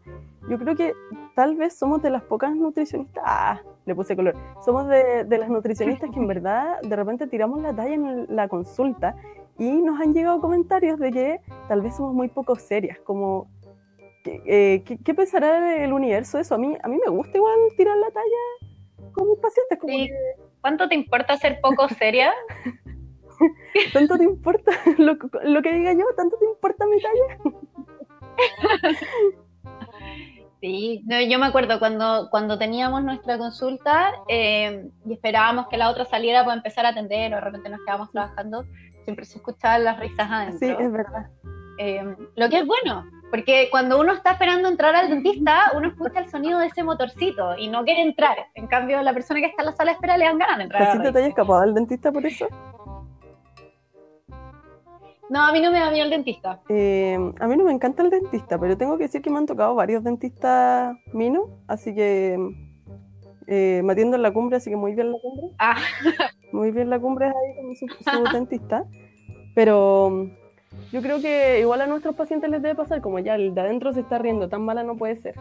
yo 0.50 0.58
creo 0.58 0.74
que 0.74 0.92
tal 1.36 1.54
vez 1.54 1.78
somos 1.78 2.02
de 2.02 2.10
las 2.10 2.24
pocas 2.24 2.52
nutricionistas, 2.52 3.22
ah, 3.24 3.60
le 3.86 3.94
puse 3.94 4.16
color, 4.16 4.34
somos 4.64 4.88
de, 4.88 5.22
de 5.22 5.38
las 5.38 5.50
nutricionistas 5.50 6.10
que 6.10 6.18
en 6.18 6.26
verdad 6.34 6.80
de 6.82 6.96
repente 6.96 7.28
tiramos 7.28 7.62
la 7.62 7.76
talla 7.76 7.94
en 7.94 8.26
la 8.28 8.48
consulta 8.48 9.14
y 9.56 9.70
nos 9.70 10.00
han 10.00 10.14
llegado 10.14 10.40
comentarios 10.40 10.98
de 10.98 11.12
que 11.12 11.40
tal 11.68 11.80
vez 11.80 11.94
somos 11.94 12.12
muy 12.12 12.26
poco 12.26 12.56
serias, 12.56 12.98
como 13.04 13.46
eh, 14.24 14.84
¿qué, 14.84 15.14
pensará 15.14 15.82
el 15.84 15.92
universo 15.92 16.38
eso? 16.38 16.54
A 16.54 16.58
mí, 16.58 16.76
a 16.82 16.88
mí 16.88 16.98
me 17.04 17.10
gusta 17.10 17.36
igual 17.36 17.58
tirar 17.76 17.96
la 17.96 18.10
talla 18.10 19.12
con 19.12 19.28
mis 19.28 19.38
pacientes. 19.38 19.78
¿Cuánto 20.60 20.88
te 20.88 20.94
importa 20.94 21.36
ser 21.36 21.60
poco 21.60 21.88
seria? 21.88 22.32
¿Tanto 23.92 24.16
te 24.16 24.24
importa 24.24 24.72
lo, 24.98 25.18
que 25.18 25.72
diga 25.72 25.92
yo? 25.92 26.04
¿Tanto 26.16 26.36
te 26.38 26.46
importa 26.46 26.86
mi 26.86 27.00
talla? 27.00 27.38
Sí, 30.60 31.04
yo 31.28 31.40
me 31.40 31.46
acuerdo 31.46 31.80
cuando, 31.80 32.28
cuando 32.30 32.56
teníamos 32.56 33.02
nuestra 33.02 33.36
consulta 33.36 34.12
eh, 34.28 34.88
y 35.04 35.14
esperábamos 35.14 35.66
que 35.66 35.76
la 35.76 35.90
otra 35.90 36.04
saliera 36.04 36.44
para 36.44 36.54
empezar 36.54 36.86
a 36.86 36.90
atender 36.90 37.32
o 37.32 37.34
de 37.34 37.40
repente 37.40 37.68
nos 37.68 37.80
quedábamos 37.80 38.12
trabajando, 38.12 38.64
siempre 39.02 39.24
se 39.24 39.38
escuchaban 39.38 39.82
las 39.82 39.98
risas 39.98 40.30
adentro. 40.30 40.58
Sí, 40.60 40.72
es 40.78 40.92
verdad. 40.92 41.26
Eh, 41.78 42.14
lo 42.36 42.48
que 42.48 42.60
es 42.60 42.64
bueno, 42.64 43.04
porque 43.32 43.68
cuando 43.70 43.98
uno 43.98 44.12
está 44.12 44.32
esperando 44.32 44.68
entrar 44.68 44.94
al 44.94 45.08
dentista, 45.08 45.72
uno 45.74 45.88
escucha 45.88 46.20
el 46.20 46.28
sonido 46.28 46.58
de 46.58 46.66
ese 46.66 46.82
motorcito 46.82 47.56
y 47.56 47.68
no 47.68 47.82
quiere 47.82 48.02
entrar. 48.02 48.36
En 48.54 48.66
cambio, 48.66 49.00
la 49.00 49.14
persona 49.14 49.40
que 49.40 49.46
está 49.46 49.62
en 49.62 49.66
la 49.66 49.72
sala 49.72 49.92
de 49.92 49.94
espera 49.94 50.18
le 50.18 50.26
dan 50.26 50.36
ganas 50.36 50.58
de 50.58 50.64
entrar. 50.64 50.82
¿Así 50.82 50.98
te 51.00 51.08
hayas 51.08 51.30
escapado 51.30 51.62
al 51.62 51.72
dentista 51.72 52.12
por 52.12 52.26
eso? 52.26 52.46
No, 55.30 55.46
a 55.46 55.50
mí 55.50 55.62
no 55.62 55.72
me 55.72 55.80
da 55.80 55.90
miedo 55.90 56.04
el 56.04 56.10
dentista. 56.10 56.60
Eh, 56.68 57.16
a 57.40 57.46
mí 57.46 57.56
no 57.56 57.64
me 57.64 57.72
encanta 57.72 58.02
el 58.02 58.10
dentista, 58.10 58.58
pero 58.58 58.76
tengo 58.76 58.98
que 58.98 59.04
decir 59.04 59.22
que 59.22 59.30
me 59.30 59.38
han 59.38 59.46
tocado 59.46 59.74
varios 59.74 60.04
dentistas 60.04 60.94
minos, 61.14 61.48
así 61.68 61.94
que 61.94 62.36
eh, 63.46 63.80
me 63.82 63.94
atiendo 63.94 64.16
en 64.16 64.22
la 64.24 64.30
cumbre, 64.34 64.58
así 64.58 64.68
que 64.68 64.76
muy 64.76 64.94
bien 64.94 65.10
la 65.10 65.16
cumbre. 65.18 65.46
Ah. 65.58 65.76
Muy 66.52 66.70
bien 66.70 66.90
la 66.90 67.00
cumbre 67.00 67.28
ahí 67.28 67.56
con 67.56 67.74
su, 67.76 67.86
su 67.88 68.24
dentista. 68.30 68.84
Pero 69.54 70.28
yo 70.92 71.00
creo 71.00 71.20
que 71.20 71.60
igual 71.60 71.80
a 71.80 71.86
nuestros 71.86 72.14
pacientes 72.14 72.50
les 72.50 72.62
debe 72.62 72.74
pasar, 72.74 73.00
como 73.00 73.18
ya 73.18 73.34
el 73.34 73.54
de 73.54 73.60
adentro 73.62 73.92
se 73.92 74.00
está 74.00 74.18
riendo, 74.18 74.48
tan 74.48 74.62
mala 74.62 74.82
no 74.82 74.96
puede 74.96 75.16
ser. 75.16 75.34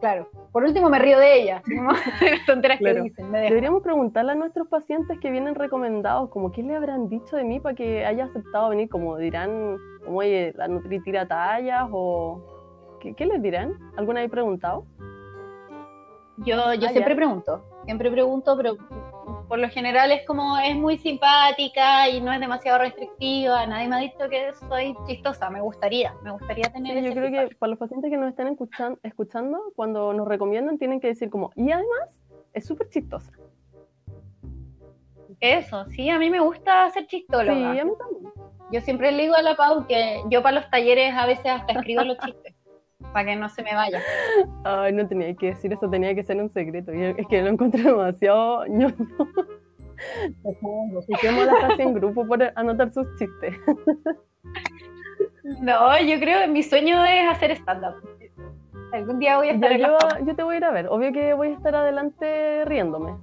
Claro. 0.00 0.28
Por 0.52 0.64
último 0.64 0.88
me 0.88 0.98
río 0.98 1.18
de 1.18 1.40
ella. 1.40 1.62
tonteras 2.46 2.78
que 2.78 2.94
dicen. 2.94 3.32
Deberíamos 3.32 3.82
preguntarle 3.82 4.32
a 4.32 4.34
nuestros 4.34 4.68
pacientes 4.68 5.18
que 5.18 5.30
vienen 5.30 5.54
recomendados, 5.54 6.30
como 6.30 6.52
qué 6.52 6.62
le 6.62 6.76
habrán 6.76 7.08
dicho 7.08 7.36
de 7.36 7.44
mí 7.44 7.60
para 7.60 7.74
que 7.74 8.04
haya 8.04 8.24
aceptado 8.24 8.70
venir, 8.70 8.88
como 8.88 9.16
dirán, 9.16 9.76
como 10.04 10.18
oye, 10.18 10.52
la 10.56 10.68
Nutri 10.68 11.00
tira 11.00 11.26
tallas 11.26 11.88
o 11.90 12.42
¿qué, 13.00 13.26
les 13.26 13.42
dirán? 13.42 13.78
¿Alguna 13.96 14.20
vez 14.20 14.30
preguntado? 14.30 14.84
Yo, 16.38 16.74
yo 16.74 16.88
ah, 16.88 16.90
siempre 16.90 17.14
pregunto, 17.14 17.64
siempre 17.84 18.10
pregunto, 18.10 18.56
pero 18.56 18.76
por 19.54 19.60
lo 19.60 19.68
general 19.68 20.10
es 20.10 20.26
como 20.26 20.58
es 20.58 20.74
muy 20.74 20.98
simpática 20.98 22.08
y 22.08 22.20
no 22.20 22.32
es 22.32 22.40
demasiado 22.40 22.78
restrictiva. 22.78 23.64
Nadie 23.66 23.86
me 23.86 23.94
ha 23.94 23.98
dicho 24.00 24.28
que 24.28 24.52
soy 24.68 24.96
chistosa. 25.06 25.48
Me 25.48 25.60
gustaría, 25.60 26.12
me 26.24 26.32
gustaría 26.32 26.72
tener. 26.72 27.00
yo 27.04 27.12
creo 27.12 27.30
que 27.30 27.54
para 27.54 27.70
los 27.70 27.78
pacientes 27.78 28.10
que 28.10 28.16
nos 28.16 28.30
están 28.30 28.48
escuchando, 28.48 28.98
escuchando, 29.04 29.60
cuando 29.76 30.12
nos 30.12 30.26
recomiendan, 30.26 30.76
tienen 30.76 30.98
que 30.98 31.06
decir 31.06 31.30
como 31.30 31.52
y 31.54 31.70
además 31.70 32.20
es 32.52 32.66
súper 32.66 32.88
chistosa. 32.88 33.30
Eso, 35.38 35.84
sí, 35.90 36.10
a 36.10 36.18
mí 36.18 36.30
me 36.30 36.40
gusta 36.40 36.90
ser 36.90 37.06
chistosa. 37.06 37.44
Sí, 37.44 37.78
a 37.78 37.84
mí 37.84 37.92
también. 37.96 38.32
Yo 38.72 38.80
siempre 38.80 39.12
le 39.12 39.22
digo 39.22 39.36
a 39.36 39.42
la 39.42 39.54
Pau 39.54 39.86
que 39.86 40.20
yo 40.30 40.42
para 40.42 40.62
los 40.62 40.68
talleres 40.68 41.14
a 41.14 41.26
veces 41.26 41.46
hasta 41.46 41.74
escribo 41.74 42.02
los 42.02 42.18
chistes 42.18 42.56
para 43.14 43.26
que 43.26 43.36
no 43.36 43.48
se 43.48 43.62
me 43.62 43.74
vaya. 43.74 44.02
Ay, 44.64 44.92
no 44.92 45.06
tenía 45.06 45.34
que 45.34 45.46
decir 45.46 45.72
eso, 45.72 45.88
tenía 45.88 46.14
que 46.14 46.24
ser 46.24 46.36
un 46.36 46.50
secreto. 46.50 46.90
es 46.92 47.26
que 47.28 47.40
lo 47.40 47.48
encontré 47.48 47.84
demasiado 47.84 48.66
ñoño. 48.66 49.06
Dejemos 51.08 51.46
la 51.46 51.68
casi 51.68 51.82
en 51.82 51.94
grupo 51.94 52.26
por 52.26 52.42
anotar 52.56 52.92
sus 52.92 53.06
chistes. 53.16 53.56
No, 55.60 56.00
yo 56.00 56.18
creo 56.18 56.40
que 56.40 56.48
mi 56.48 56.62
sueño 56.62 57.04
es 57.04 57.30
hacer 57.30 57.52
stand-up. 57.52 57.94
Algún 58.92 59.18
día 59.18 59.36
voy 59.36 59.48
a 59.48 59.52
estar 59.52 59.76
yo, 59.76 59.96
yo 60.26 60.34
te 60.34 60.42
voy 60.42 60.54
a 60.54 60.58
ir 60.58 60.64
a 60.64 60.72
ver. 60.72 60.88
Obvio 60.88 61.12
que 61.12 61.34
voy 61.34 61.48
a 61.48 61.52
estar 61.52 61.74
adelante 61.74 62.64
riéndome. 62.64 63.14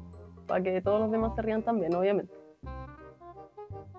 Para 0.48 0.64
que 0.64 0.82
todos 0.82 1.02
los 1.02 1.12
demás 1.12 1.36
se 1.36 1.42
rían 1.42 1.64
también, 1.64 1.94
obviamente. 1.96 2.34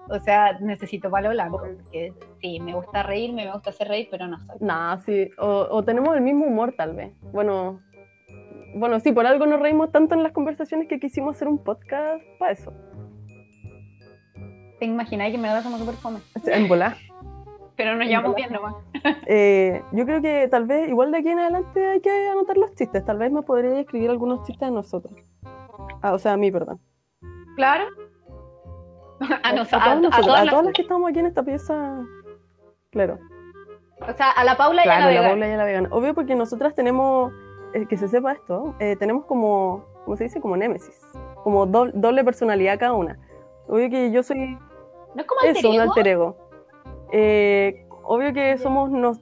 O 0.08 0.18
sea, 0.20 0.58
necesito 0.60 1.10
palo 1.10 1.30
blanco, 1.30 1.58
porque 1.58 2.12
sí, 2.40 2.60
me 2.60 2.74
gusta 2.74 3.02
reírme, 3.02 3.46
me 3.46 3.52
gusta 3.52 3.70
hacer 3.70 3.88
reír, 3.88 4.08
pero 4.10 4.26
no 4.26 4.38
soy. 4.38 4.56
Nah, 4.60 4.98
sí, 4.98 5.30
o, 5.38 5.82
tenemos 5.84 6.14
el 6.16 6.22
mismo 6.22 6.46
humor 6.46 6.74
tal 6.76 6.94
vez. 6.94 7.12
Bueno, 7.32 7.78
bueno, 8.74 9.00
sí, 9.00 9.12
por 9.12 9.26
algo 9.26 9.46
nos 9.46 9.60
reímos 9.60 9.92
tanto 9.92 10.14
en 10.14 10.22
las 10.22 10.32
conversaciones 10.32 10.88
que 10.88 10.98
quisimos 10.98 11.36
hacer 11.36 11.48
un 11.48 11.58
podcast 11.62 12.22
para 12.38 12.52
eso. 12.52 12.72
¿Te 14.78 14.86
imagináis 14.86 15.32
que 15.32 15.38
me 15.38 15.48
da 15.48 15.62
como 15.62 15.78
súper 15.78 15.94
fome? 15.94 16.18
En 16.46 16.68
volar. 16.68 16.96
Pero 17.76 17.96
nos 17.96 18.06
llevamos 18.06 18.34
bien 18.34 18.52
nomás. 18.52 18.74
Eh, 19.26 19.82
yo 19.90 20.04
creo 20.04 20.22
que 20.22 20.46
tal 20.48 20.66
vez, 20.66 20.88
igual 20.88 21.10
de 21.10 21.18
aquí 21.18 21.28
en 21.28 21.38
adelante, 21.40 21.84
hay 21.84 22.00
que 22.00 22.28
anotar 22.28 22.56
los 22.56 22.72
chistes. 22.74 23.04
Tal 23.04 23.18
vez 23.18 23.32
me 23.32 23.42
podría 23.42 23.80
escribir 23.80 24.10
algunos 24.10 24.46
chistes 24.46 24.68
de 24.68 24.74
nosotros. 24.74 25.14
Ah, 26.02 26.12
o 26.12 26.18
sea, 26.18 26.34
a 26.34 26.36
mí, 26.36 26.52
perdón. 26.52 26.80
Claro, 27.56 27.86
a, 29.42 29.66
todas, 29.66 30.44
las... 30.44 30.72
que 30.74 30.82
estamos 30.82 31.10
aquí 31.10 31.18
en 31.18 31.26
esta 31.26 31.42
pieza, 31.42 32.04
claro. 32.90 33.18
O 34.00 34.12
sea, 34.14 34.30
a 34.30 34.44
la 34.44 34.56
Paula 34.56 34.84
y 34.84 34.88
a 34.88 34.98
la, 34.98 35.06
vegana. 35.06 35.28
Paula 35.28 35.48
y 35.48 35.52
a 35.52 35.56
la 35.56 35.64
vegana. 35.64 35.88
Obvio 35.92 36.14
porque 36.14 36.34
nosotras 36.34 36.74
tenemos, 36.74 37.32
eh, 37.74 37.86
que 37.86 37.96
se 37.96 38.08
sepa 38.08 38.32
esto, 38.32 38.74
eh, 38.80 38.96
tenemos 38.96 39.24
como, 39.26 39.84
¿cómo 40.04 40.16
se 40.16 40.24
dice? 40.24 40.40
Como 40.40 40.56
némesis. 40.56 41.00
Como 41.44 41.66
doble 41.66 42.24
personalidad 42.24 42.78
cada 42.78 42.94
una. 42.94 43.18
Obvio 43.68 43.88
que 43.90 44.10
yo 44.10 44.22
soy... 44.22 44.58
¿No 45.14 45.20
es 45.20 45.26
como 45.26 45.40
eso, 45.42 45.70
un 45.70 45.80
alter 45.80 46.08
ego. 46.08 46.36
Eh, 47.12 47.86
obvio 48.02 48.32
que 48.32 48.56
somos 48.58 48.90
nos, 48.90 49.20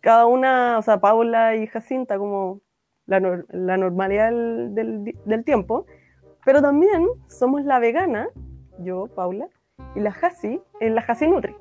cada 0.00 0.26
una, 0.26 0.78
o 0.78 0.82
sea, 0.82 1.00
Paula 1.00 1.56
y 1.56 1.66
Jacinta 1.66 2.18
como 2.18 2.60
la, 3.06 3.20
la 3.50 3.76
normalidad 3.76 4.30
del, 4.30 5.14
del, 5.24 5.44
tiempo, 5.44 5.86
pero 6.44 6.60
también 6.60 7.06
somos 7.28 7.64
la 7.64 7.78
vegana 7.78 8.28
yo, 8.78 9.08
Paula, 9.14 9.48
y 9.94 10.00
la 10.00 10.10
Hasi, 10.10 10.60
en 10.80 10.94
la 10.94 11.02
Hasi 11.02 11.26
Nutri, 11.26 11.54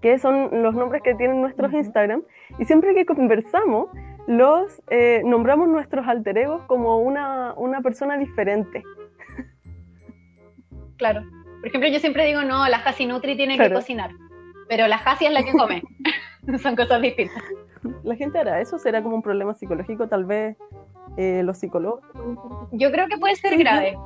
que 0.00 0.18
son 0.18 0.62
los 0.62 0.74
nombres 0.74 1.02
que 1.02 1.14
tienen 1.14 1.40
nuestros 1.40 1.72
Instagram, 1.72 2.22
y 2.58 2.64
siempre 2.64 2.94
que 2.94 3.04
conversamos, 3.04 3.88
los 4.26 4.82
eh, 4.90 5.22
nombramos 5.24 5.68
nuestros 5.68 6.06
alter 6.06 6.38
egos 6.38 6.62
como 6.66 6.98
una, 6.98 7.54
una 7.54 7.80
persona 7.80 8.18
diferente. 8.18 8.82
Claro. 10.96 11.22
Por 11.60 11.68
ejemplo, 11.68 11.88
yo 11.88 11.98
siempre 11.98 12.26
digo, 12.26 12.42
no, 12.42 12.68
la 12.68 12.76
Hasi 12.78 13.06
Nutri 13.06 13.36
tiene 13.36 13.58
que 13.58 13.72
cocinar, 13.72 14.10
pero 14.68 14.86
la 14.86 14.96
Hasi 14.96 15.26
es 15.26 15.32
la 15.32 15.42
que 15.42 15.52
come. 15.52 15.82
Son 16.62 16.76
cosas 16.76 17.00
distintas. 17.02 17.42
¿La 18.02 18.16
gente 18.16 18.38
hará 18.38 18.60
eso? 18.60 18.78
¿Será 18.78 19.02
como 19.02 19.16
un 19.16 19.22
problema 19.22 19.54
psicológico? 19.54 20.08
Tal 20.08 20.24
vez 20.24 20.56
eh, 21.16 21.42
los 21.44 21.58
psicólogos. 21.58 22.02
Yo 22.72 22.90
creo 22.90 23.06
que 23.08 23.18
puede 23.18 23.36
ser 23.36 23.56
grave. 23.58 23.96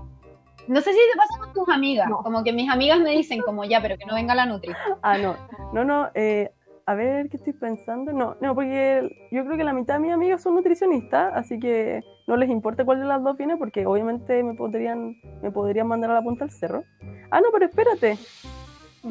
No 0.67 0.81
sé 0.81 0.93
si 0.93 0.99
te 0.99 1.17
pasa 1.19 1.35
con 1.41 1.53
tus 1.65 1.75
amigas, 1.75 2.09
como 2.23 2.45
que 2.45 2.53
mis 2.53 2.71
amigas 2.71 3.01
me 3.01 3.11
dicen 3.11 3.41
como 3.43 3.65
ya, 3.65 3.81
pero 3.83 3.97
que 3.97 4.07
no 4.07 4.15
venga 4.15 4.35
la 4.35 4.47
Nutri. 4.47 4.73
Ah, 5.03 5.19
no, 5.19 5.35
no, 5.73 5.85
no, 5.85 6.11
eh, 6.15 6.53
a 6.87 6.95
ver 6.95 7.29
qué 7.29 7.37
estoy 7.37 7.53
pensando. 7.53 8.13
No, 8.13 8.37
no, 8.41 8.55
porque 8.55 9.09
yo 9.31 9.45
creo 9.45 9.57
que 9.57 9.65
la 9.65 9.73
mitad 9.73 9.95
de 9.95 10.01
mis 10.01 10.13
amigas 10.13 10.43
son 10.43 10.55
nutricionistas, 10.55 11.33
así 11.35 11.59
que 11.59 12.05
no 12.27 12.37
les 12.37 12.49
importa 12.51 12.85
cuál 12.85 13.01
de 13.01 13.07
las 13.07 13.23
dos 13.23 13.37
viene, 13.37 13.57
porque 13.57 13.85
obviamente 13.87 14.43
me 14.45 14.55
podrían, 14.55 15.17
me 15.43 15.51
podrían 15.51 15.89
mandar 15.89 16.11
a 16.11 16.15
la 16.15 16.23
punta 16.23 16.45
del 16.45 16.55
cerro. 16.55 16.85
Ah, 17.31 17.41
no, 17.41 17.49
pero 17.53 17.67
espérate. 17.67 18.17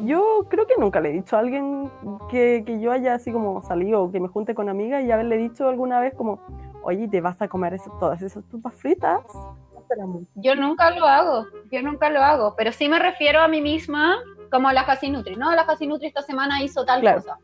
Yo 0.06 0.46
creo 0.48 0.66
que 0.66 0.74
nunca 0.78 1.00
le 1.00 1.10
he 1.10 1.12
dicho 1.12 1.36
a 1.36 1.40
alguien 1.40 1.90
que, 2.30 2.62
que 2.64 2.80
yo 2.80 2.90
haya 2.92 3.14
así 3.14 3.30
como 3.30 3.62
salido 3.62 4.02
o 4.04 4.10
que 4.10 4.20
me 4.20 4.28
junte 4.28 4.54
con 4.54 4.70
amigas 4.70 5.04
y 5.04 5.10
haberle 5.10 5.36
dicho 5.36 5.68
alguna 5.68 6.00
vez 6.00 6.14
como, 6.14 6.38
oye, 6.84 7.06
¿te 7.08 7.20
vas 7.20 7.40
a 7.42 7.48
comer 7.48 7.74
eso- 7.74 7.94
todas 8.00 8.22
esas 8.22 8.42
papas 8.44 8.74
fritas? 8.74 9.20
Yo 10.34 10.54
nunca 10.56 10.90
lo 10.90 11.06
hago, 11.06 11.46
yo 11.70 11.82
nunca 11.82 12.10
lo 12.10 12.20
hago, 12.20 12.54
pero 12.56 12.72
sí 12.72 12.88
me 12.88 12.98
refiero 12.98 13.40
a 13.40 13.48
mí 13.48 13.60
misma 13.60 14.16
como 14.50 14.70
la 14.72 14.84
Casi 14.84 15.10
Nutri. 15.10 15.36
No, 15.36 15.54
la 15.54 15.66
Casi 15.66 15.86
Nutri 15.86 16.08
esta 16.08 16.22
semana 16.22 16.62
hizo 16.62 16.84
tal 16.84 17.00
Claro. 17.00 17.20
cosa. 17.22 17.38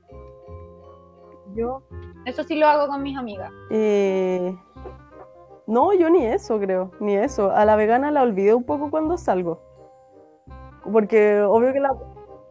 Yo... 1.55 1.83
Eso 2.27 2.43
sí 2.45 2.57
lo 2.57 2.67
hago 2.67 2.89
con 2.89 3.03
mis 3.03 3.17
amigas. 3.17 3.51
Eh, 3.71 4.55
no, 5.67 5.95
yo 5.95 6.11
ni 6.11 6.27
eso 6.27 6.59
creo, 6.59 6.91
ni 7.01 7.15
eso. 7.17 7.51
A 7.51 7.65
la 7.65 7.75
vegana 7.77 8.11
la 8.11 8.23
olvidé 8.23 8.55
un 8.55 8.65
poco 8.65 8.91
cuando 8.91 9.17
salgo. 9.17 9.63
Porque 10.93 11.41
obvio 11.41 11.73
que 11.73 11.81
la... 11.81 11.93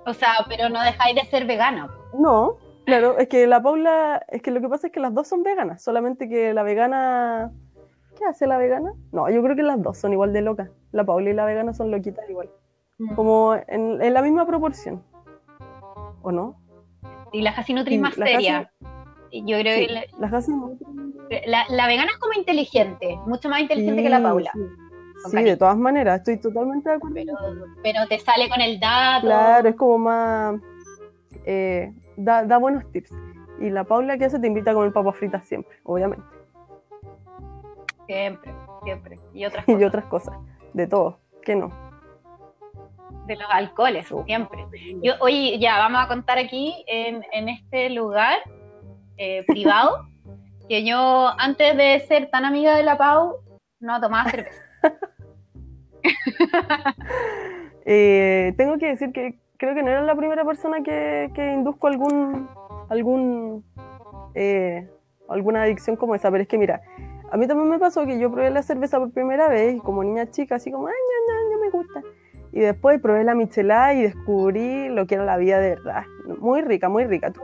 O 0.06 0.14
sea, 0.14 0.34
pero 0.48 0.70
no 0.70 0.82
dejáis 0.82 1.16
de 1.16 1.26
ser 1.30 1.46
vegana. 1.46 1.90
No, 2.18 2.58
claro, 2.86 3.18
es 3.20 3.28
que 3.28 3.46
la 3.46 3.62
Paula, 3.62 4.24
es 4.30 4.42
que 4.42 4.50
lo 4.52 4.62
que 4.62 4.70
pasa 4.70 4.88
es 4.88 4.94
que 4.94 5.00
las 5.00 5.14
dos 5.14 5.28
son 5.28 5.44
veganas, 5.44 5.84
solamente 5.84 6.28
que 6.28 6.54
la 6.54 6.64
vegana... 6.64 7.52
¿Qué 8.18 8.26
hace 8.26 8.48
la 8.48 8.58
vegana? 8.58 8.94
No, 9.12 9.30
yo 9.30 9.42
creo 9.44 9.56
que 9.56 9.64
las 9.64 9.82
dos 9.82 9.98
son 9.98 10.14
igual 10.14 10.34
de 10.34 10.42
locas. 10.42 10.70
La 10.92 11.04
Paula 11.06 11.30
y 11.30 11.34
la 11.34 11.46
vegana 11.46 11.74
son 11.74 11.92
loquitas 11.92 12.28
igual. 12.30 12.50
Como 13.16 13.54
en, 13.68 14.02
en 14.02 14.14
la 14.14 14.22
misma 14.22 14.46
proporción. 14.48 15.04
¿O 16.24 16.32
no? 16.32 16.56
Y 17.32 17.42
la 17.42 17.54
Casi 17.54 17.74
Nutri 17.74 17.98
más 18.00 18.18
la 18.18 18.26
seria. 18.26 18.72
Yo 19.32 19.60
creo 19.60 19.78
Sí, 19.80 19.88
que 19.88 19.94
la, 19.94 20.02
las 20.20 20.32
casi 20.32 20.52
la- 21.46 21.66
la 21.70 21.88
vegana 21.88 22.12
es 22.12 22.18
como 22.18 22.34
inteligente, 22.34 23.18
mucho 23.28 23.50
más 23.50 23.60
inteligente 23.60 24.02
que 24.02 24.10
la 24.10 24.22
Paula. 24.24 24.50
Sí, 24.54 24.60
Con 24.60 25.32
Sí, 25.32 25.36
cariño. 25.36 25.52
de 25.52 25.58
todas 25.58 25.78
maneras, 25.78 26.20
estoy 26.20 26.38
totalmente 26.40 26.90
de 26.90 26.96
acuerdo. 26.96 27.16
Pero, 27.16 27.36
pero 27.84 28.08
te 28.08 28.18
sale 28.20 28.48
con 28.50 28.62
el 28.62 28.80
dato. 28.80 29.28
Claro, 29.28 29.68
es 29.70 29.76
como 29.76 29.98
más. 29.98 30.56
eh, 31.46 31.94
da, 32.16 32.46
da 32.46 32.58
buenos 32.58 32.90
tips. 32.92 33.12
Y 33.60 33.70
la 33.70 33.84
Paula, 33.84 34.18
¿qué 34.18 34.26
hace? 34.26 34.40
Te 34.40 34.48
invita 34.48 34.72
a 34.72 34.74
comer 34.74 34.92
papas 34.94 35.16
fritas 35.18 35.44
siempre, 35.46 35.78
obviamente. 35.84 36.24
Siempre, 38.08 38.54
siempre. 38.84 39.20
Y 39.34 39.46
otras 39.46 39.64
Y 39.68 39.74
cosas. 39.74 39.80
de 39.80 39.86
otras 39.86 40.06
cosas. 40.06 40.36
De 40.74 40.88
todo. 40.88 41.20
¿Qué 41.44 41.56
no? 41.56 41.72
De 43.26 43.36
los 43.36 43.48
alcoholes, 43.50 44.08
siempre. 44.26 44.66
Yo, 45.04 45.14
oye, 45.20 45.60
ya, 45.60 45.78
vamos 45.80 46.04
a 46.04 46.08
contar 46.08 46.38
aquí 46.38 46.84
en, 46.88 47.26
en 47.34 47.50
este 47.50 47.90
lugar 47.90 48.38
eh, 49.18 49.44
privado 49.48 50.08
que 50.70 50.86
yo, 50.86 51.30
antes 51.38 51.76
de 51.78 52.00
ser 52.08 52.30
tan 52.30 52.46
amiga 52.46 52.76
de 52.76 52.84
la 52.84 52.98
Pau, 52.98 53.38
no 53.80 54.00
tomaba 54.02 54.30
cerveza. 54.30 54.62
Eh, 57.90 58.54
tengo 58.58 58.78
que 58.78 58.88
decir 58.88 59.14
que 59.14 59.40
creo 59.56 59.74
que 59.74 59.82
no 59.82 59.90
era 59.90 60.02
la 60.02 60.14
primera 60.16 60.44
persona 60.44 60.84
que, 60.84 61.32
que 61.34 61.54
induzco 61.54 61.88
algún. 61.88 62.50
algún. 62.90 63.64
eh, 64.36 64.90
alguna 65.30 65.64
adicción 65.64 65.96
como 65.96 66.14
esa, 66.16 66.30
pero 66.30 66.44
es 66.44 66.50
que 66.50 66.58
mira, 66.58 66.82
a 67.32 67.38
mí 67.38 67.48
también 67.48 67.70
me 67.70 67.80
pasó 67.80 68.06
que 68.06 68.20
yo 68.20 68.32
probé 68.32 68.50
la 68.50 68.64
cerveza 68.64 69.00
por 69.00 69.12
primera 69.12 69.48
vez, 69.50 69.76
y 69.76 69.80
como 69.80 70.04
niña 70.04 70.30
chica, 70.32 70.56
así 70.56 70.72
como, 70.72 70.88
ay, 70.88 70.94
no, 70.94 71.34
no, 71.34 71.56
no 71.56 71.62
me 71.62 71.70
gusta. 71.70 72.02
Y 72.52 72.62
después 72.62 73.02
probé 73.02 73.24
la 73.24 73.36
michelada 73.36 73.94
y 73.94 74.02
descubrí 74.04 74.90
lo 74.90 75.06
que 75.06 75.16
era 75.16 75.26
la 75.26 75.38
vida 75.38 75.60
de 75.60 75.76
verdad. 75.76 76.04
Muy 76.40 76.62
rica, 76.62 76.90
muy 76.90 77.06
rica. 77.06 77.32
¿Tú? 77.32 77.42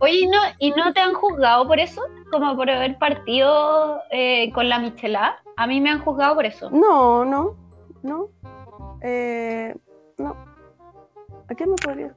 Oye, 0.00 0.20
¿y 0.20 0.26
no, 0.28 0.38
¿y 0.58 0.70
no 0.72 0.92
te 0.92 1.00
han 1.00 1.14
juzgado 1.14 1.66
por 1.66 1.80
eso? 1.80 2.02
Como 2.30 2.54
por 2.54 2.70
haber 2.70 2.98
partido 2.98 4.00
eh, 4.10 4.52
con 4.52 4.68
la 4.68 4.78
Michelada. 4.78 5.42
A 5.56 5.66
mí 5.66 5.80
me 5.80 5.90
han 5.90 6.00
juzgado 6.00 6.36
por 6.36 6.46
eso. 6.46 6.70
No, 6.70 7.24
no, 7.24 7.56
no. 8.02 8.28
Eh, 9.00 9.74
no. 10.18 10.36
¿A 11.48 11.54
qué 11.54 11.66
me 11.66 11.74
podría? 11.74 12.14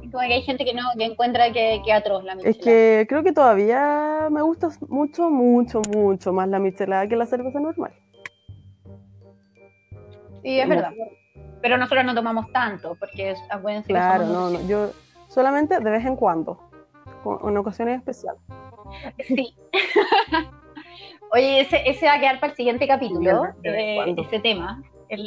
Como 0.00 0.20
que 0.26 0.34
hay 0.34 0.42
gente 0.42 0.64
que 0.64 0.72
no, 0.74 0.82
que 0.96 1.04
encuentra 1.04 1.52
que, 1.52 1.80
que 1.84 1.92
atroz 1.92 2.24
la 2.24 2.34
Michelada. 2.34 2.58
Es 2.58 2.64
que 2.64 3.06
creo 3.08 3.22
que 3.22 3.32
todavía 3.32 4.28
me 4.30 4.42
gusta 4.42 4.68
mucho, 4.88 5.28
mucho, 5.30 5.80
mucho 5.82 6.32
más 6.32 6.48
la 6.48 6.58
michelada 6.58 7.06
que 7.06 7.16
la 7.16 7.26
cerveza 7.26 7.60
normal. 7.60 7.92
Sí, 10.42 10.58
es 10.60 10.68
verdad. 10.68 10.92
Pero 11.60 11.76
nosotros 11.76 12.04
no 12.04 12.14
tomamos 12.14 12.50
tanto, 12.52 12.96
porque 12.98 13.30
es- 13.32 13.42
acuérdense 13.50 13.88
que 13.88 13.94
Claro, 13.94 14.26
no, 14.26 14.50
no. 14.50 14.66
Yo 14.68 14.90
solamente 15.28 15.78
de 15.80 15.90
vez 15.90 16.04
en 16.06 16.16
cuando, 16.16 16.58
en 17.44 17.56
ocasiones 17.56 17.98
especiales. 17.98 18.40
Sí. 19.26 19.54
Oye, 21.32 21.60
ese, 21.60 21.82
ese 21.84 22.06
va 22.06 22.14
a 22.14 22.20
quedar 22.20 22.40
para 22.40 22.52
el 22.52 22.56
siguiente 22.56 22.86
capítulo, 22.88 23.48
De 23.62 23.70
eh, 24.06 24.14
ese 24.16 24.38
tema. 24.38 24.82
El, 25.10 25.20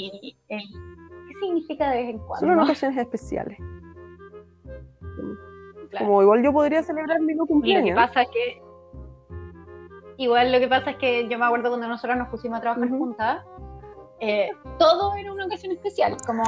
el- 0.48 0.62
¿Qué 1.28 1.40
significa 1.40 1.92
de 1.92 1.98
vez 1.98 2.10
en 2.12 2.18
cuando? 2.20 2.40
Solo 2.40 2.54
en 2.54 2.60
ocasiones 2.62 2.98
especiales. 2.98 3.60
Claro. 5.90 6.06
Como 6.06 6.22
igual 6.22 6.44
yo 6.44 6.54
podría 6.54 6.84
celebrar 6.84 7.20
mi 7.20 7.34
Y 7.34 7.36
lo 7.36 7.46
que 7.46 7.52
cumpleaños. 7.54 7.96
pasa 7.96 8.22
es 8.24 8.30
que. 8.30 8.62
Igual 10.18 10.52
lo 10.52 10.60
que 10.60 10.68
pasa 10.68 10.92
es 10.92 10.98
que 10.98 11.28
yo 11.28 11.38
me 11.40 11.46
acuerdo 11.46 11.70
cuando 11.70 11.88
nosotros 11.88 12.18
nos 12.18 12.30
pusimos 12.30 12.60
a 12.60 12.62
trabajar 12.62 12.86
Ujú. 12.86 12.98
juntas, 12.98 13.44
eh, 14.20 14.52
todo 14.78 15.16
era 15.16 15.34
una 15.34 15.46
ocasión 15.46 15.72
especial. 15.74 16.16
Como 16.26 16.44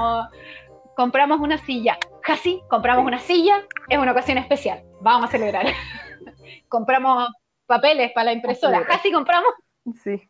compramos 0.96 1.40
una 1.40 1.58
silla, 1.58 1.98
casi 2.22 2.62
compramos 2.70 3.06
una 3.06 3.20
silla, 3.20 3.64
es 3.90 3.98
una 3.98 4.12
ocasión 4.12 4.38
especial. 4.38 4.84
Vamos 5.02 5.28
a 5.30 5.32
celebrar. 5.32 5.66
compramos 6.70 7.30
papeles 7.66 8.12
para 8.14 8.26
la 8.26 8.34
impresora, 8.34 8.86
casi 8.86 9.12
compramos. 9.12 9.54
Sí, 10.04 10.22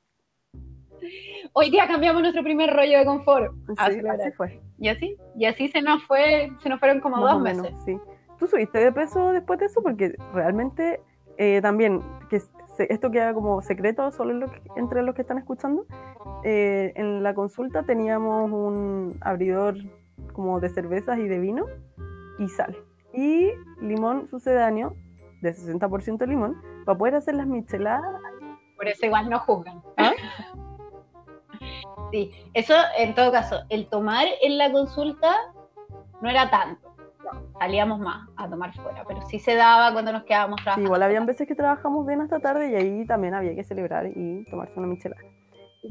Hoy 1.51 1.69
día 1.69 1.85
cambiamos 1.87 2.21
nuestro 2.21 2.43
primer 2.43 2.73
rollo 2.73 2.97
de 2.99 3.05
confort. 3.05 3.53
Sí, 3.67 3.73
así 3.77 4.31
fue. 4.37 4.61
Y 4.79 4.87
así, 4.87 5.17
y 5.37 5.45
así 5.45 5.67
se 5.67 5.81
nos 5.81 6.01
fue, 6.05 6.49
se 6.61 6.69
nos 6.69 6.79
fueron 6.79 7.01
como 7.01 7.17
Más 7.17 7.33
dos 7.33 7.41
meses. 7.41 7.73
sí. 7.85 7.97
¿Tú 8.43 8.49
subiste 8.49 8.77
de 8.79 8.91
peso 8.91 9.31
después 9.31 9.57
de 9.57 9.67
eso? 9.67 9.81
Porque 9.81 10.17
realmente 10.33 10.99
eh, 11.37 11.61
también, 11.61 12.01
que 12.29 12.41
se- 12.41 12.91
esto 12.93 13.09
queda 13.09 13.33
como 13.33 13.61
secreto 13.61 14.11
solo 14.11 14.31
en 14.31 14.41
lo 14.41 14.51
que- 14.51 14.61
entre 14.75 15.01
los 15.01 15.15
que 15.15 15.21
están 15.21 15.37
escuchando, 15.37 15.85
eh, 16.43 16.91
en 16.97 17.23
la 17.23 17.33
consulta 17.33 17.83
teníamos 17.83 18.51
un 18.51 19.17
abridor 19.21 19.75
como 20.33 20.59
de 20.59 20.67
cervezas 20.67 21.19
y 21.19 21.27
de 21.29 21.39
vino 21.39 21.65
y 22.37 22.49
sal. 22.49 22.75
Y 23.13 23.49
limón 23.79 24.27
sucedáneo 24.29 24.93
de 25.41 25.53
60% 25.53 26.25
limón 26.25 26.61
para 26.85 26.97
poder 26.97 27.15
hacer 27.15 27.35
las 27.35 27.47
micheladas. 27.47 28.11
Por 28.75 28.89
eso 28.89 29.05
igual 29.05 29.29
no 29.29 29.39
juzgan. 29.39 29.81
¿Ah? 29.95 30.11
Sí, 32.11 32.29
eso 32.53 32.75
en 32.97 33.15
todo 33.15 33.31
caso, 33.31 33.61
el 33.69 33.87
tomar 33.87 34.27
en 34.43 34.57
la 34.59 34.71
consulta 34.71 35.33
no 36.21 36.29
era 36.29 36.47
tanto. 36.51 36.82
Salíamos 37.59 37.99
más 37.99 38.27
a 38.35 38.49
tomar 38.49 38.73
fuera, 38.73 39.03
pero 39.07 39.21
sí 39.27 39.39
se 39.39 39.55
daba 39.55 39.93
cuando 39.93 40.11
nos 40.11 40.23
quedábamos 40.23 40.59
Sí, 40.59 40.63
trabajando. 40.63 40.85
igual 40.87 41.03
habían 41.03 41.25
veces 41.25 41.47
que 41.47 41.55
trabajamos 41.55 42.05
bien 42.05 42.21
hasta 42.21 42.39
tarde 42.39 42.71
y 42.71 42.75
ahí 42.75 43.05
también 43.05 43.33
había 43.33 43.55
que 43.55 43.63
celebrar 43.63 44.07
y 44.07 44.43
tomarse 44.49 44.73
una 44.77 44.87
michelada. 44.87 45.21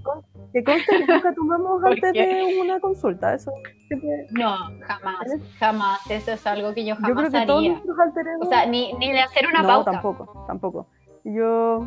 Con- 0.02 0.22
Que 0.52 0.64
conste 0.64 0.86
que 0.98 1.06
nunca 1.06 1.34
tomamos 1.34 1.80
¿Por 1.82 1.92
antes 1.92 2.12
qué? 2.12 2.26
de 2.26 2.60
una 2.60 2.80
consulta, 2.80 3.34
eso 3.34 3.52
siempre- 3.88 4.26
No, 4.32 4.56
jamás, 4.80 5.16
jamás. 5.58 6.10
Eso 6.10 6.32
es 6.32 6.46
algo 6.46 6.74
que 6.74 6.84
yo 6.84 6.94
jamás 6.94 7.08
Yo 7.10 7.14
creo 7.14 7.30
que 7.30 7.46
todos 7.46 7.58
haría. 7.60 7.72
nuestros 7.72 7.98
alter 8.00 8.26
egos- 8.26 8.46
O 8.46 8.50
sea, 8.50 8.66
ni, 8.66 8.92
ni 8.94 9.12
de 9.12 9.20
hacer 9.20 9.46
una 9.46 9.62
no, 9.62 9.68
pauta. 9.68 9.92
tampoco, 9.92 10.44
tampoco. 10.46 10.86
Yo, 11.24 11.86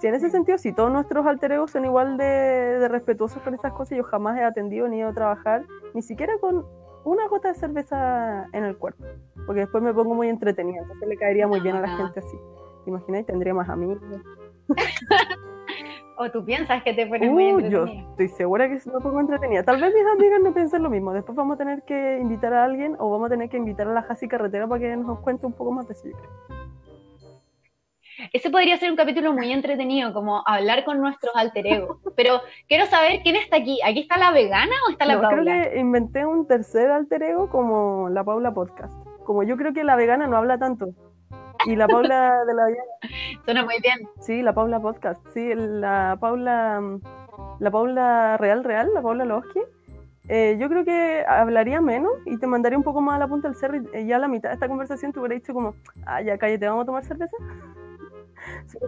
si 0.00 0.06
en 0.06 0.14
ese 0.14 0.30
sentido, 0.30 0.58
si 0.58 0.72
todos 0.72 0.90
nuestros 0.92 1.26
alter 1.26 1.52
egos 1.52 1.72
son 1.72 1.84
igual 1.84 2.16
de, 2.16 2.24
de 2.24 2.88
respetuosos 2.88 3.42
con 3.42 3.52
esas 3.54 3.72
cosas, 3.72 3.98
yo 3.98 4.04
jamás 4.04 4.38
he 4.38 4.44
atendido 4.44 4.88
ni 4.88 4.96
he 4.96 5.00
ido 5.00 5.08
a 5.10 5.14
trabajar, 5.14 5.64
ni 5.92 6.02
siquiera 6.02 6.32
con 6.40 6.64
una 7.04 7.28
gota 7.28 7.48
de 7.48 7.54
cerveza 7.54 8.46
en 8.52 8.64
el 8.64 8.76
cuerpo, 8.76 9.04
porque 9.46 9.60
después 9.60 9.82
me 9.82 9.92
pongo 9.94 10.14
muy 10.14 10.28
entretenida, 10.28 10.82
entonces 10.82 11.08
le 11.08 11.16
caería 11.16 11.46
muy 11.46 11.60
bien 11.60 11.76
a 11.76 11.80
la 11.80 11.92
Ah. 11.92 11.96
gente 11.96 12.20
así. 12.20 12.36
¿Te 12.84 12.90
imaginas? 12.90 13.26
Tendría 13.26 13.54
más 13.54 13.68
amigos. 13.68 13.98
O 16.22 16.30
tú 16.30 16.44
piensas 16.44 16.82
que 16.82 16.92
te 16.92 17.06
pones 17.06 17.30
muy 17.30 17.46
Uh, 17.50 17.60
yo 17.60 17.84
entretenida. 17.86 18.10
estoy 18.10 18.28
segura 18.28 18.68
que 18.68 18.74
me 18.90 19.00
pongo 19.00 19.20
entretenida. 19.20 19.62
Tal 19.62 19.80
vez 19.80 19.90
mis 19.94 20.04
amigas 20.06 20.40
no 20.42 20.52
piensen 20.52 20.82
lo 20.82 20.90
mismo. 20.90 21.14
Después 21.14 21.34
vamos 21.34 21.54
a 21.54 21.56
tener 21.56 21.82
que 21.84 22.18
invitar 22.20 22.52
a 22.52 22.64
alguien 22.64 22.94
o 22.98 23.08
vamos 23.10 23.28
a 23.28 23.30
tener 23.30 23.48
que 23.48 23.56
invitar 23.56 23.88
a 23.88 23.94
la 23.94 24.02
Jasi 24.02 24.28
Carretera 24.28 24.68
para 24.68 24.80
que 24.80 24.94
nos 24.98 25.20
cuente 25.20 25.46
un 25.46 25.54
poco 25.54 25.72
más 25.72 25.88
de 25.88 25.94
eso. 25.94 26.08
Creo. 28.20 28.30
Ese 28.32 28.50
podría 28.50 28.76
ser 28.76 28.90
un 28.90 28.96
capítulo 28.96 29.32
muy 29.32 29.52
entretenido, 29.52 30.12
como 30.12 30.42
hablar 30.46 30.84
con 30.84 31.00
nuestros 31.00 31.34
alter 31.34 31.66
egos. 31.66 31.98
Pero 32.16 32.40
quiero 32.68 32.86
saber 32.86 33.20
quién 33.22 33.36
está 33.36 33.56
aquí. 33.56 33.78
¿Aquí 33.84 34.00
está 34.00 34.18
la 34.18 34.32
vegana 34.32 34.72
o 34.86 34.90
está 34.92 35.04
la 35.06 35.14
No, 35.14 35.20
creo 35.20 35.30
Paula? 35.44 35.70
que 35.70 35.78
inventé 35.78 36.24
un 36.26 36.46
tercer 36.46 36.90
alter 36.90 37.22
ego 37.22 37.48
como 37.48 38.08
la 38.08 38.24
Paula 38.24 38.52
Podcast. 38.52 38.92
Como 39.24 39.42
yo 39.42 39.56
creo 39.56 39.72
que 39.72 39.84
la 39.84 39.96
vegana 39.96 40.26
no 40.26 40.36
habla 40.36 40.58
tanto. 40.58 40.88
Y 41.66 41.76
la 41.76 41.86
Paula 41.86 42.44
de 42.46 42.54
la 42.54 42.66
vida, 42.68 42.82
Suena 43.44 43.64
muy 43.64 43.74
bien. 43.82 44.08
sí, 44.20 44.40
la 44.42 44.54
Paula 44.54 44.80
Podcast, 44.80 45.20
sí, 45.34 45.52
la 45.54 46.16
Paula, 46.18 46.80
la 47.58 47.70
Paula 47.70 48.38
Real 48.38 48.64
Real, 48.64 48.88
la 48.94 49.02
Paula 49.02 49.26
Lowski, 49.26 49.60
eh, 50.30 50.56
yo 50.58 50.68
creo 50.70 50.84
que 50.86 51.22
hablaría 51.28 51.82
menos 51.82 52.12
y 52.24 52.38
te 52.38 52.46
mandaría 52.46 52.78
un 52.78 52.84
poco 52.84 53.02
más 53.02 53.16
a 53.16 53.18
la 53.18 53.28
punta 53.28 53.48
del 53.48 53.56
cerro 53.58 53.76
y 53.76 53.82
eh, 53.92 54.06
ya 54.06 54.16
a 54.16 54.20
la 54.20 54.28
mitad 54.28 54.48
de 54.48 54.54
esta 54.54 54.68
conversación 54.68 55.12
te 55.12 55.18
hubiera 55.18 55.34
dicho 55.34 55.52
como, 55.52 55.74
ah, 56.06 56.22
ya 56.22 56.38
cállate, 56.38 56.66
¿vamos 56.66 56.84
a 56.84 56.86
tomar 56.86 57.04
cerveza? 57.04 57.36
Sí, 58.66 58.78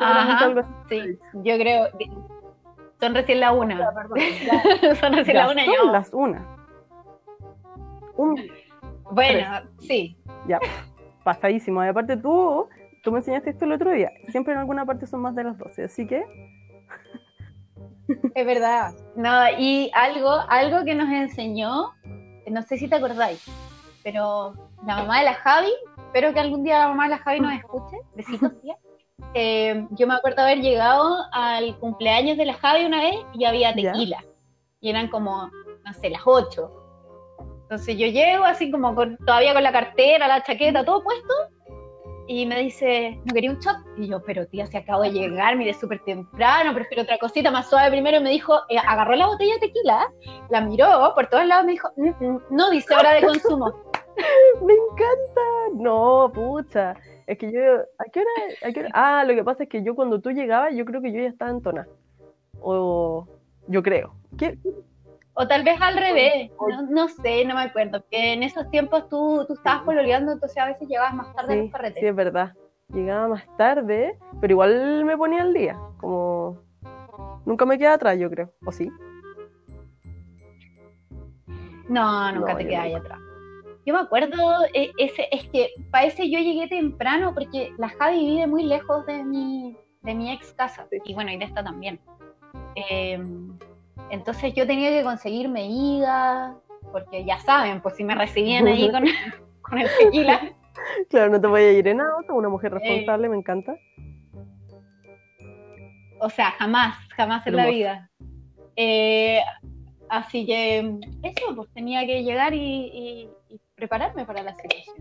Ajá, 0.00 0.54
sí, 0.88 1.18
yo 1.34 1.56
creo. 1.56 1.88
Son 3.00 3.14
recién 3.14 3.40
la 3.40 3.52
una. 3.52 3.78
Ya, 3.78 3.92
perdón, 3.92 4.18
ya, 4.46 4.94
Son 5.00 5.12
recién 5.12 5.36
ya 5.36 5.46
la 5.46 5.52
una 5.52 5.64
son 5.64 5.74
yo. 5.74 5.92
las 5.92 6.14
una. 6.14 6.46
Un, 8.16 8.42
Bueno, 9.12 9.60
sí. 9.80 10.16
ya, 10.46 10.58
pasadísimo. 11.24 11.84
Y 11.84 11.88
aparte 11.88 12.16
tú, 12.16 12.68
tú 13.02 13.12
me 13.12 13.18
enseñaste 13.18 13.50
esto 13.50 13.64
el 13.64 13.72
otro 13.72 13.90
día. 13.92 14.10
Siempre 14.30 14.52
en 14.54 14.60
alguna 14.60 14.84
parte 14.84 15.06
son 15.06 15.20
más 15.22 15.34
de 15.34 15.44
las 15.44 15.58
12, 15.58 15.84
así 15.84 16.06
que 16.06 16.24
Es 18.34 18.46
verdad. 18.46 18.92
No, 19.16 19.30
y 19.58 19.90
algo, 19.94 20.30
algo 20.48 20.84
que 20.84 20.94
nos 20.94 21.08
enseñó, 21.08 21.92
no 22.50 22.62
sé 22.62 22.78
si 22.78 22.88
te 22.88 22.96
acordáis, 22.96 23.44
pero 24.02 24.54
la 24.86 24.96
mamá 24.96 25.18
de 25.18 25.24
la 25.26 25.34
Javi, 25.34 25.70
espero 26.06 26.32
que 26.32 26.40
algún 26.40 26.64
día 26.64 26.78
la 26.80 26.88
mamá 26.88 27.04
de 27.04 27.10
la 27.10 27.18
Javi 27.18 27.40
nos 27.40 27.52
escuche, 27.52 27.96
besitos 28.16 28.60
tía. 28.62 28.76
Eh, 29.34 29.86
yo 29.90 30.06
me 30.06 30.14
acuerdo 30.14 30.42
haber 30.42 30.60
llegado 30.60 31.16
al 31.32 31.76
cumpleaños 31.78 32.36
de 32.36 32.46
la 32.46 32.54
Javi 32.54 32.84
una 32.84 33.00
vez 33.02 33.16
y 33.34 33.44
había 33.44 33.74
Ya. 33.74 33.92
tequila. 33.92 34.18
Y 34.80 34.90
eran 34.90 35.08
como, 35.08 35.50
no 35.84 35.92
sé, 35.92 36.10
las 36.10 36.22
8. 36.24 36.70
Entonces 37.62 37.98
yo 37.98 38.06
llego 38.06 38.44
así 38.44 38.70
como 38.70 38.94
con, 38.94 39.16
todavía 39.18 39.52
con 39.52 39.62
la 39.62 39.72
cartera, 39.72 40.26
la 40.28 40.42
chaqueta, 40.42 40.84
todo 40.84 41.02
puesto. 41.02 41.34
Y 42.30 42.44
me 42.46 42.58
dice, 42.60 43.18
¿no 43.24 43.32
quería 43.34 43.50
un 43.50 43.58
shot? 43.58 43.76
Y 43.96 44.08
yo, 44.08 44.22
pero 44.22 44.46
tía, 44.46 44.66
se 44.66 44.76
acabo 44.78 45.02
de 45.02 45.12
llegar, 45.12 45.56
mire, 45.56 45.72
súper 45.72 45.98
temprano, 46.04 46.74
prefiero 46.74 47.02
otra 47.02 47.16
cosita 47.18 47.50
más 47.50 47.68
suave 47.70 47.90
primero. 47.90 48.20
Me 48.20 48.30
dijo, 48.30 48.54
eh, 48.68 48.76
agarró 48.78 49.14
la 49.16 49.26
botella 49.26 49.54
de 49.54 49.60
tequila, 49.60 50.12
la 50.50 50.60
miró 50.60 51.12
por 51.14 51.26
todos 51.28 51.46
lados, 51.46 51.64
me 51.64 51.72
dijo, 51.72 51.88
"Mm, 51.96 52.08
mm, 52.24 52.40
no 52.50 52.70
dice 52.70 52.94
hora 52.94 53.14
de 53.14 53.22
consumo. 53.24 53.72
me 54.62 54.74
encanta. 54.74 55.40
No, 55.74 56.30
pucha. 56.34 56.94
Es 57.28 57.36
que 57.36 57.52
yo, 57.52 57.60
¿a 57.98 58.04
qué 58.10 58.20
hora? 58.20 58.30
a 58.62 58.72
qué 58.72 58.80
hora? 58.80 58.90
Ah, 58.94 59.22
lo 59.26 59.34
que 59.34 59.44
pasa 59.44 59.64
es 59.64 59.68
que 59.68 59.82
yo 59.82 59.94
cuando 59.94 60.18
tú 60.18 60.30
llegabas, 60.30 60.74
yo 60.74 60.86
creo 60.86 61.02
que 61.02 61.12
yo 61.12 61.20
ya 61.20 61.28
estaba 61.28 61.50
en 61.50 61.60
tona. 61.60 61.86
O 62.62 63.28
yo 63.66 63.82
creo. 63.82 64.14
¿Qué? 64.38 64.56
O 65.34 65.46
tal 65.46 65.62
vez 65.62 65.78
al 65.78 65.94
revés, 65.98 66.50
no, 66.58 66.82
no 66.88 67.08
sé, 67.08 67.44
no 67.44 67.54
me 67.54 67.60
acuerdo. 67.60 68.02
Que 68.10 68.32
en 68.32 68.42
esos 68.42 68.70
tiempos 68.70 69.10
tú, 69.10 69.44
tú 69.46 69.52
estabas 69.52 69.82
pololeando, 69.82 70.32
entonces 70.32 70.56
a 70.56 70.64
veces 70.68 70.88
llegabas 70.88 71.14
más 71.14 71.34
tarde 71.34 71.52
a 71.52 71.56
Sí, 71.56 71.62
los 71.64 71.70
carretes. 71.70 72.00
sí, 72.00 72.06
es 72.06 72.14
verdad. 72.16 72.52
Llegaba 72.94 73.28
más 73.28 73.44
tarde, 73.58 74.18
pero 74.40 74.52
igual 74.54 75.04
me 75.04 75.18
ponía 75.18 75.42
al 75.42 75.52
día. 75.52 75.78
Como 75.98 76.56
nunca 77.44 77.66
me 77.66 77.76
quedaba 77.76 77.96
atrás, 77.96 78.18
yo 78.18 78.30
creo. 78.30 78.50
¿O 78.64 78.72
sí? 78.72 78.90
No, 81.90 82.32
nunca 82.32 82.52
No, 82.52 82.56
te 82.58 82.64
yo 82.64 82.70
quedas 82.70 82.84
ahí 82.84 82.94
atrás. 82.94 83.20
Yo 83.88 83.94
me 83.94 84.00
acuerdo, 84.00 84.36
eh, 84.74 84.92
ese, 84.98 85.28
es 85.32 85.48
que 85.48 85.70
para 85.90 86.04
ese 86.04 86.28
yo 86.28 86.38
llegué 86.38 86.68
temprano 86.68 87.32
porque 87.32 87.72
la 87.78 87.88
Javi 87.88 88.18
vive 88.18 88.46
muy 88.46 88.64
lejos 88.64 89.06
de 89.06 89.24
mi, 89.24 89.74
de 90.02 90.14
mi 90.14 90.30
ex 90.30 90.52
casa. 90.52 90.86
Y 91.06 91.14
bueno, 91.14 91.32
y 91.32 91.38
de 91.38 91.46
esta 91.46 91.64
también. 91.64 91.98
Eh, 92.74 93.18
entonces 94.10 94.52
yo 94.52 94.66
tenía 94.66 94.90
que 94.90 95.02
conseguirme 95.02 95.68
ida, 95.70 96.54
porque 96.92 97.24
ya 97.24 97.38
saben, 97.38 97.80
pues 97.80 97.96
si 97.96 98.04
me 98.04 98.14
recibían 98.14 98.66
ahí 98.66 98.90
con, 98.92 99.04
con 99.62 99.78
el 99.78 99.88
tequila. 99.98 100.38
Claro, 101.08 101.30
no 101.30 101.40
te 101.40 101.46
voy 101.46 101.62
a 101.62 101.72
ir 101.72 101.88
en 101.88 102.02
auto, 102.02 102.34
una 102.34 102.50
mujer 102.50 102.72
Eh. 102.74 102.78
responsable, 102.78 103.30
me 103.30 103.38
encanta. 103.38 103.74
O 106.20 106.28
sea, 106.28 106.50
jamás, 106.58 106.94
jamás 107.16 107.46
en 107.46 107.56
la 107.56 107.66
vida. 107.68 108.10
Eh, 108.76 109.40
así 110.10 110.44
que 110.44 110.98
eso, 111.22 111.56
pues 111.56 111.72
tenía 111.72 112.04
que 112.04 112.22
llegar 112.22 112.52
y 112.52 113.30
prepararme 113.78 114.26
para 114.26 114.42
la 114.42 114.54
situación. 114.56 114.96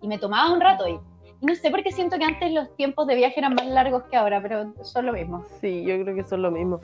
Y 0.00 0.08
me 0.08 0.18
tomaba 0.18 0.52
un 0.52 0.60
rato 0.60 0.88
y, 0.88 0.92
y 1.40 1.46
no 1.46 1.54
sé 1.54 1.70
por 1.70 1.82
qué 1.82 1.92
siento 1.92 2.18
que 2.18 2.24
antes 2.24 2.50
los 2.52 2.74
tiempos 2.76 3.06
de 3.06 3.14
viaje 3.14 3.38
eran 3.38 3.54
más 3.54 3.66
largos 3.66 4.04
que 4.04 4.16
ahora, 4.16 4.40
pero 4.42 4.72
son 4.82 5.06
lo 5.06 5.12
mismo. 5.12 5.44
Sí, 5.60 5.84
yo 5.84 6.02
creo 6.02 6.14
que 6.14 6.24
son 6.24 6.42
lo 6.42 6.50
mismo. 6.50 6.80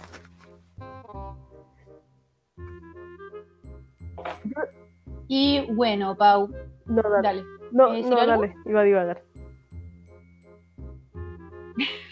Y 5.28 5.60
bueno, 5.72 6.16
Pau, 6.16 6.48
No, 6.86 7.02
dale. 7.02 7.22
dale. 7.22 7.44
No, 7.72 7.86
¿quieres 7.88 8.06
no, 8.10 8.18
algo? 8.18 8.42
dale, 8.42 8.54
iba 8.66 8.80
a 8.80 8.84
divagar. 8.84 9.22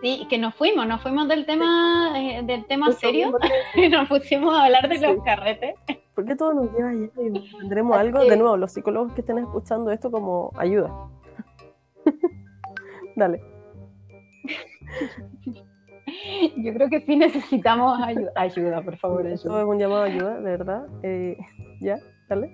Sí, 0.00 0.28
que 0.30 0.38
nos 0.38 0.54
fuimos, 0.54 0.86
nos 0.86 1.02
fuimos 1.02 1.26
del 1.26 1.44
tema, 1.44 2.12
eh, 2.16 2.40
del 2.44 2.64
tema 2.66 2.90
Eso 2.90 3.00
serio 3.00 3.32
nos 3.90 4.08
pusimos 4.08 4.54
a 4.56 4.66
hablar 4.66 4.88
de 4.88 4.96
Sí. 4.98 5.02
los 5.04 5.24
carretes. 5.24 5.74
¿Por 6.18 6.24
qué 6.26 6.34
todo 6.34 6.52
nos 6.52 6.72
lleva 6.72 6.88
allá? 6.88 7.08
y 7.16 7.50
¿Tendremos 7.60 7.96
algo? 7.96 8.18
que- 8.18 8.30
De 8.30 8.36
nuevo, 8.36 8.56
los 8.56 8.72
psicólogos 8.72 9.12
que 9.12 9.20
estén 9.20 9.38
escuchando 9.38 9.92
esto 9.92 10.10
como 10.10 10.50
ayuda. 10.56 10.92
Dale. 13.14 13.40
Yo 16.56 16.74
creo 16.74 16.88
que 16.88 17.02
sí 17.02 17.14
necesitamos 17.14 18.02
ayuda, 18.02 18.32
ayuda 18.34 18.82
por 18.82 18.96
favor, 18.96 19.26
Esto 19.28 19.48
ayuda. 19.50 19.60
es 19.60 19.66
un 19.68 19.78
llamado 19.78 20.02
a 20.02 20.06
ayuda, 20.06 20.34
de 20.40 20.50
verdad. 20.50 20.86
Eh, 21.04 21.36
¿Ya? 21.80 21.98
Dale. 22.28 22.50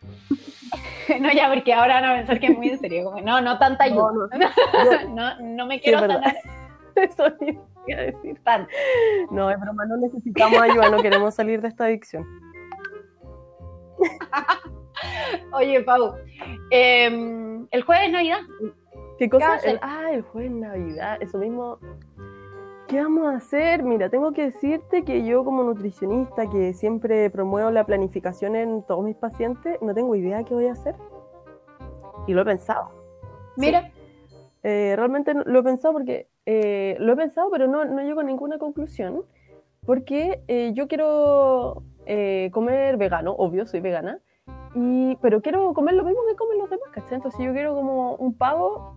No, 1.20 1.32
ya, 1.32 1.48
porque 1.52 1.72
ahora 1.72 1.94
van 2.02 2.04
a 2.04 2.14
pensar 2.18 2.38
que 2.38 2.46
es 2.48 2.56
muy 2.56 2.68
en 2.68 2.78
serio. 2.78 3.02
Como, 3.04 3.20
no, 3.22 3.40
no 3.40 3.58
tanta 3.58 3.82
ayuda. 3.84 4.12
No, 4.12 4.28
No, 4.38 5.08
no. 5.08 5.38
Yo- 5.38 5.44
no, 5.44 5.66
me 5.66 5.76
Sí, 5.78 5.84
quiero 5.84 6.02
verdad. 6.02 6.20
sanar 6.22 6.36
Eso 6.96 7.24
iba 7.40 7.98
a 7.98 8.02
decir. 8.02 8.38
tanto. 8.44 8.68
No, 9.30 9.50
es 9.50 9.58
broma, 9.58 9.86
no 9.86 9.96
necesitamos 9.96 10.60
ayuda, 10.60 10.90
no 10.90 10.98
queremos 11.02 11.34
salir 11.34 11.62
de 11.62 11.68
esta 11.68 11.86
adicción. 11.86 12.24
Oye, 15.52 15.82
Pau, 15.82 16.14
em, 16.70 17.66
el 17.70 17.82
jueves 17.82 18.06
es 18.06 18.12
Navidad. 18.12 18.40
¿Qué 19.18 19.28
cosa? 19.28 19.56
El- 19.58 19.78
ah, 19.82 20.10
el 20.12 20.22
jueves 20.22 20.52
de 20.52 20.60
Navidad, 20.60 21.18
eso 21.20 21.38
mismo. 21.38 21.78
¿Qué 22.88 23.00
vamos 23.02 23.26
a 23.26 23.36
hacer? 23.36 23.82
Mira, 23.82 24.08
tengo 24.08 24.32
que 24.32 24.44
decirte 24.44 25.04
que 25.04 25.24
yo 25.26 25.44
como 25.44 25.62
nutricionista 25.62 26.48
que 26.48 26.72
siempre 26.72 27.28
promuevo 27.28 27.70
la 27.70 27.84
planificación 27.84 28.56
en 28.56 28.82
todos 28.82 29.04
mis 29.04 29.16
pacientes, 29.16 29.76
no 29.82 29.92
tengo 29.94 30.14
idea 30.16 30.42
qué 30.44 30.54
voy 30.54 30.66
a 30.68 30.72
hacer. 30.72 30.94
Y 32.26 32.32
lo 32.32 32.42
he 32.42 32.44
pensado. 32.44 32.90
Mira, 33.56 33.90
Eh, 34.64 34.94
realmente 34.96 35.32
lo 35.34 35.60
he 35.60 35.62
pensado 35.62 35.92
porque 35.94 36.26
eh, 36.44 36.96
lo 36.98 37.12
he 37.12 37.16
pensado, 37.16 37.48
pero 37.50 37.68
no, 37.68 37.84
no 37.84 38.02
llego 38.02 38.20
a 38.20 38.24
ninguna 38.24 38.58
conclusión. 38.58 39.22
Porque 39.86 40.42
eh, 40.48 40.72
yo 40.74 40.88
quiero 40.88 41.84
eh, 42.08 42.50
comer 42.52 42.96
vegano, 42.96 43.32
obvio, 43.32 43.66
soy 43.66 43.80
vegana. 43.80 44.18
Y, 44.74 45.16
pero 45.16 45.40
quiero 45.42 45.74
comer 45.74 45.94
lo 45.94 46.04
mismo 46.04 46.22
que 46.28 46.36
comen 46.36 46.58
los 46.58 46.70
demás, 46.70 46.88
¿cachai? 46.90 47.16
Entonces 47.16 47.40
yo 47.44 47.52
quiero 47.52 47.74
como 47.74 48.14
un 48.16 48.34
pavo 48.34 48.96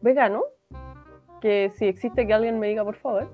vegano, 0.00 0.42
que 1.40 1.70
si 1.74 1.86
existe 1.86 2.26
que 2.26 2.34
alguien 2.34 2.58
me 2.58 2.68
diga, 2.68 2.84
por 2.84 2.96
favor. 2.96 3.28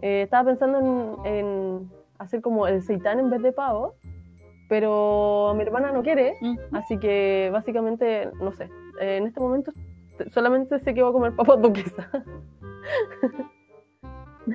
Eh, 0.00 0.22
estaba 0.22 0.50
pensando 0.50 0.78
en, 1.24 1.26
en 1.26 1.90
hacer 2.18 2.40
como 2.40 2.66
el 2.66 2.82
seitán 2.82 3.18
en 3.18 3.30
vez 3.30 3.42
de 3.42 3.52
pavo, 3.52 3.94
pero 4.68 5.54
mi 5.56 5.62
hermana 5.62 5.90
no 5.92 6.02
quiere, 6.02 6.34
Así 6.72 6.98
que 6.98 7.50
básicamente, 7.52 8.30
no 8.40 8.52
sé, 8.52 8.64
eh, 9.00 9.16
en 9.16 9.26
este 9.26 9.40
momento 9.40 9.72
solamente 10.32 10.78
sé 10.80 10.94
que 10.94 11.02
voy 11.02 11.10
a 11.10 11.12
comer 11.12 11.36
papas 11.36 11.60
duquesa. 11.62 12.08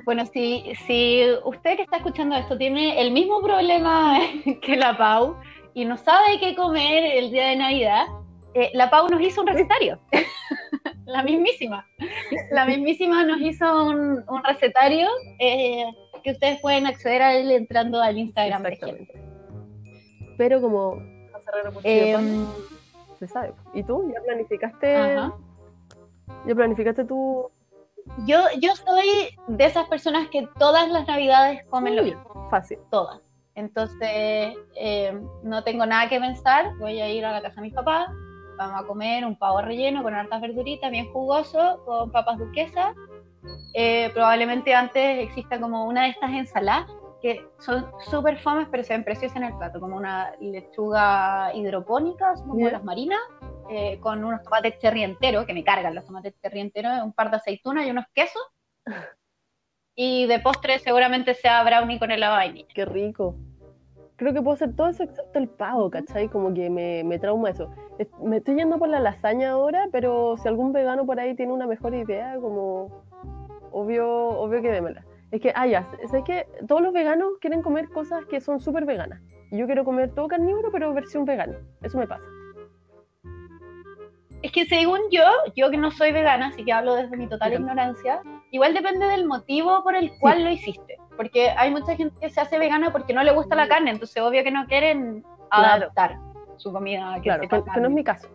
Bueno, 0.04 0.26
si, 0.26 0.72
si 0.86 1.24
usted 1.44 1.76
que 1.76 1.82
está 1.82 1.98
escuchando 1.98 2.36
esto 2.36 2.56
tiene 2.56 3.00
el 3.00 3.10
mismo 3.10 3.40
problema 3.40 4.18
que 4.62 4.76
la 4.76 4.96
Pau 4.96 5.36
y 5.74 5.84
no 5.84 5.96
sabe 5.96 6.38
qué 6.40 6.54
comer 6.54 7.04
el 7.04 7.30
día 7.30 7.48
de 7.48 7.56
Navidad, 7.56 8.06
eh, 8.54 8.70
la 8.74 8.90
Pau 8.90 9.08
nos 9.08 9.20
hizo 9.20 9.40
un 9.40 9.48
recetario. 9.48 9.98
la 11.06 11.22
mismísima. 11.22 11.86
La 12.50 12.64
mismísima 12.64 13.24
nos 13.24 13.40
hizo 13.40 13.86
un, 13.86 14.24
un 14.28 14.44
recetario 14.44 15.08
eh, 15.38 15.84
que 16.22 16.30
ustedes 16.30 16.60
pueden 16.60 16.86
acceder 16.86 17.22
a 17.22 17.34
él 17.34 17.50
entrando 17.50 18.00
al 18.00 18.16
Instagram. 18.18 18.64
Exactamente. 18.66 19.12
Pero 20.36 20.60
como 20.60 20.98
Eh, 21.82 22.14
Pan, 22.14 22.48
se 23.18 23.28
sabe. 23.28 23.52
¿Y 23.74 23.82
tú? 23.82 24.10
¿Ya 24.12 24.20
planificaste? 24.22 24.96
Ajá. 24.96 25.34
¿Ya 26.46 26.54
planificaste 26.54 27.04
tu...? 27.04 27.50
Yo, 28.26 28.38
yo 28.60 28.74
soy 28.76 29.36
de 29.48 29.64
esas 29.64 29.88
personas 29.88 30.28
que 30.28 30.46
todas 30.58 30.88
las 30.90 31.06
navidades 31.06 31.66
comen 31.68 31.96
lo 31.96 32.02
mismo, 32.02 32.48
Fácil. 32.50 32.78
todas. 32.90 33.20
Entonces, 33.54 34.56
eh, 34.76 35.20
no 35.42 35.62
tengo 35.62 35.86
nada 35.86 36.08
que 36.08 36.18
pensar, 36.18 36.76
voy 36.78 37.00
a 37.00 37.08
ir 37.08 37.24
a 37.24 37.32
la 37.32 37.42
casa 37.42 37.56
de 37.56 37.62
mis 37.62 37.74
papás, 37.74 38.08
vamos 38.56 38.82
a 38.82 38.86
comer 38.86 39.24
un 39.24 39.36
pavo 39.36 39.60
relleno 39.62 40.02
con 40.02 40.14
hartas 40.14 40.40
verduritas, 40.40 40.90
bien 40.90 41.12
jugoso, 41.12 41.82
con 41.84 42.10
papas 42.10 42.38
duquesas. 42.38 42.94
Eh, 43.74 44.10
probablemente 44.12 44.74
antes 44.74 45.18
exista 45.24 45.60
como 45.60 45.86
una 45.86 46.04
de 46.04 46.10
estas 46.10 46.30
ensaladas 46.30 46.86
que 47.20 47.46
son 47.58 47.86
súper 48.10 48.38
fomes, 48.38 48.68
pero 48.70 48.84
se 48.84 48.92
ven 48.92 49.02
preciosas 49.02 49.36
en 49.38 49.44
el 49.44 49.56
plato, 49.56 49.80
como 49.80 49.96
una 49.96 50.32
lechuga 50.40 51.52
hidropónica, 51.54 52.36
son 52.36 52.48
como 52.48 52.68
las 52.68 52.84
marinas, 52.84 53.20
eh, 53.70 53.98
con 54.00 54.24
unos 54.24 54.42
tomates 54.42 54.78
cherry 54.78 55.02
enteros, 55.04 55.46
que 55.46 55.54
me 55.54 55.64
cargan 55.64 55.94
los 55.94 56.04
tomates 56.04 56.34
cherry 56.40 56.60
enteros, 56.60 56.92
un 57.02 57.12
par 57.12 57.30
de 57.30 57.36
aceitunas 57.36 57.86
y 57.86 57.90
unos 57.90 58.04
quesos. 58.14 58.42
Y 59.96 60.26
de 60.26 60.40
postre 60.40 60.78
seguramente 60.80 61.34
sea 61.34 61.62
brownie 61.62 61.98
con 61.98 62.10
helado 62.10 62.34
vainilla. 62.34 62.68
Qué 62.74 62.84
rico. 62.84 63.36
Creo 64.16 64.32
que 64.32 64.42
puedo 64.42 64.54
hacer 64.54 64.74
todo 64.76 64.88
eso 64.88 65.02
excepto 65.02 65.38
el 65.38 65.48
pavo, 65.48 65.90
¿cachai? 65.90 66.28
Como 66.28 66.52
que 66.54 66.68
me, 66.70 67.02
me 67.04 67.18
trauma 67.18 67.50
eso. 67.50 67.70
Es- 67.98 68.08
Me 68.20 68.38
estoy 68.38 68.56
yendo 68.56 68.78
por 68.78 68.88
la 68.88 69.00
lasaña 69.00 69.50
ahora, 69.52 69.86
pero 69.92 70.36
si 70.36 70.48
algún 70.48 70.72
vegano 70.72 71.04
por 71.06 71.18
ahí 71.20 71.34
tiene 71.34 71.52
una 71.52 71.66
mejor 71.66 71.94
idea, 71.94 72.36
como 72.40 73.02
obvio, 73.72 74.06
obvio 74.08 74.62
que 74.62 74.70
démela. 74.70 75.04
Es 75.30 75.40
que, 75.40 75.52
ah, 75.56 75.66
ya, 75.66 75.88
es 76.00 76.12
que 76.24 76.46
todos 76.68 76.80
los 76.80 76.92
veganos 76.92 77.32
quieren 77.40 77.60
comer 77.60 77.88
cosas 77.88 78.24
que 78.26 78.40
son 78.40 78.60
súper 78.60 78.84
veganas. 78.84 79.20
yo 79.50 79.66
quiero 79.66 79.84
comer 79.84 80.10
todo 80.14 80.28
carnívoro, 80.28 80.70
pero 80.72 80.92
versión 80.94 81.24
vegana. 81.24 81.56
Eso 81.82 81.98
me 81.98 82.06
pasa. 82.06 82.24
Es 84.44 84.52
que 84.52 84.66
según 84.66 85.00
yo, 85.10 85.24
yo 85.56 85.70
que 85.70 85.78
no 85.78 85.90
soy 85.90 86.12
vegana, 86.12 86.48
así 86.48 86.66
que 86.66 86.72
hablo 86.74 86.96
desde 86.96 87.16
mi 87.16 87.26
total 87.26 87.54
ignorancia, 87.54 88.20
igual 88.50 88.74
depende 88.74 89.06
del 89.06 89.24
motivo 89.24 89.82
por 89.82 89.96
el 89.96 90.12
cual 90.18 90.44
lo 90.44 90.50
hiciste. 90.50 90.98
Porque 91.16 91.48
hay 91.48 91.70
mucha 91.70 91.96
gente 91.96 92.14
que 92.20 92.28
se 92.28 92.42
hace 92.42 92.58
vegana 92.58 92.92
porque 92.92 93.14
no 93.14 93.24
le 93.24 93.32
gusta 93.32 93.56
la 93.56 93.68
carne, 93.68 93.92
entonces 93.92 94.22
obvio 94.22 94.44
que 94.44 94.50
no 94.50 94.66
quieren 94.66 95.24
adaptar 95.48 96.18
su 96.58 96.70
comida. 96.74 97.18
claro, 97.22 97.48
que, 97.48 97.80
no 97.80 97.88
es 97.88 97.94
mi 97.94 98.04
caso. 98.04 98.28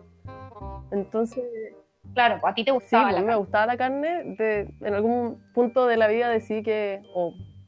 Entonces... 0.90 1.44
Claro, 2.12 2.38
pues 2.40 2.50
a 2.50 2.54
ti 2.56 2.64
te 2.64 2.72
gustaba 2.72 3.06
sí, 3.06 3.12
la 3.12 3.18
a 3.18 3.20
mí 3.20 3.26
me 3.28 3.36
gustaba 3.36 3.66
la 3.66 3.76
carne. 3.76 4.34
en 4.80 4.92
algún 4.94 5.40
punto 5.54 5.86
de 5.86 5.96
la 5.96 6.08
vida 6.08 6.28
decidí 6.28 6.64
que... 6.64 7.02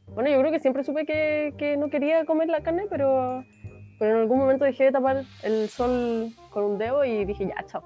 bueno, 0.08 0.28
yo 0.28 0.40
creo 0.40 0.50
que 0.50 0.58
siempre 0.58 0.82
supe 0.82 1.06
que, 1.06 1.54
que 1.58 1.76
no 1.76 1.90
quería 1.90 2.24
comer 2.24 2.48
la 2.48 2.64
carne, 2.64 2.86
pero, 2.90 3.44
pero 4.00 4.16
en 4.16 4.22
algún 4.22 4.40
momento 4.40 4.64
dejé 4.64 4.86
de 4.86 4.90
tapar 4.90 5.22
el 5.44 5.68
sol 5.68 6.32
con 6.50 6.64
un 6.64 6.78
dedo 6.78 7.04
y 7.04 7.24
dije, 7.24 7.46
ya, 7.46 7.64
chao 7.66 7.84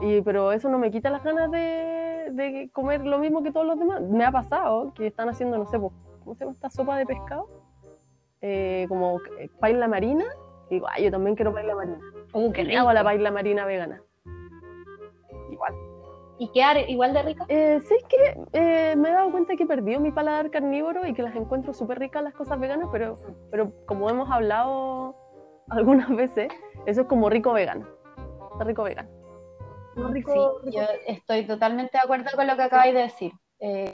y, 0.00 0.20
pero 0.22 0.52
eso 0.52 0.68
no 0.68 0.78
me 0.78 0.90
quita 0.90 1.10
las 1.10 1.22
ganas 1.22 1.50
de, 1.50 2.30
de, 2.32 2.70
comer 2.72 3.04
lo 3.06 3.18
mismo 3.18 3.42
que 3.42 3.52
todos 3.52 3.66
los 3.66 3.78
demás. 3.78 4.00
Me 4.02 4.24
ha 4.24 4.32
pasado 4.32 4.92
que 4.94 5.06
están 5.06 5.28
haciendo, 5.28 5.58
no 5.58 5.66
sé, 5.66 5.78
¿cómo 5.78 6.34
se 6.34 6.40
llama 6.40 6.52
esta 6.52 6.70
sopa 6.70 6.96
de 6.96 7.06
pescado? 7.06 7.46
Eh, 8.40 8.86
como 8.88 9.20
eh, 9.38 9.48
paila 9.60 9.88
marina. 9.88 10.24
Y 10.68 10.74
digo, 10.74 10.86
ay, 10.90 11.04
yo 11.04 11.10
también 11.10 11.36
quiero 11.36 11.52
paila 11.52 11.74
marina. 11.74 11.98
Uh, 12.32 12.52
qué 12.52 12.64
rico. 12.64 12.80
Hago 12.80 12.92
la 12.92 13.04
paila 13.04 13.30
marina 13.30 13.64
vegana. 13.66 14.02
Igual. 15.50 15.74
¿Y 16.38 16.50
qué 16.50 16.86
igual 16.88 17.14
de 17.14 17.22
rica? 17.22 17.46
Eh, 17.48 17.80
sí, 17.86 17.94
es 17.94 18.04
que 18.04 18.42
eh, 18.52 18.96
me 18.96 19.10
he 19.10 19.12
dado 19.12 19.30
cuenta 19.30 19.54
que 19.54 19.62
he 19.62 19.66
perdido 19.66 20.00
mi 20.00 20.10
paladar 20.10 20.50
carnívoro 20.50 21.06
y 21.06 21.14
que 21.14 21.22
las 21.22 21.36
encuentro 21.36 21.72
súper 21.72 22.00
ricas 22.00 22.24
las 22.24 22.34
cosas 22.34 22.58
veganas, 22.58 22.88
pero, 22.90 23.16
pero 23.52 23.72
como 23.86 24.10
hemos 24.10 24.28
hablado 24.28 25.14
algunas 25.68 26.08
veces, 26.10 26.48
eso 26.86 27.02
es 27.02 27.06
como 27.06 27.30
rico 27.30 27.52
vegano. 27.52 27.86
Está 28.52 28.64
rico 28.64 28.82
vegano 28.82 29.08
sí, 29.94 30.72
yo 30.72 30.82
estoy 31.06 31.46
totalmente 31.46 31.92
de 31.92 32.00
acuerdo 32.04 32.30
con 32.34 32.46
lo 32.46 32.56
que 32.56 32.62
acabáis 32.62 32.94
de 32.94 33.00
decir. 33.00 33.32
Eh, 33.60 33.92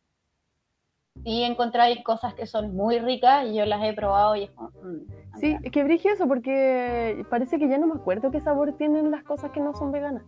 sí 1.25 1.43
encontráis 1.43 2.03
cosas 2.03 2.35
que 2.35 2.47
son 2.47 2.75
muy 2.75 2.99
ricas 2.99 3.47
y 3.47 3.55
yo 3.55 3.67
las 3.67 3.83
he 3.85 3.93
probado 3.93 4.37
y 4.37 4.45
es 4.45 4.51
como... 4.51 4.71
Mm, 4.71 5.39
sí, 5.39 5.57
es 5.63 5.73
que 5.73 5.85
brige 5.85 6.11
eso 6.11 6.27
porque 6.27 7.25
parece 7.31 7.59
que 7.59 7.69
ya 7.69 7.79
no 7.79 7.87
me 7.87 7.95
acuerdo 7.95 8.31
qué 8.31 8.41
sabor 8.41 8.73
tienen 8.77 9.11
las 9.11 9.23
cosas 9.25 9.51
que 9.51 9.61
no 9.61 9.75
son 9.75 9.93
veganas. 9.93 10.25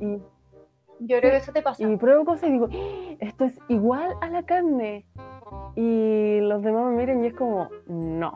Y, 0.00 0.18
yo 1.00 1.18
creo 1.18 1.32
que 1.32 1.36
eso 1.36 1.52
te 1.52 1.62
pasa. 1.62 1.82
Y 1.82 1.96
pruebo 1.96 2.24
cosas 2.24 2.48
y 2.48 2.52
digo, 2.52 2.68
¡Ah! 2.70 3.16
esto 3.20 3.44
es 3.44 3.58
igual 3.68 4.14
a 4.20 4.28
la 4.28 4.44
carne. 4.44 5.06
Y 5.76 6.40
los 6.40 6.62
demás 6.62 6.84
me 6.90 6.96
miran 6.96 7.24
y 7.24 7.28
es 7.28 7.34
como, 7.34 7.68
no. 7.86 8.32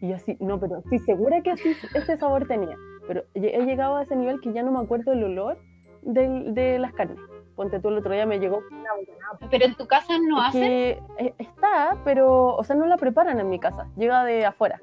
Y 0.00 0.12
así, 0.12 0.36
no, 0.40 0.60
pero 0.60 0.78
estoy 0.78 1.00
segura 1.00 1.40
que 1.42 1.50
así 1.50 1.74
este 1.94 2.16
sabor 2.16 2.46
tenía. 2.46 2.76
Pero 3.08 3.24
he 3.34 3.64
llegado 3.64 3.96
a 3.96 4.02
ese 4.02 4.14
nivel 4.14 4.40
que 4.40 4.52
ya 4.52 4.62
no 4.62 4.70
me 4.70 4.80
acuerdo 4.80 5.12
el 5.12 5.24
olor 5.24 5.58
de, 6.02 6.28
de 6.52 6.78
las 6.78 6.92
carnes. 6.92 7.18
Ponte 7.56 7.80
tú 7.80 7.88
el 7.88 7.98
otro 7.98 8.12
día 8.12 8.24
me 8.24 8.38
llegó 8.38 8.58
una 8.70 9.48
Pero 9.50 9.64
en 9.64 9.74
tu 9.74 9.88
casa 9.88 10.12
no 10.28 10.40
hacen. 10.40 10.62
Eh, 10.62 11.34
está, 11.38 11.96
pero, 12.04 12.54
o 12.54 12.62
sea, 12.62 12.76
no 12.76 12.86
la 12.86 12.96
preparan 12.98 13.40
en 13.40 13.48
mi 13.48 13.58
casa, 13.58 13.88
llega 13.96 14.22
de 14.24 14.46
afuera. 14.46 14.80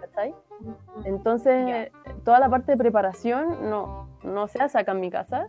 ¿Cachai? 0.00 0.34
Entonces, 1.04 1.92
toda 2.24 2.40
la 2.40 2.48
parte 2.48 2.72
de 2.72 2.78
preparación 2.78 3.70
no, 3.70 4.08
no 4.24 4.48
se 4.48 4.60
hace 4.60 4.78
acá 4.78 4.92
en 4.92 5.00
mi 5.00 5.10
casa. 5.10 5.46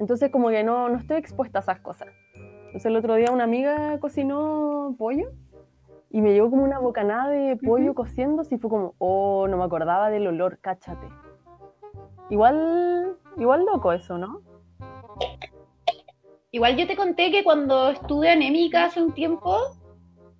Entonces, 0.00 0.30
como 0.30 0.50
que 0.50 0.64
no, 0.64 0.88
no 0.88 0.98
estoy 0.98 1.16
expuesta 1.16 1.60
a 1.60 1.62
esas 1.62 1.80
cosas. 1.80 2.08
Entonces, 2.66 2.86
el 2.86 2.96
otro 2.96 3.14
día 3.14 3.30
una 3.30 3.44
amiga 3.44 3.98
cocinó 4.00 4.94
pollo 4.98 5.30
y 6.16 6.22
me 6.22 6.32
llegó 6.32 6.48
como 6.48 6.64
una 6.64 6.78
bocanada 6.78 7.28
de 7.28 7.56
pollo 7.56 7.92
cociendo, 7.92 8.42
y 8.50 8.56
fue 8.56 8.70
como, 8.70 8.94
oh, 8.96 9.46
no 9.48 9.58
me 9.58 9.64
acordaba 9.64 10.08
del 10.08 10.26
olor, 10.26 10.58
cáchate. 10.62 11.06
Igual, 12.30 13.18
igual 13.36 13.66
loco 13.66 13.92
eso, 13.92 14.16
¿no? 14.16 14.40
Igual 16.52 16.78
yo 16.78 16.86
te 16.86 16.96
conté 16.96 17.30
que 17.30 17.44
cuando 17.44 17.90
estuve 17.90 18.30
anémica 18.30 18.84
hace 18.84 19.02
un 19.02 19.12
tiempo, 19.12 19.58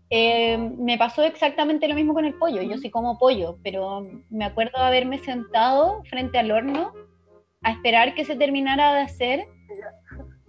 eh, 0.08 0.56
me 0.56 0.96
pasó 0.96 1.22
exactamente 1.24 1.88
lo 1.88 1.94
mismo 1.94 2.14
con 2.14 2.24
el 2.24 2.32
pollo. 2.32 2.62
Yo 2.62 2.78
sí 2.78 2.90
como 2.90 3.18
pollo, 3.18 3.58
pero 3.62 4.00
me 4.30 4.46
acuerdo 4.46 4.78
de 4.78 4.86
haberme 4.86 5.18
sentado 5.18 6.02
frente 6.04 6.38
al 6.38 6.52
horno 6.52 6.94
a 7.60 7.72
esperar 7.72 8.14
que 8.14 8.24
se 8.24 8.34
terminara 8.34 8.94
de 8.94 9.00
hacer 9.02 9.44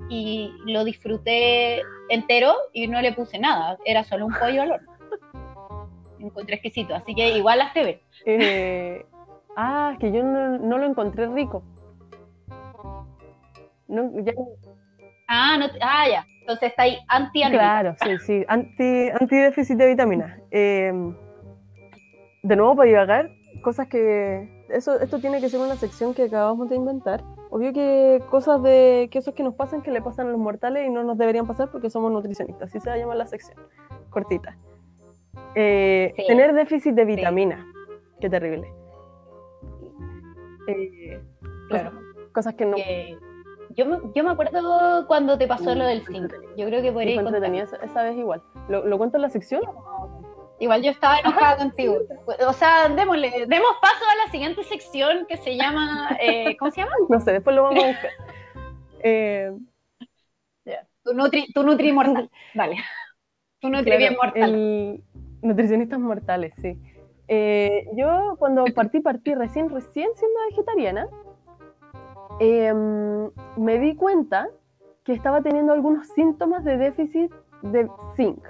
y 0.10 0.54
lo 0.68 0.86
disfruté 0.86 1.82
entero 2.08 2.56
y 2.72 2.88
no 2.88 3.02
le 3.02 3.12
puse 3.12 3.40
nada. 3.40 3.78
Era 3.84 4.06
solo 4.06 4.26
un 4.26 4.34
pollo 4.40 4.62
al 4.62 4.72
horno 4.72 4.97
encontré 6.20 6.56
exquisito, 6.56 6.96
así 6.96 7.14
que 7.16 7.38
igual 7.38 7.60
las 7.60 7.74
que 7.74 8.02
eh, 8.26 9.06
ah, 9.56 9.96
que 10.00 10.12
yo 10.12 10.24
no, 10.24 10.78
lo 10.78 10.86
encontré 10.86 11.28
rico. 11.28 11.64
Ah, 15.28 15.58
no, 15.58 15.66
ah, 15.82 16.10
ya. 16.10 16.26
Entonces 16.42 16.70
está 16.70 16.84
ahí 16.84 16.98
anti 17.10 17.42
Claro, 17.42 17.96
sí, 18.02 18.18
sí, 18.26 18.46
anti, 18.48 19.10
anti 19.10 19.36
déficit 19.36 19.78
de 19.78 19.88
vitaminas. 19.88 20.40
Eh, 20.52 20.94
de 22.44 22.56
nuevo, 22.56 22.76
para 22.76 22.88
divagar, 22.88 23.30
cosas 23.62 23.88
que. 23.88 24.56
Eso, 24.70 25.00
esto 25.00 25.20
tiene 25.20 25.40
que 25.40 25.50
ser 25.50 25.60
una 25.60 25.76
sección 25.76 26.14
que 26.14 26.24
acabamos 26.24 26.70
de 26.70 26.76
inventar. 26.76 27.24
Obvio 27.50 27.72
que 27.72 28.22
cosas 28.30 28.62
de 28.62 29.08
que 29.12 29.20
esos 29.20 29.34
que 29.34 29.44
nos 29.44 29.56
pasan 29.56 29.82
que 29.82 29.92
le 29.92 30.02
pasan 30.02 30.28
a 30.28 30.32
los 30.32 30.40
mortales 30.40 30.86
y 30.86 30.90
no 30.90 31.04
nos 31.04 31.18
deberían 31.18 31.48
pasar 31.48 31.72
porque 31.72 31.90
somos 31.90 32.12
nutricionistas. 32.12 32.70
Así 32.70 32.80
se 32.80 32.90
va 32.90 32.96
a 32.96 32.98
llamar 32.98 33.18
la 33.18 33.26
sección. 33.26 33.58
Cortita. 34.10 34.58
Eh, 35.56 36.14
tener 36.28 36.54
déficit 36.54 36.94
de 36.94 37.06
vitamina. 37.06 37.66
Qué 38.20 38.30
terrible. 38.30 38.74
Eh, 40.68 41.22
claro. 41.70 41.92
Cosas, 42.34 42.54
que 42.56 42.66
no. 42.66 42.78
yo, 43.70 43.86
me, 43.86 43.98
yo 44.14 44.24
me 44.24 44.32
acuerdo 44.32 45.08
cuando 45.08 45.38
te 45.38 45.48
pasó 45.48 45.74
lo 45.74 45.86
del 45.86 46.06
zinc. 46.06 46.34
Yo 46.56 46.66
creo 46.68 46.82
que 46.82 46.92
podría 46.92 47.24
contar. 47.24 47.44
Esa, 47.56 47.78
esa 47.78 48.04
vez 48.04 48.18
igual. 48.18 48.44
¿Lo, 48.70 48.86
¿Lo, 48.86 48.98
cuento 48.98 49.18
en 49.18 49.24
la 49.24 49.30
sección? 49.30 49.62
Igual 50.60 50.82
yo 50.82 50.92
estaba 50.92 51.20
enojada 51.20 51.58
contigo. 51.58 51.98
O 52.48 52.54
sea, 52.54 52.90
démosle, 52.90 53.46
demos 53.48 53.72
paso 53.82 54.06
a 54.12 54.26
la 54.26 54.32
siguiente 54.32 54.64
sección 54.64 55.26
que 55.28 55.38
se 55.38 55.56
llama. 55.56 56.18
Eh, 56.20 56.58
¿Cómo 56.58 56.72
se 56.72 56.82
llama? 56.82 56.94
No 57.10 57.20
sé, 57.20 57.34
después 57.34 57.56
lo 57.56 57.64
vamos 57.64 57.84
a 57.84 57.88
buscar. 57.88 58.12
Eh, 59.04 59.52
tu, 61.04 61.14
nutri, 61.14 61.52
tu 61.54 61.64
nutri 61.64 61.92
mortal. 61.92 62.30
Vale. 62.56 62.78
Tu 63.60 63.70
nutri 63.70 63.98
bien 63.98 64.16
mortal. 64.16 64.54
El, 64.54 65.04
Nutricionistas 65.42 66.00
mortales, 66.00 66.54
sí. 66.62 66.78
Eh, 67.28 67.88
yo 67.94 68.36
cuando 68.40 68.66
partí, 68.74 69.00
partí 69.02 69.36
recién, 69.36 69.70
recién 69.70 70.10
siendo 70.16 70.40
vegetariana, 70.50 71.08
em, 72.40 73.30
me 73.58 73.80
di 73.80 73.96
cuenta 73.96 74.48
que 75.04 75.14
estaba 75.14 75.42
teniendo 75.42 75.74
algunos 75.74 76.08
síntomas 76.10 76.64
de 76.64 76.78
déficit 76.78 77.32
de 77.62 77.88
zinc. 78.16 78.44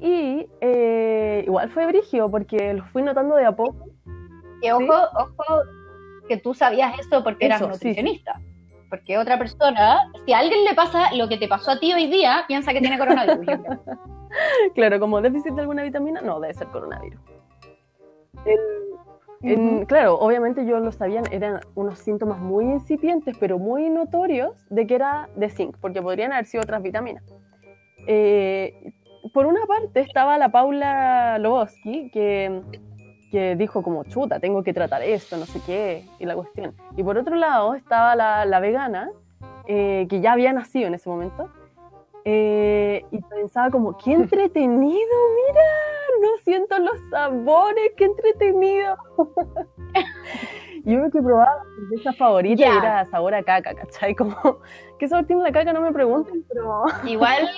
Y 0.00 0.46
eh, 0.60 1.44
igual 1.46 1.70
fue 1.70 1.86
brigio 1.86 2.28
porque 2.30 2.74
lo 2.74 2.84
fui 2.86 3.02
notando 3.02 3.36
de 3.36 3.44
a 3.44 3.52
poco. 3.52 3.86
Y 4.62 4.70
ojo, 4.70 4.94
ojo, 5.14 5.44
que 6.28 6.36
tú 6.38 6.54
sabías 6.54 6.98
esto 6.98 7.22
porque 7.22 7.46
eras 7.46 7.60
nutricionista. 7.60 8.40
Porque 8.88 9.18
otra 9.18 9.38
persona, 9.38 10.10
si 10.24 10.32
a 10.32 10.38
alguien 10.38 10.64
le 10.64 10.74
pasa 10.74 11.14
lo 11.14 11.28
que 11.28 11.36
te 11.36 11.46
pasó 11.46 11.72
a 11.72 11.80
ti 11.80 11.92
hoy 11.92 12.06
día, 12.06 12.44
piensa 12.48 12.72
que 12.72 12.80
tiene 12.80 12.98
coronavirus. 12.98 13.46
claro, 14.74 15.00
como 15.00 15.20
déficit 15.20 15.52
de 15.52 15.60
alguna 15.62 15.82
vitamina, 15.82 16.20
no, 16.20 16.40
debe 16.40 16.54
ser 16.54 16.68
coronavirus. 16.68 17.20
Claro, 19.86 20.18
obviamente 20.18 20.66
yo 20.66 20.78
lo 20.80 20.92
sabía, 20.92 21.22
eran 21.30 21.60
unos 21.74 21.98
síntomas 21.98 22.38
muy 22.38 22.64
incipientes, 22.64 23.36
pero 23.38 23.58
muy 23.58 23.88
notorios 23.88 24.68
de 24.68 24.86
que 24.86 24.94
era 24.94 25.28
de 25.34 25.48
zinc, 25.48 25.76
porque 25.80 26.02
podrían 26.02 26.32
haber 26.32 26.46
sido 26.46 26.62
otras 26.62 26.82
vitaminas. 26.82 27.24
Eh, 28.06 28.92
por 29.32 29.46
una 29.46 29.64
parte 29.66 30.00
estaba 30.00 30.36
la 30.38 30.50
Paula 30.50 31.38
Loboski, 31.38 32.10
que 32.10 32.62
que 33.30 33.54
dijo 33.56 33.82
como, 33.82 34.04
chuta, 34.04 34.40
tengo 34.40 34.62
que 34.62 34.74
tratar 34.74 35.02
esto, 35.02 35.36
no 35.36 35.46
sé 35.46 35.60
qué, 35.64 36.04
y 36.18 36.26
la 36.26 36.34
cuestión. 36.34 36.74
Y 36.96 37.02
por 37.02 37.16
otro 37.16 37.36
lado 37.36 37.74
estaba 37.74 38.16
la, 38.16 38.44
la 38.44 38.60
vegana, 38.60 39.10
eh, 39.66 40.06
que 40.10 40.20
ya 40.20 40.32
había 40.32 40.52
nacido 40.52 40.88
en 40.88 40.94
ese 40.94 41.08
momento, 41.08 41.48
eh, 42.24 43.04
y 43.10 43.20
pensaba 43.22 43.70
como, 43.70 43.96
qué 43.96 44.12
entretenido, 44.12 45.16
mira, 45.48 45.62
no 46.20 46.28
siento 46.44 46.78
los 46.78 46.98
sabores, 47.10 47.92
qué 47.96 48.04
entretenido. 48.04 48.96
y 50.84 50.92
yo 50.92 51.10
que 51.10 51.22
probaba 51.22 51.62
esa 51.98 52.12
favorita 52.12 52.66
era 52.66 53.04
sabor 53.06 53.34
a 53.34 53.42
caca, 53.42 53.74
¿cachai? 53.74 54.14
Como, 54.14 54.36
¿qué 54.98 55.08
sabor 55.08 55.26
tiene 55.26 55.42
la 55.42 55.52
caca? 55.52 55.72
No 55.72 55.80
me 55.80 55.92
pregunten, 55.92 56.44
pero... 56.48 56.84
Igual 57.04 57.48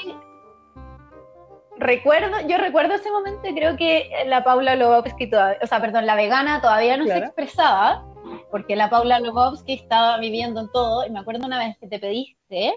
recuerdo, 1.78 2.46
yo 2.46 2.58
recuerdo 2.58 2.94
ese 2.94 3.10
momento 3.10 3.40
creo 3.42 3.76
que 3.76 4.08
la 4.26 4.44
Paula 4.44 4.76
Lobowski, 4.76 5.28
o 5.62 5.66
sea, 5.66 5.80
perdón, 5.80 6.06
la 6.06 6.14
vegana 6.14 6.60
todavía 6.60 6.96
no 6.96 7.06
se 7.06 7.18
expresaba, 7.18 8.04
porque 8.50 8.76
la 8.76 8.88
Paula 8.88 9.18
Lobowski 9.18 9.72
estaba 9.72 10.18
viviendo 10.18 10.60
en 10.60 10.70
todo, 10.70 11.04
y 11.04 11.10
me 11.10 11.18
acuerdo 11.18 11.46
una 11.46 11.58
vez 11.58 11.76
que 11.78 11.88
te 11.88 11.98
pediste 11.98 12.74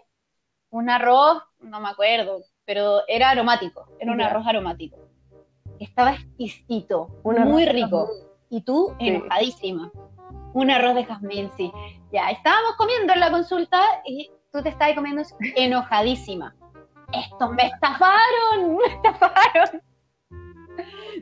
un 0.72 0.90
arroz, 0.90 1.42
no 1.66 1.80
me 1.80 1.90
acuerdo, 1.90 2.42
pero 2.66 3.02
era 3.08 3.32
aromático, 3.32 3.88
era 4.00 4.12
un 4.12 4.22
arroz 4.22 4.46
aromático. 4.48 4.98
estaba 5.80 6.14
exquisito, 6.14 7.10
Un 7.24 7.42
muy 7.44 7.66
rico. 7.66 8.10
Y 8.50 8.62
tú, 8.62 8.96
Sí. 9.00 9.10
enojadísima. 9.10 9.92
Un 10.54 10.72
arroz 10.72 10.96
de 10.96 11.04
jazmín, 11.04 11.52
sí. 11.58 11.70
Ya, 12.14 12.30
estábamos 12.30 12.76
comiendo 12.78 13.12
en 13.12 13.20
la 13.20 13.30
consulta 13.30 13.82
y 14.06 14.32
tú 14.54 14.64
te 14.64 14.70
estabas 14.70 14.96
comiendo 14.96 15.22
enojadísima. 15.58 16.56
Estos 17.12 17.52
me 17.52 17.64
estafaron, 17.68 18.78
me 18.78 18.86
estafaron. 18.86 19.82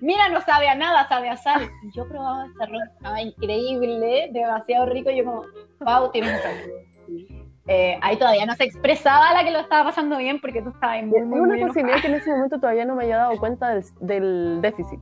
Mira, 0.02 0.30
no 0.30 0.42
sabe 0.42 0.68
a 0.68 0.76
nada, 0.76 1.08
sabe 1.08 1.30
a 1.30 1.38
sal. 1.38 1.70
Y 1.84 1.96
yo 1.98 2.08
probaba 2.08 2.46
ese 2.46 2.64
arroz, 2.64 2.82
estaba 2.96 3.22
increíble, 3.22 4.30
demasiado 4.34 4.86
rico. 4.88 5.10
Y 5.10 5.18
yo 5.18 5.26
como, 5.26 5.44
wow, 5.80 6.12
tienes 6.12 6.32
razón. 6.44 7.43
Eh, 7.68 7.98
ahí 8.02 8.18
todavía 8.18 8.46
no 8.46 8.56
se 8.56 8.66
expresaba 8.66 9.34
la 9.34 9.44
que 9.46 9.52
lo 9.52 9.60
estaba 9.60 9.86
pasando 9.86 10.18
bien 10.18 10.42
porque 10.42 10.62
tú 10.62 10.70
estabas 10.72 11.04
muy, 11.06 11.22
muy, 11.22 11.40
una 11.40 11.56
muy 11.56 11.66
posibilidad 11.66 12.02
que 12.02 12.08
en 12.08 12.16
ese 12.16 12.30
momento 12.30 12.60
todavía 12.60 12.84
no 12.84 12.96
me 12.96 13.06
haya 13.06 13.18
dado 13.18 13.38
cuenta 13.40 13.70
del, 13.70 13.84
del 14.02 14.60
déficit. 14.62 15.00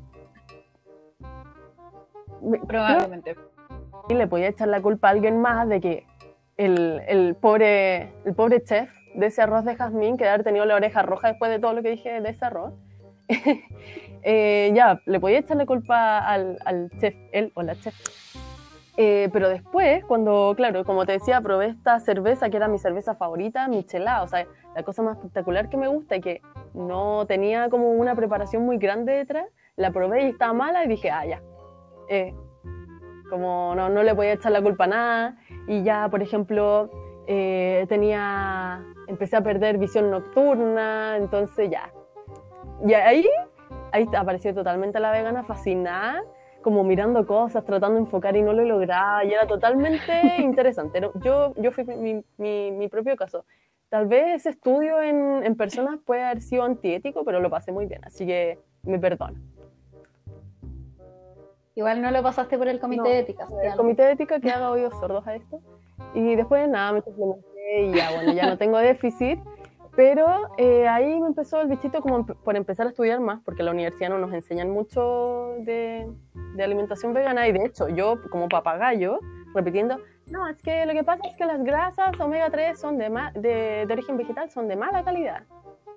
Me- 2.42 2.60
Probablemente. 2.60 3.36
y 4.10 4.14
le 4.14 4.28
podía 4.28 4.48
echar 4.50 4.68
la 4.68 4.82
culpa 4.82 5.08
a 5.08 5.12
alguien 5.12 5.42
más 5.42 5.68
de 5.70 5.82
que 5.82 6.06
el, 6.58 7.02
el 7.08 7.36
pobre, 7.36 8.14
el 8.26 8.36
pobre 8.36 8.64
chef 8.64 8.90
de 9.16 9.26
ese 9.26 9.42
arroz 9.42 9.66
de 9.66 9.76
jazmín, 9.76 10.18
que 10.18 10.24
de 10.26 10.30
haber 10.30 10.44
tenido 10.44 10.66
la 10.66 10.76
oreja 10.76 11.02
roja 11.02 11.30
después 11.30 11.50
de 11.52 11.60
todo 11.60 11.74
lo 11.74 11.82
que 11.82 11.90
dije 11.90 12.22
de 12.22 12.30
ese 12.30 12.46
arroz, 12.46 12.74
eh, 14.24 14.72
ya, 14.74 15.02
le 15.06 15.20
podía 15.20 15.40
echar 15.40 15.58
la 15.58 15.66
culpa 15.66 16.20
al, 16.20 16.58
al 16.66 16.90
chef, 17.00 17.16
él 17.32 17.52
o 17.56 17.62
la 17.64 17.76
chef. 17.76 17.96
Eh, 18.98 19.30
pero 19.32 19.50
después, 19.50 20.04
cuando, 20.06 20.54
claro, 20.56 20.84
como 20.84 21.06
te 21.06 21.14
decía, 21.14 21.40
probé 21.42 21.68
esta 21.68 22.00
cerveza 22.00 22.50
que 22.50 22.58
era 22.58 22.68
mi 22.68 22.78
cerveza 22.78 23.16
favorita, 23.16 23.68
Michelada, 23.68 24.24
o 24.24 24.28
sea, 24.28 24.46
la 24.76 24.84
cosa 24.84 25.02
más 25.02 25.18
espectacular 25.18 25.70
que 25.70 25.78
me 25.78 25.88
gusta 25.88 26.18
y 26.18 26.22
que 26.22 26.42
no 26.74 27.26
tenía 27.26 27.70
como 27.70 27.92
una 27.92 28.16
preparación 28.16 28.64
muy 28.64 28.78
grande 28.78 29.14
detrás, 29.14 29.46
la 29.78 29.92
probé 29.92 30.26
y 30.26 30.30
estaba 30.30 30.54
mala 30.54 30.84
y 30.84 30.88
dije, 30.90 31.10
ah, 31.10 31.26
ya, 31.26 31.42
eh, 32.10 32.34
como 33.30 33.74
no, 33.76 33.90
no 33.90 34.04
le 34.04 34.14
podía 34.14 34.34
echar 34.34 34.52
la 34.52 34.62
culpa 34.62 34.84
a 34.84 34.88
nada 34.88 35.38
y 35.68 35.84
ya, 35.84 36.10
por 36.10 36.22
ejemplo, 36.22 36.90
eh, 37.28 37.86
tenía, 37.88 38.84
empecé 39.08 39.38
a 39.38 39.42
perder 39.42 39.78
visión 39.78 40.12
nocturna, 40.12 41.16
entonces 41.18 41.70
ya. 41.70 41.92
Y 42.86 42.94
ahí, 42.94 43.26
ahí 43.94 44.06
apareció 44.18 44.54
totalmente 44.54 45.00
la 45.00 45.12
vegana 45.12 45.44
fascinada, 45.44 46.22
como 46.62 46.84
mirando 46.84 47.26
cosas, 47.26 47.64
tratando 47.66 47.96
de 47.96 48.02
enfocar 48.02 48.36
y 48.36 48.42
no 48.42 48.54
lo 48.54 48.64
lograba, 48.64 49.24
y 49.26 49.34
era 49.34 49.48
totalmente 49.48 50.12
interesante. 50.40 51.02
Yo, 51.24 51.54
yo 51.56 51.72
fui 51.72 51.84
mi, 51.86 52.24
mi, 52.38 52.72
mi 52.72 52.88
propio 52.88 53.16
caso. 53.16 53.46
Tal 53.90 54.08
vez 54.08 54.36
ese 54.36 54.50
estudio 54.52 55.02
en, 55.02 55.44
en 55.44 55.56
personas 55.56 56.00
puede 56.06 56.24
haber 56.24 56.42
sido 56.42 56.64
antiético, 56.64 57.26
pero 57.26 57.40
lo 57.42 57.50
pasé 57.50 57.72
muy 57.72 57.88
bien, 57.88 58.02
así 58.06 58.26
que 58.26 58.58
me 58.84 58.98
perdono. 59.00 59.38
Igual 61.76 62.02
no 62.02 62.12
lo 62.12 62.22
pasaste 62.22 62.58
por 62.58 62.68
el 62.68 62.80
comité 62.80 63.02
No, 63.02 63.10
de 63.10 63.20
ética. 63.20 63.48
el 63.64 63.76
comité 63.76 64.04
de 64.04 64.12
ética 64.12 64.40
que 64.40 64.52
haga 64.52 64.72
oídos 64.72 64.94
sordos 65.00 65.26
a 65.28 65.36
esto. 65.36 65.60
Y 66.14 66.36
después 66.36 66.68
nada, 66.68 66.92
me 66.94 67.02
suplementé 67.02 67.82
y 67.84 67.94
ya, 67.94 68.12
bueno, 68.12 68.34
ya 68.34 68.48
no 68.48 68.58
tengo 68.58 68.78
déficit. 68.78 69.40
Pero 69.96 70.26
eh, 70.58 70.88
ahí 70.88 71.20
me 71.20 71.28
empezó 71.28 71.60
el 71.62 71.68
bichito 71.68 72.02
como 72.02 72.26
por 72.26 72.56
empezar 72.56 72.88
a 72.88 72.90
estudiar 72.90 73.20
más, 73.20 73.42
porque 73.44 73.62
en 73.62 73.66
la 73.66 73.72
universidad 73.72 74.10
no 74.10 74.18
nos 74.18 74.34
enseñan 74.34 74.70
mucho 74.72 75.56
de, 75.60 76.10
de 76.56 76.64
alimentación 76.64 77.14
vegana. 77.14 77.48
Y 77.48 77.52
de 77.52 77.66
hecho, 77.66 77.90
yo 77.90 78.18
como 78.30 78.48
papagayo, 78.48 79.20
repitiendo, 79.54 79.98
no, 80.28 80.48
es 80.48 80.62
que 80.62 80.86
lo 80.86 80.94
que 80.94 81.04
pasa 81.04 81.28
es 81.28 81.36
que 81.36 81.46
las 81.46 81.62
grasas 81.64 82.18
omega 82.20 82.50
3 82.50 82.80
son 82.80 82.98
de, 82.98 83.10
de, 83.36 83.86
de 83.86 83.94
origen 83.94 84.16
vegetal 84.16 84.50
son 84.50 84.68
de 84.70 84.78
mala 84.78 85.04
calidad. 85.04 85.44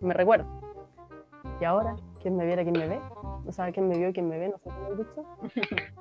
Me 0.00 0.12
recuerdo. 0.12 0.46
Y 1.60 1.64
ahora, 1.64 1.94
¿quién 2.20 2.36
me 2.36 2.44
viera, 2.44 2.62
quién 2.64 2.76
me 2.76 2.88
ve? 2.88 3.00
No 3.44 3.52
sabe 3.52 3.72
quién 3.72 3.88
me 3.88 3.96
vio 3.96 4.12
quién 4.12 4.28
me 4.28 4.38
ve, 4.38 4.48
no 4.48 4.58
sé 4.58 4.70
cómo 4.70 4.92
he 4.92 4.96
dicho. 4.96 5.24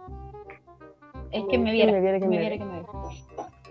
Es 1.32 1.44
que 1.50 1.58
me 1.58 1.72
¿Quién 1.72 1.74
viera. 1.74 1.92
me 1.92 2.00
viera, 2.00 2.20
me 2.20 2.20
que 2.20 2.28
me 2.28 2.38
viera. 2.38 2.66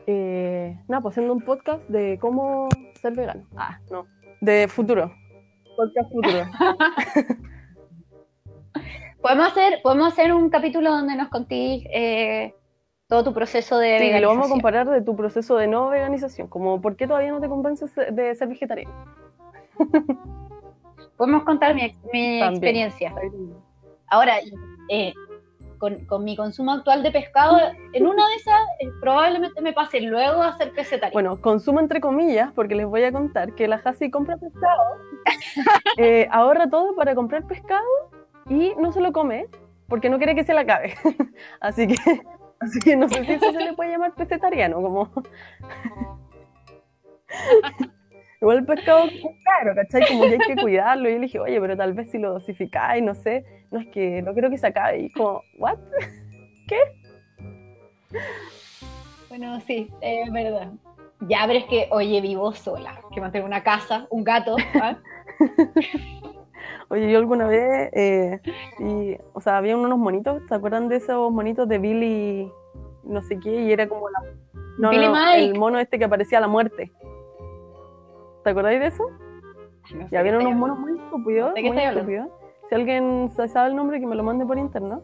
Eh, 0.07 0.77
nada, 0.89 1.01
pues 1.01 1.13
haciendo 1.13 1.33
un 1.33 1.41
podcast 1.43 1.83
de 1.89 2.19
cómo 2.21 2.69
ser 3.01 3.15
vegano. 3.15 3.47
Ah, 3.57 3.79
no. 3.91 4.07
De 4.41 4.67
futuro. 4.69 5.13
Podcast 5.77 6.11
futuro. 6.11 6.45
Podemos 9.23 9.47
hacer, 9.47 9.81
podemos 9.85 10.13
hacer 10.13 10.33
un 10.35 10.51
capítulo 10.51 10.91
donde 10.91 11.15
nos 11.15 11.29
contís 11.29 11.85
eh, 11.93 12.53
todo 13.07 13.23
tu 13.23 13.33
proceso 13.33 13.79
de 13.79 13.99
Sí, 14.01 14.21
lo 14.21 14.27
vamos 14.29 14.47
a 14.47 14.49
veganización. 14.49 14.51
comparar 14.51 14.91
de 14.91 15.01
tu 15.03 15.15
proceso 15.15 15.57
de 15.57 15.69
no 15.69 15.89
veganización. 15.91 16.49
Como, 16.49 16.81
¿por 16.81 16.97
qué 16.97 17.07
todavía 17.07 17.31
no 17.31 17.41
te 17.41 17.49
convences 17.49 17.95
de 17.95 18.35
ser 18.35 18.49
vegetariano? 18.49 18.93
Podemos 21.17 21.45
contar 21.45 21.77
mi, 21.77 21.95
mi 22.13 22.43
experiencia. 22.43 23.15
Ahora, 24.09 24.35
eh, 24.91 25.13
con, 25.83 26.05
con 26.07 26.23
mi 26.23 26.37
consumo 26.37 26.71
actual 26.71 27.03
de 27.03 27.11
pescado, 27.11 27.59
en 27.93 28.07
una 28.07 28.29
de 28.29 28.35
esas 28.37 28.61
eh, 28.79 28.87
probablemente 29.01 29.61
me 29.61 29.73
pase 29.73 30.01
luego 30.01 30.41
a 30.41 30.57
ser 30.57 30.73
pescetaria. 30.73 31.13
Bueno, 31.13 31.41
consumo 31.41 31.81
entre 31.81 32.01
comillas, 32.01 32.53
porque 32.55 32.77
les 32.77 32.87
voy 32.87 33.03
a 33.03 33.11
contar 33.11 33.53
que 33.57 33.67
la 33.67 33.83
Hasi 33.85 34.09
compra 34.09 34.37
pescado, 34.37 34.81
eh, 35.99 36.29
ahorra 36.31 36.71
todo 36.71 36.95
para 36.95 37.17
comprar 37.17 37.49
pescado 37.49 37.85
y 38.49 38.73
no 38.79 38.93
se 38.93 39.01
lo 39.01 39.13
come 39.13 39.49
porque 39.89 40.09
no 40.09 40.19
quiere 40.19 40.37
que 40.37 40.45
se 40.45 40.55
le 40.55 40.61
acabe. 40.61 40.95
así 41.61 41.89
que, 41.89 41.97
así 42.61 42.79
que 42.79 42.95
no 42.95 43.09
sé 43.09 43.25
si 43.25 43.33
eso 43.33 43.51
se 43.51 43.65
le 43.65 43.73
puede 43.73 43.91
llamar 43.91 44.15
pescetariano, 44.15 44.81
como. 44.81 45.11
Igual 48.43 48.59
el 48.59 48.67
pescado 48.67 49.05
es 49.05 49.23
caro, 49.45 49.73
¿cachai? 49.77 50.03
Como 50.09 50.25
que 50.25 50.33
hay 50.33 50.39
que 50.39 50.57
cuidarlo. 50.61 51.09
Y 51.09 51.13
yo 51.13 51.19
le 51.19 51.27
dije, 51.27 51.39
oye, 51.39 51.61
pero 51.61 51.77
tal 51.77 51.93
vez 51.93 52.11
si 52.11 52.19
lo 52.19 52.33
dosificáis, 52.33 53.01
no 53.01 53.15
sé. 53.15 53.45
No 53.71 53.79
es 53.79 53.87
que 53.87 54.21
no 54.21 54.33
quiero 54.33 54.51
que 54.51 54.59
se 54.59 54.67
acabe. 54.67 54.99
Y 55.03 55.11
como, 55.11 55.43
¿what? 55.59 55.79
Bueno, 59.29 59.59
sí, 59.61 59.89
es 60.03 60.31
verdad. 60.31 60.73
Ya, 61.21 61.45
pero 61.47 61.61
es 61.61 61.65
que, 61.65 61.89
oye, 61.91 62.21
vivo 62.21 62.53
sola, 62.53 63.01
que 63.15 63.21
mantengo 63.21 63.47
una 63.47 63.63
casa, 63.63 64.07
un 64.11 64.25
gato. 64.25 64.57
¿ah? 64.75 64.99
Oye, 66.91 67.11
yo 67.11 67.19
alguna 67.19 67.47
vez, 67.47 67.91
eh, 67.95 68.41
y, 68.79 69.17
o 69.33 69.41
sea, 69.41 69.57
había 69.57 69.75
unos 69.79 69.99
monitos, 69.99 70.43
¿se 70.47 70.55
acuerdan 70.55 70.89
de 70.91 70.97
esos 70.97 71.33
monitos 71.33 71.67
de 71.67 71.79
Billy, 71.79 72.53
no 73.05 73.23
sé 73.23 73.39
qué? 73.39 73.63
Y 73.63 73.73
era 73.73 73.89
como 73.89 74.11
la... 74.11 74.19
No, 74.79 74.91
Billy 74.91 75.07
no, 75.07 75.15
Mike. 75.15 75.45
el 75.45 75.59
mono 75.59 75.79
este 75.79 75.99
que 75.99 76.05
aparecía 76.05 76.37
a 76.37 76.43
la 76.43 76.49
muerte. 76.49 76.93
¿Te 78.45 78.51
acordáis 78.51 78.81
de 78.81 78.87
eso? 78.87 79.05
No 79.95 80.07
sé 80.07 80.09
Ya 80.11 80.23
qué 80.23 80.37
unos 80.37 80.55
monos 80.55 80.79
muy 80.79 80.93
estúpidos, 80.99 81.55
¿De 81.55 81.63
qué 81.63 81.73
muy 81.73 81.83
estúpidos. 81.83 82.29
Si 82.69 82.75
alguien 82.75 83.29
sa- 83.31 83.49
sabe 83.49 83.71
el 83.71 83.77
nombre, 83.77 84.01
que 84.01 84.07
me 84.07 84.17
lo 84.17 84.23
mande 84.23 84.47
por 84.47 84.59
internet. 84.59 85.01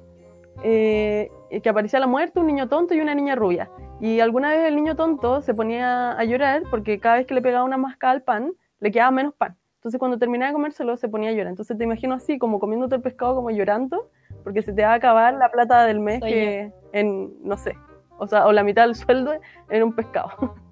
Eh, 0.63 1.31
que 1.63 1.69
aparecía 1.69 2.01
la 2.01 2.07
muerte, 2.07 2.41
un 2.41 2.47
niño 2.47 2.69
tonto 2.69 2.95
y 2.95 3.01
una 3.01 3.15
niña 3.15 3.35
rubia. 3.37 3.71
Y 4.01 4.21
alguna 4.21 4.51
vez 4.51 4.67
el 4.67 4.77
niño 4.77 4.97
tonto 4.97 5.41
se 5.41 5.55
ponía 5.55 6.13
a 6.13 6.25
llorar 6.25 6.63
porque 6.71 6.99
cada 6.99 7.17
vez 7.17 7.27
que 7.27 7.35
le 7.35 7.43
pegaba 7.43 7.65
una 7.65 7.77
mascada 7.77 8.13
al 8.13 8.23
pan, 8.23 8.53
le 8.81 8.91
quedaba 8.91 9.11
menos 9.11 9.35
pan. 9.35 9.57
Entonces 9.77 9.99
cuando 9.99 10.19
terminaba 10.19 10.49
de 10.51 10.55
comérselo 10.55 10.97
se 10.97 11.09
ponía 11.09 11.31
a 11.31 11.33
llorar. 11.33 11.49
Entonces 11.51 11.77
te 11.79 11.85
imagino 11.85 12.15
así, 12.15 12.39
como 12.39 12.59
comiéndote 12.59 12.97
el 12.97 13.03
pescado, 13.03 13.37
como 13.37 13.51
llorando, 13.51 14.11
porque 14.43 14.63
se 14.63 14.73
te 14.73 14.83
va 14.83 14.91
a 14.93 14.95
acabar 14.95 15.35
la 15.35 15.51
plata 15.51 15.85
del 15.85 16.01
mes 16.01 16.21
Soy 16.21 16.31
que 16.31 16.73
en, 16.93 17.33
no 17.43 17.57
sé, 17.57 17.77
o 18.19 18.27
sea, 18.27 18.47
o 18.47 18.53
la 18.53 18.65
mitad 18.65 18.83
del 18.83 18.95
sueldo 18.97 19.33
en 19.71 19.83
un 19.83 19.95
pescado. 19.95 20.31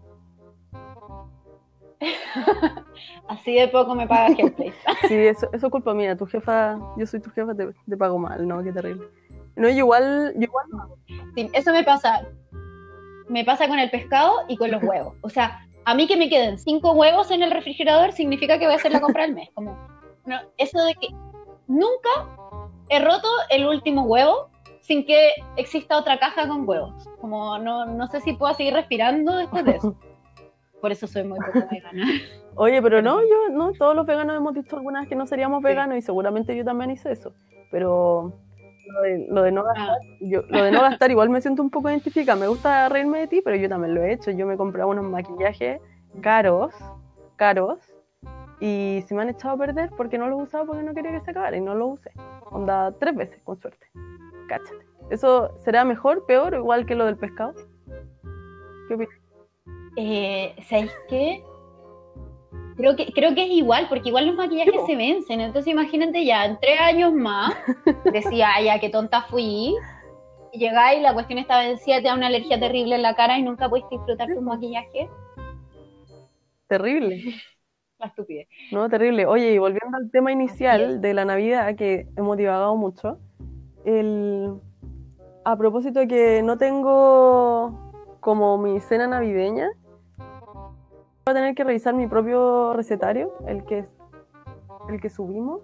Así 3.29 3.55
de 3.55 3.69
poco 3.69 3.95
me 3.95 4.07
paga 4.07 4.29
Hellplay. 4.39 4.73
Sí, 5.09 5.15
eso, 5.15 5.49
eso 5.53 5.67
es 5.67 5.73
culpa 5.73 5.95
mía. 5.95 6.17
Tu 6.17 6.27
jefa, 6.27 6.79
yo 6.97 7.07
soy 7.07 7.21
tu 7.21 7.31
jefa, 7.31 7.55
te, 7.55 7.69
te 7.89 7.97
pago 7.97 8.19
mal, 8.19 8.47
¿no? 8.47 8.63
Qué 8.63 8.73
terrible. 8.73 9.07
No, 9.57 9.69
yo 9.69 9.79
igual, 9.79 10.33
yo 10.37 10.43
igual 10.43 10.67
no. 10.71 10.97
Sí, 11.35 11.51
eso 11.53 11.73
me 11.73 11.83
pasa. 11.83 12.27
Me 13.29 13.45
pasa 13.45 13.67
con 13.67 13.79
el 13.79 13.91
pescado 13.91 14.33
y 14.49 14.57
con 14.57 14.71
los 14.71 14.83
huevos. 14.85 15.15
O 15.23 15.31
sea, 15.31 15.67
a 15.85 15.95
mí 15.95 16.07
que 16.07 16.17
me 16.17 16.29
queden 16.29 16.59
cinco 16.59 16.93
huevos 16.93 17.31
en 17.31 17.43
el 17.43 17.51
refrigerador 17.51 18.13
significa 18.13 18.59
que 18.59 18.67
voy 18.67 18.75
a 18.75 18.77
hacer 18.77 18.93
la 18.93 19.01
compra 19.01 19.23
del 19.23 19.35
mes. 19.35 19.49
Como, 19.55 19.77
no, 20.25 20.37
eso 20.59 20.85
de 20.85 20.95
que 20.95 21.09
nunca 21.67 22.11
he 22.89 23.01
roto 23.01 23.29
el 23.51 23.67
último 23.67 24.03
huevo 24.03 24.51
sin 24.81 25.05
que 25.05 25.33
exista 25.57 25.99
otra 25.99 26.19
caja 26.19 26.47
con 26.47 26.69
huevos. 26.69 27.09
Como 27.21 27.59
no, 27.59 27.87
no 27.87 28.07
sé 28.09 28.21
si 28.21 28.35
puedo 28.35 28.55
seguir 28.55 28.75
respirando 28.75 29.37
después 29.37 29.65
de 29.65 29.73
eso. 29.73 29.97
Por 30.81 30.93
eso 30.93 31.07
soy 31.07 31.25
muy 31.25 31.39
poco 31.39 31.67
vegana. 31.71 32.07
Oye, 32.57 32.81
pero 32.81 33.03
no, 33.03 33.21
yo, 33.21 33.53
no, 33.53 33.73
todos 33.73 33.95
los 33.95 34.07
veganos 34.07 34.37
hemos 34.37 34.55
dicho 34.55 34.77
alguna 34.77 35.01
vez 35.01 35.09
que 35.09 35.15
no 35.17 35.27
seríamos 35.27 35.61
Sí. 35.61 35.65
veganos 35.65 35.99
y 35.99 36.03
seguramente 36.03 36.57
yo 36.57 36.65
también 36.65 36.91
hice 36.91 37.13
eso. 37.13 37.33
Pero 37.71 38.33
lo 38.87 39.01
de, 39.03 39.27
lo 39.29 39.43
de 39.43 39.53
no 39.53 39.65
gastar, 39.65 39.89
Ah, 39.91 40.17
yo, 40.21 40.43
lo 40.49 40.63
de 40.63 40.71
no 40.71 40.81
gastar 40.81 41.11
igual 41.11 41.29
me 41.29 41.41
siento 41.43 41.63
un 41.63 41.71
poco 41.71 41.91
identificada. 41.91 42.39
Me 42.39 42.47
gusta 42.47 42.89
reírme 42.89 43.19
de 43.21 43.27
ti, 43.27 43.43
pero 43.45 43.57
yo 43.57 43.69
también 43.69 43.95
lo 43.95 44.03
he 44.03 44.13
hecho. 44.13 44.31
Yo 44.31 44.47
me 44.47 44.57
compré 44.57 44.85
unos 44.85 45.05
maquillajes 45.05 45.81
caros, 46.23 46.73
caros, 47.37 47.79
y 48.61 49.05
se 49.07 49.15
me 49.15 49.21
han 49.23 49.29
echado 49.29 49.55
a 49.55 49.59
perder 49.59 49.91
porque 49.97 50.17
no 50.17 50.29
los 50.29 50.41
usaba 50.43 50.65
porque 50.65 50.83
no 50.83 50.95
quería 50.95 51.11
que 51.13 51.21
se 51.21 51.31
acabara 51.31 51.57
y 51.57 51.61
no 51.61 51.75
los 51.75 51.99
usé. 52.01 52.13
Onda 52.51 52.91
tres 52.99 53.15
veces, 53.15 53.43
con 53.43 53.59
suerte. 53.61 53.87
Cáchate. 54.49 54.87
¿Eso 55.11 55.51
será 55.59 55.85
mejor, 55.85 56.25
peor 56.27 56.55
o 56.55 56.59
igual 56.59 56.87
que 56.87 56.95
lo 56.95 57.05
del 57.05 57.17
pescado? 57.17 57.55
¿Qué 58.89 58.95
opinas? 58.95 59.15
Eh, 59.97 60.55
¿Sabéis 60.69 60.93
qué? 61.09 61.43
Creo 62.77 62.95
que, 62.95 63.07
creo 63.13 63.35
que 63.35 63.45
es 63.45 63.51
igual, 63.51 63.87
porque 63.89 64.11
igual 64.11 64.27
los 64.27 64.37
maquillajes 64.37 64.85
se 64.87 64.97
vencen. 64.97 65.41
Entonces 65.41 65.73
imagínate 65.73 66.25
ya, 66.25 66.45
en 66.45 66.59
tres 66.61 66.79
años 66.81 67.13
más, 67.15 67.55
decía, 68.13 68.51
ay, 68.55 68.67
ya, 68.67 68.79
qué 68.79 68.91
tonta 68.91 69.23
fui. 69.23 69.75
Llegáis 70.53 71.01
y 71.01 71.03
la 71.03 71.15
cuestión 71.15 71.39
está 71.39 71.61
vencida, 71.61 71.97
te 71.97 72.09
da 72.09 72.15
una 72.15 72.27
alergia 72.27 72.61
terrible 72.61 72.95
en 72.95 73.03
la 73.03 73.15
cara 73.15 73.39
y 73.39 73.43
nunca 73.43 73.69
puedes 73.69 73.89
disfrutar 73.91 74.29
tu 74.29 74.41
maquillaje. 74.43 75.09
Terrible. 76.69 77.23
La 77.99 78.09
estupidez. 78.09 78.47
No, 78.73 78.91
terrible. 78.91 79.25
Oye, 79.25 79.53
y 79.53 79.59
volviendo 79.59 79.97
al 79.97 80.11
tema 80.11 80.31
inicial 80.31 81.01
de 81.01 81.15
la 81.15 81.25
Navidad, 81.25 81.75
que 81.77 82.07
hemos 82.15 82.37
divagado 82.37 82.77
mucho, 82.77 83.19
el... 83.87 84.53
a 85.47 85.57
propósito 85.57 86.01
de 86.01 86.07
que 86.07 86.43
no 86.43 86.59
tengo 86.59 87.87
como 88.21 88.59
mi 88.59 88.81
cena 88.81 89.07
navideña, 89.07 89.71
a 91.29 91.35
tener 91.35 91.57
que 91.57 91.65
revisar 91.65 91.93
mi 91.93 92.07
propio 92.07 92.73
recetario, 92.73 93.33
el 93.49 93.65
que, 93.65 93.85
el 94.89 95.01
que 95.01 95.11
subimos, 95.11 95.61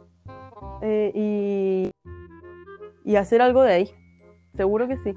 eh, 0.80 1.12
y, 1.14 1.90
y 3.04 3.16
hacer 3.16 3.40
algo 3.40 3.62
de 3.62 3.72
ahí. 3.72 3.90
Seguro 4.56 4.88
que 4.88 4.96
sí. 4.96 5.14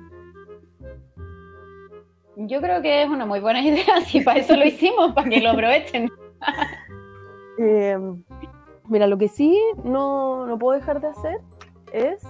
Yo 2.35 2.61
creo 2.61 2.83
que 2.83 3.01
es 3.01 3.09
una 3.09 3.25
muy 3.25 3.39
buena 3.39 3.59
idea, 3.65 4.01
si 4.05 4.21
para 4.21 4.39
eso 4.39 4.55
lo 4.55 4.65
hicimos, 4.65 5.13
para 5.13 5.27
que 5.27 5.41
lo 5.41 5.51
aprovechen. 5.51 6.09
Eh, 7.57 7.97
mira, 8.89 9.07
lo 9.07 9.17
que 9.17 9.29
sí 9.29 9.57
no, 9.85 10.45
no 10.45 10.59
puedo 10.59 10.77
dejar 10.77 10.99
de 10.99 11.07
hacer 11.07 11.39
es 11.93 12.21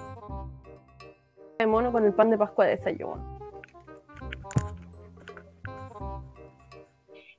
mono 1.67 1.91
con 1.91 2.05
el 2.05 2.13
pan 2.13 2.29
de 2.29 2.37
Pascua 2.37 2.65
de 2.65 2.75
desayuno. 2.75 3.34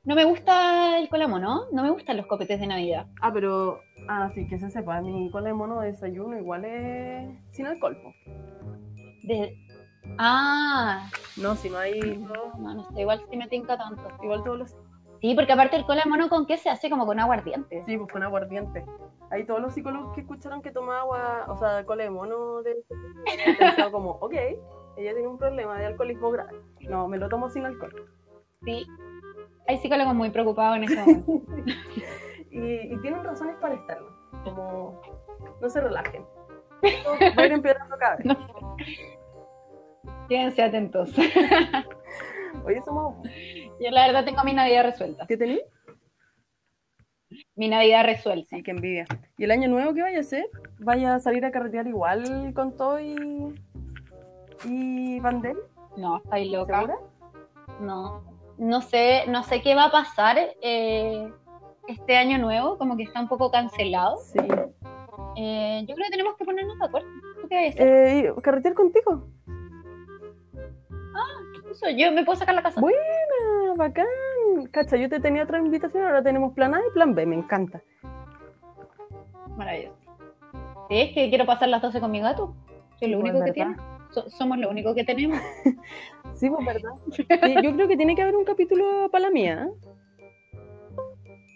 No 0.06 0.14
me 0.14 0.24
gusta 0.24 0.98
el 0.98 1.08
colamo, 1.08 1.38
¿no? 1.40 1.64
No 1.72 1.82
me 1.82 1.90
gustan 1.90 2.16
los 2.16 2.26
copetes 2.26 2.60
de 2.60 2.66
Navidad. 2.68 3.06
Ah, 3.20 3.32
pero. 3.32 3.80
Ah, 4.08 4.30
sí, 4.32 4.46
que 4.48 4.58
se 4.58 4.70
sepa. 4.70 5.00
Mi 5.00 5.30
cola 5.30 5.48
de 5.48 5.54
mono 5.54 5.80
de 5.80 5.88
desayuno 5.88 6.38
igual 6.38 6.64
es 6.64 7.28
sin 7.50 7.66
alcohol. 7.66 7.96
po. 8.02 8.12
De... 9.24 9.56
Ah, 10.18 11.10
No, 11.36 11.56
si 11.56 11.68
no 11.68 11.78
hay. 11.78 12.00
no, 12.00 12.74
no 12.74 12.84
sé, 12.92 13.00
igual 13.00 13.20
si 13.28 13.36
me 13.36 13.48
tinca 13.48 13.76
tanto. 13.76 14.02
Igual 14.22 14.44
todos 14.44 14.58
los. 14.58 14.76
Sí, 15.20 15.34
porque 15.34 15.52
aparte 15.52 15.76
el 15.76 15.84
cola 15.86 16.04
mono 16.06 16.28
con 16.28 16.46
qué 16.46 16.56
se 16.56 16.70
hace 16.70 16.88
como 16.88 17.04
con 17.04 17.18
aguardiente. 17.18 17.82
Sí, 17.86 17.96
pues 17.98 18.12
con 18.12 18.22
aguardiente. 18.22 18.84
Ahí 19.30 19.44
todos 19.44 19.60
los 19.60 19.74
psicólogos 19.74 20.14
que 20.14 20.20
escucharon 20.20 20.62
que 20.62 20.70
tomaba 20.70 21.00
agua, 21.00 21.44
o 21.48 21.58
sea, 21.58 21.84
cola 21.84 22.04
de 22.04 22.10
mono 22.10 22.62
de. 22.62 22.76
han 23.48 23.56
pensado 23.56 23.90
como, 23.90 24.10
ok, 24.20 24.34
ella 24.98 25.12
tiene 25.14 25.26
un 25.26 25.38
problema 25.38 25.76
de 25.78 25.86
alcoholismo 25.86 26.30
grave. 26.30 26.52
No, 26.88 27.08
me 27.08 27.18
lo 27.18 27.28
tomo 27.28 27.50
sin 27.50 27.64
alcohol. 27.66 27.92
Sí. 28.64 28.86
Hay 29.68 29.78
psicólogos 29.78 30.14
muy 30.14 30.30
preocupados 30.30 30.76
en 30.76 30.84
ese 30.84 30.96
momento. 31.00 31.42
Y, 32.50 32.94
y 32.94 33.00
tienen 33.02 33.24
razones 33.24 33.56
para 33.60 33.74
estarlo. 33.74 34.10
Como, 34.44 35.00
no 35.60 35.68
se 35.68 35.80
relajen. 35.80 36.24
Esto 36.82 37.10
Va 37.38 37.42
a 37.42 37.46
ir 37.46 37.52
empeorando 37.52 37.96
cada 37.98 38.16
vez. 38.16 38.26
Quédense 40.28 40.62
atentos. 40.62 41.12
Oye, 42.64 42.82
somos. 42.84 43.16
Yo 43.80 43.90
la 43.90 44.06
verdad 44.06 44.24
tengo 44.24 44.42
mi 44.44 44.52
Navidad 44.52 44.84
resuelta. 44.84 45.26
¿Qué 45.26 45.36
tenéis? 45.36 45.62
Mi 47.54 47.68
Navidad 47.68 48.04
resuelta. 48.04 48.56
Sí, 48.56 48.62
qué 48.62 48.70
envidia. 48.70 49.04
¿Y 49.36 49.44
el 49.44 49.50
año 49.50 49.68
nuevo 49.68 49.94
qué 49.94 50.02
vaya 50.02 50.18
a 50.18 50.20
hacer? 50.20 50.46
¿Vaya 50.78 51.14
a 51.14 51.20
salir 51.20 51.44
a 51.44 51.50
carretear 51.50 51.86
igual 51.86 52.52
con 52.54 52.76
todo 52.76 52.98
y. 53.00 53.54
y 54.64 55.20
Vandel? 55.20 55.58
No, 55.96 56.18
estáis 56.18 56.50
loca. 56.50 56.80
¿Segura? 56.80 56.98
No. 57.80 58.35
No 58.58 58.80
sé, 58.80 59.24
no 59.28 59.42
sé 59.42 59.60
qué 59.62 59.74
va 59.74 59.84
a 59.86 59.90
pasar 59.90 60.36
eh, 60.62 61.30
este 61.88 62.16
año 62.16 62.38
nuevo, 62.38 62.78
como 62.78 62.96
que 62.96 63.02
está 63.04 63.20
un 63.20 63.28
poco 63.28 63.50
cancelado. 63.50 64.16
Sí. 64.18 64.38
Eh, 65.36 65.84
yo 65.86 65.94
creo 65.94 66.04
que 66.06 66.10
tenemos 66.10 66.36
que 66.36 66.44
ponernos 66.44 66.78
de 66.78 66.86
acuerdo. 66.86 67.08
¿Tú 67.42 67.48
qué 67.48 67.66
vas 67.66 67.76
a? 67.78 67.82
Eh, 67.82 68.32
¿y 68.36 68.40
¿Carretear 68.40 68.74
contigo? 68.74 69.28
Eso, 71.70 71.90
yo 71.90 72.10
me 72.12 72.24
puedo 72.24 72.38
sacar 72.38 72.54
la 72.54 72.62
casa. 72.62 72.80
Bueno. 72.80 72.96
Ah, 73.68 73.74
bacán. 73.76 74.06
Cacha, 74.70 74.96
yo 74.96 75.08
te 75.10 75.20
tenía 75.20 75.42
otra 75.42 75.58
invitación, 75.58 76.04
ahora 76.04 76.22
tenemos 76.22 76.54
plan 76.54 76.74
A 76.74 76.78
y 76.78 76.90
plan 76.94 77.14
B, 77.14 77.26
me 77.26 77.36
encanta. 77.36 77.82
Maravilloso. 79.56 79.96
Sí, 80.88 81.00
es 81.00 81.12
que 81.14 81.28
quiero 81.28 81.44
pasar 81.44 81.68
las 81.68 81.82
12 81.82 82.00
con 82.00 82.10
mi 82.10 82.20
gato. 82.20 82.54
Soy 82.98 83.08
lo 83.08 83.20
Pues, 83.20 83.30
único 83.32 83.44
que 83.44 83.52
tiene. 83.52 83.76
So- 84.10 84.28
somos 84.30 84.58
lo 84.58 84.70
único 84.70 84.94
que 84.94 85.04
tenemos. 85.04 85.38
Sí, 86.34 86.50
pues 86.50 86.66
verdad. 86.66 86.90
Yo 87.62 87.72
creo 87.74 87.88
que 87.88 87.96
tiene 87.96 88.14
que 88.14 88.20
haber 88.20 88.36
un 88.36 88.44
capítulo 88.44 89.08
para 89.10 89.22
la 89.22 89.30
mía. 89.30 89.68
¿eh? 89.70 89.90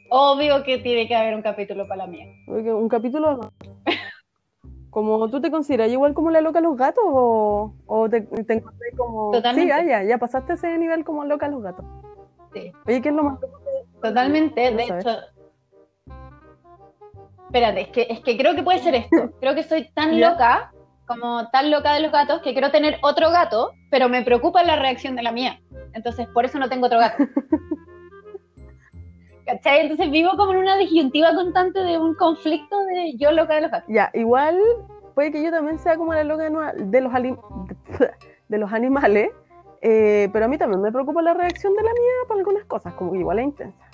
Obvio 0.09 0.63
que 0.65 0.79
tiene 0.79 1.07
que 1.07 1.15
haber 1.15 1.35
un 1.35 1.43
capítulo 1.43 1.87
para 1.87 2.05
la 2.05 2.07
mía. 2.07 2.27
Un 2.47 2.89
capítulo. 2.89 3.53
Como 4.89 5.29
tú 5.29 5.41
te 5.41 5.51
consideras 5.51 5.91
igual 5.91 6.15
como 6.15 6.31
la 6.31 6.41
loca 6.41 6.61
a 6.61 6.63
los 6.63 6.77
gatos 6.79 7.05
o, 7.07 7.75
o 7.87 8.09
te, 8.09 8.23
te 8.23 8.55
encontré 8.55 8.91
como. 8.97 9.33
Totalmente. 9.33 9.73
Sí, 9.73 9.79
ah, 9.81 9.85
ya, 9.85 10.03
ya 10.03 10.19
pasaste 10.19 10.55
ese 10.55 10.79
nivel 10.79 11.05
como 11.05 11.25
loca 11.25 11.47
a 11.47 11.51
los 11.51 11.63
gatos. 11.63 11.85
Sí. 12.55 12.73
Oye, 12.87 13.03
¿qué 13.03 13.11
es 13.11 13.15
lo 13.15 13.23
más 13.25 13.39
Totalmente, 14.01 14.71
No 14.71 14.77
de 14.79 14.87
sabes. 14.87 15.05
hecho. 15.07 15.19
Espérate, 17.47 17.81
es 17.83 17.89
que, 17.89 18.07
es 18.09 18.21
que 18.21 18.37
creo 18.39 18.55
que 18.55 18.63
puede 18.63 18.79
ser 18.79 18.95
esto. 18.95 19.31
Creo 19.41 19.55
que 19.55 19.63
soy 19.65 19.91
tan 19.93 20.17
Ya. 20.17 20.31
loca, 20.31 20.73
como 21.11 21.51
tan 21.51 21.73
loca 21.73 21.93
de 21.95 22.01
los 22.01 22.13
gatos, 22.13 22.41
que 22.41 22.53
quiero 22.53 22.71
tener 22.71 22.99
otro 23.03 23.31
gato, 23.33 23.73
pero 23.91 24.09
me 24.09 24.23
preocupa 24.23 24.63
la 24.63 24.77
reacción 24.77 25.17
de 25.17 25.25
la 25.25 25.33
mía. 25.33 25.61
Entonces, 25.93 26.29
por 26.33 26.45
eso 26.45 26.61
no 26.61 26.69
tengo 26.69 26.87
otro 26.87 27.01
gato. 27.01 27.25
¿Cachai? 29.45 29.81
Entonces 29.81 30.09
vivo 30.13 30.31
como 30.37 30.53
en 30.53 30.59
una 30.59 30.77
disyuntiva 30.77 31.35
constante 31.35 31.81
de 31.81 31.99
un 31.99 32.15
conflicto 32.15 32.79
de 32.85 33.15
yo 33.17 33.33
loca 33.33 33.57
de 33.57 33.63
los 33.63 33.73
gatos. 33.73 33.93
Ya, 33.93 34.09
igual 34.15 34.57
puede 35.17 35.33
que 35.33 35.43
yo 35.43 35.51
también 35.51 35.81
sea 35.81 35.97
como 35.97 36.15
la 36.15 36.23
loca 36.23 36.45
de 36.77 37.01
los, 37.01 37.13
ali- 37.13 37.37
de 38.49 38.59
los 38.59 38.73
animales, 38.73 39.31
eh, 39.83 40.29
pero 40.33 40.45
a 40.45 40.49
mí 40.49 40.59
también 40.59 40.81
me 40.81 40.93
preocupa 40.93 41.23
la 41.23 41.35
reacción 41.35 41.75
de 41.75 41.83
la 41.83 41.91
mía 41.91 42.29
para 42.29 42.39
algunas 42.39 42.65
cosas, 42.67 42.95
como 42.95 43.11
que 43.13 43.19
igual 43.19 43.41
es 43.41 43.47
intensa. 43.47 43.85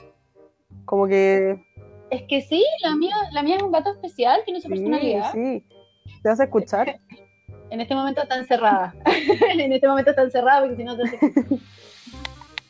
Como 0.84 1.06
que 1.06 1.64
Es 2.10 2.24
que 2.28 2.42
sí, 2.42 2.62
la 2.82 2.94
mía, 2.94 3.14
la 3.32 3.42
mía 3.42 3.56
es 3.56 3.62
un 3.62 3.72
gato 3.72 3.90
especial, 3.90 4.42
tiene 4.44 4.60
su 4.60 4.68
sí, 4.68 4.74
personalidad. 4.74 5.32
sí. 5.32 5.64
¿Te 6.26 6.30
vas 6.30 6.40
a 6.40 6.44
escuchar? 6.44 6.98
En 7.70 7.80
este 7.80 7.94
momento 7.94 8.22
está 8.22 8.36
encerrada. 8.36 8.94
en 9.52 9.72
este 9.72 9.88
momento 9.88 10.10
está 10.10 10.22
encerrada 10.22 10.60
porque 10.60 10.76
si 10.76 10.84
no 10.84 10.96
te 10.96 11.02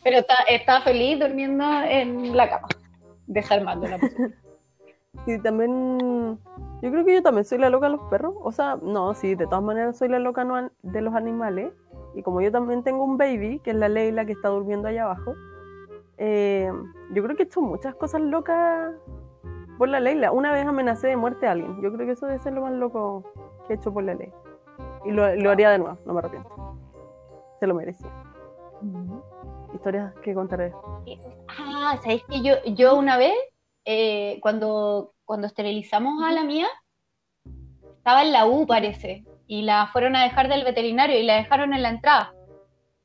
Pero 0.02 0.18
está, 0.18 0.34
está 0.48 0.80
feliz 0.80 1.18
durmiendo 1.18 1.64
en 1.82 2.34
la 2.34 2.48
cama, 2.48 2.68
desarmando 3.26 3.88
la 3.88 3.98
persona. 3.98 4.34
Sí, 5.26 5.38
también. 5.42 6.38
Yo 6.82 6.90
creo 6.90 7.04
que 7.04 7.14
yo 7.14 7.22
también 7.22 7.44
soy 7.44 7.58
la 7.58 7.68
loca 7.68 7.86
de 7.86 7.96
los 7.96 8.08
perros. 8.08 8.34
O 8.42 8.52
sea, 8.52 8.78
no, 8.82 9.12
sí, 9.12 9.34
de 9.34 9.44
todas 9.44 9.62
maneras 9.62 9.98
soy 9.98 10.08
la 10.08 10.18
loca 10.18 10.44
no 10.44 10.70
de 10.82 11.00
los 11.02 11.14
animales. 11.14 11.72
Y 12.14 12.22
como 12.22 12.40
yo 12.40 12.50
también 12.50 12.82
tengo 12.82 13.04
un 13.04 13.18
baby, 13.18 13.60
que 13.60 13.70
es 13.70 13.76
la 13.76 13.88
Leila 13.90 14.24
que 14.24 14.32
está 14.32 14.48
durmiendo 14.48 14.88
allá 14.88 15.04
abajo, 15.04 15.34
eh, 16.16 16.70
yo 17.12 17.22
creo 17.22 17.36
que 17.36 17.42
he 17.42 17.46
hecho 17.46 17.60
muchas 17.60 17.94
cosas 17.94 18.22
locas 18.22 18.94
por 19.76 19.90
la 19.90 20.00
Leila. 20.00 20.32
Una 20.32 20.52
vez 20.52 20.66
amenacé 20.66 21.08
de 21.08 21.16
muerte 21.16 21.46
a 21.46 21.52
alguien. 21.52 21.80
Yo 21.82 21.92
creo 21.92 22.06
que 22.06 22.12
eso 22.12 22.26
debe 22.26 22.38
ser 22.38 22.54
lo 22.54 22.62
más 22.62 22.72
loco 22.72 23.24
hecho 23.68 23.92
por 23.92 24.04
la 24.04 24.14
ley. 24.14 24.32
Y 25.04 25.10
lo, 25.10 25.34
lo 25.36 25.50
haría 25.50 25.70
de 25.70 25.78
nuevo, 25.78 25.98
no 26.04 26.12
me 26.12 26.18
arrepiento. 26.18 26.76
Se 27.60 27.66
lo 27.66 27.74
merecía. 27.74 28.10
Historias 29.74 30.12
que 30.22 30.34
contaré. 30.34 30.72
Ah, 31.48 31.98
¿sabéis 32.02 32.24
que 32.28 32.42
yo, 32.42 32.54
yo 32.64 32.96
una 32.96 33.16
vez, 33.16 33.34
eh, 33.84 34.38
cuando, 34.42 35.12
cuando 35.24 35.46
esterilizamos 35.46 36.22
a 36.22 36.32
la 36.32 36.44
mía, 36.44 36.66
estaba 37.96 38.22
en 38.22 38.32
la 38.32 38.46
U, 38.46 38.66
parece, 38.66 39.24
y 39.46 39.62
la 39.62 39.88
fueron 39.88 40.16
a 40.16 40.22
dejar 40.22 40.48
del 40.48 40.64
veterinario 40.64 41.18
y 41.18 41.22
la 41.22 41.36
dejaron 41.36 41.72
en 41.72 41.82
la 41.82 41.90
entrada, 41.90 42.34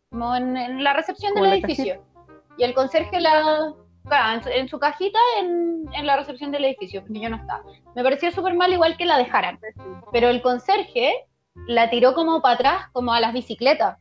como 0.09 0.35
en, 0.35 0.57
en 0.57 0.83
la 0.83 0.93
recepción 0.93 1.33
del 1.33 1.43
Como 1.43 1.53
edificio. 1.53 2.03
Y 2.57 2.63
el 2.63 2.73
conserje 2.73 3.19
la. 3.19 3.73
En, 4.09 4.43
su, 4.43 4.49
en 4.49 4.67
su 4.67 4.79
cajita 4.79 5.19
en, 5.39 5.85
en 5.93 6.05
la 6.05 6.17
recepción 6.17 6.51
del 6.51 6.65
edificio, 6.65 7.01
porque 7.01 7.19
yo 7.19 7.29
no 7.29 7.37
estaba. 7.37 7.63
Me 7.95 8.03
pareció 8.03 8.31
súper 8.31 8.55
mal, 8.55 8.73
igual 8.73 8.97
que 8.97 9.05
la 9.05 9.17
dejaran. 9.17 9.59
Pero 10.11 10.29
el 10.29 10.41
conserje 10.41 11.25
la 11.67 11.89
tiró 11.89 12.13
como 12.13 12.41
para 12.41 12.55
atrás, 12.55 12.85
como 12.93 13.13
a 13.13 13.19
las 13.19 13.33
bicicletas. 13.33 13.97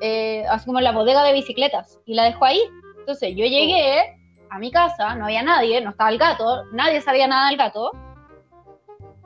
Eh, 0.00 0.44
así 0.50 0.66
como 0.66 0.78
en 0.78 0.84
la 0.84 0.92
bodega 0.92 1.22
de 1.22 1.32
bicicletas. 1.32 2.00
Y 2.06 2.14
la 2.14 2.24
dejó 2.24 2.44
ahí. 2.44 2.60
Entonces 2.98 3.30
yo 3.36 3.44
llegué 3.44 4.16
a 4.50 4.58
mi 4.58 4.70
casa, 4.70 5.14
no 5.14 5.26
había 5.26 5.42
nadie, 5.42 5.80
no 5.80 5.90
estaba 5.90 6.10
el 6.10 6.18
gato, 6.18 6.64
nadie 6.72 7.00
sabía 7.00 7.26
nada 7.26 7.48
del 7.48 7.58
gato. 7.58 7.90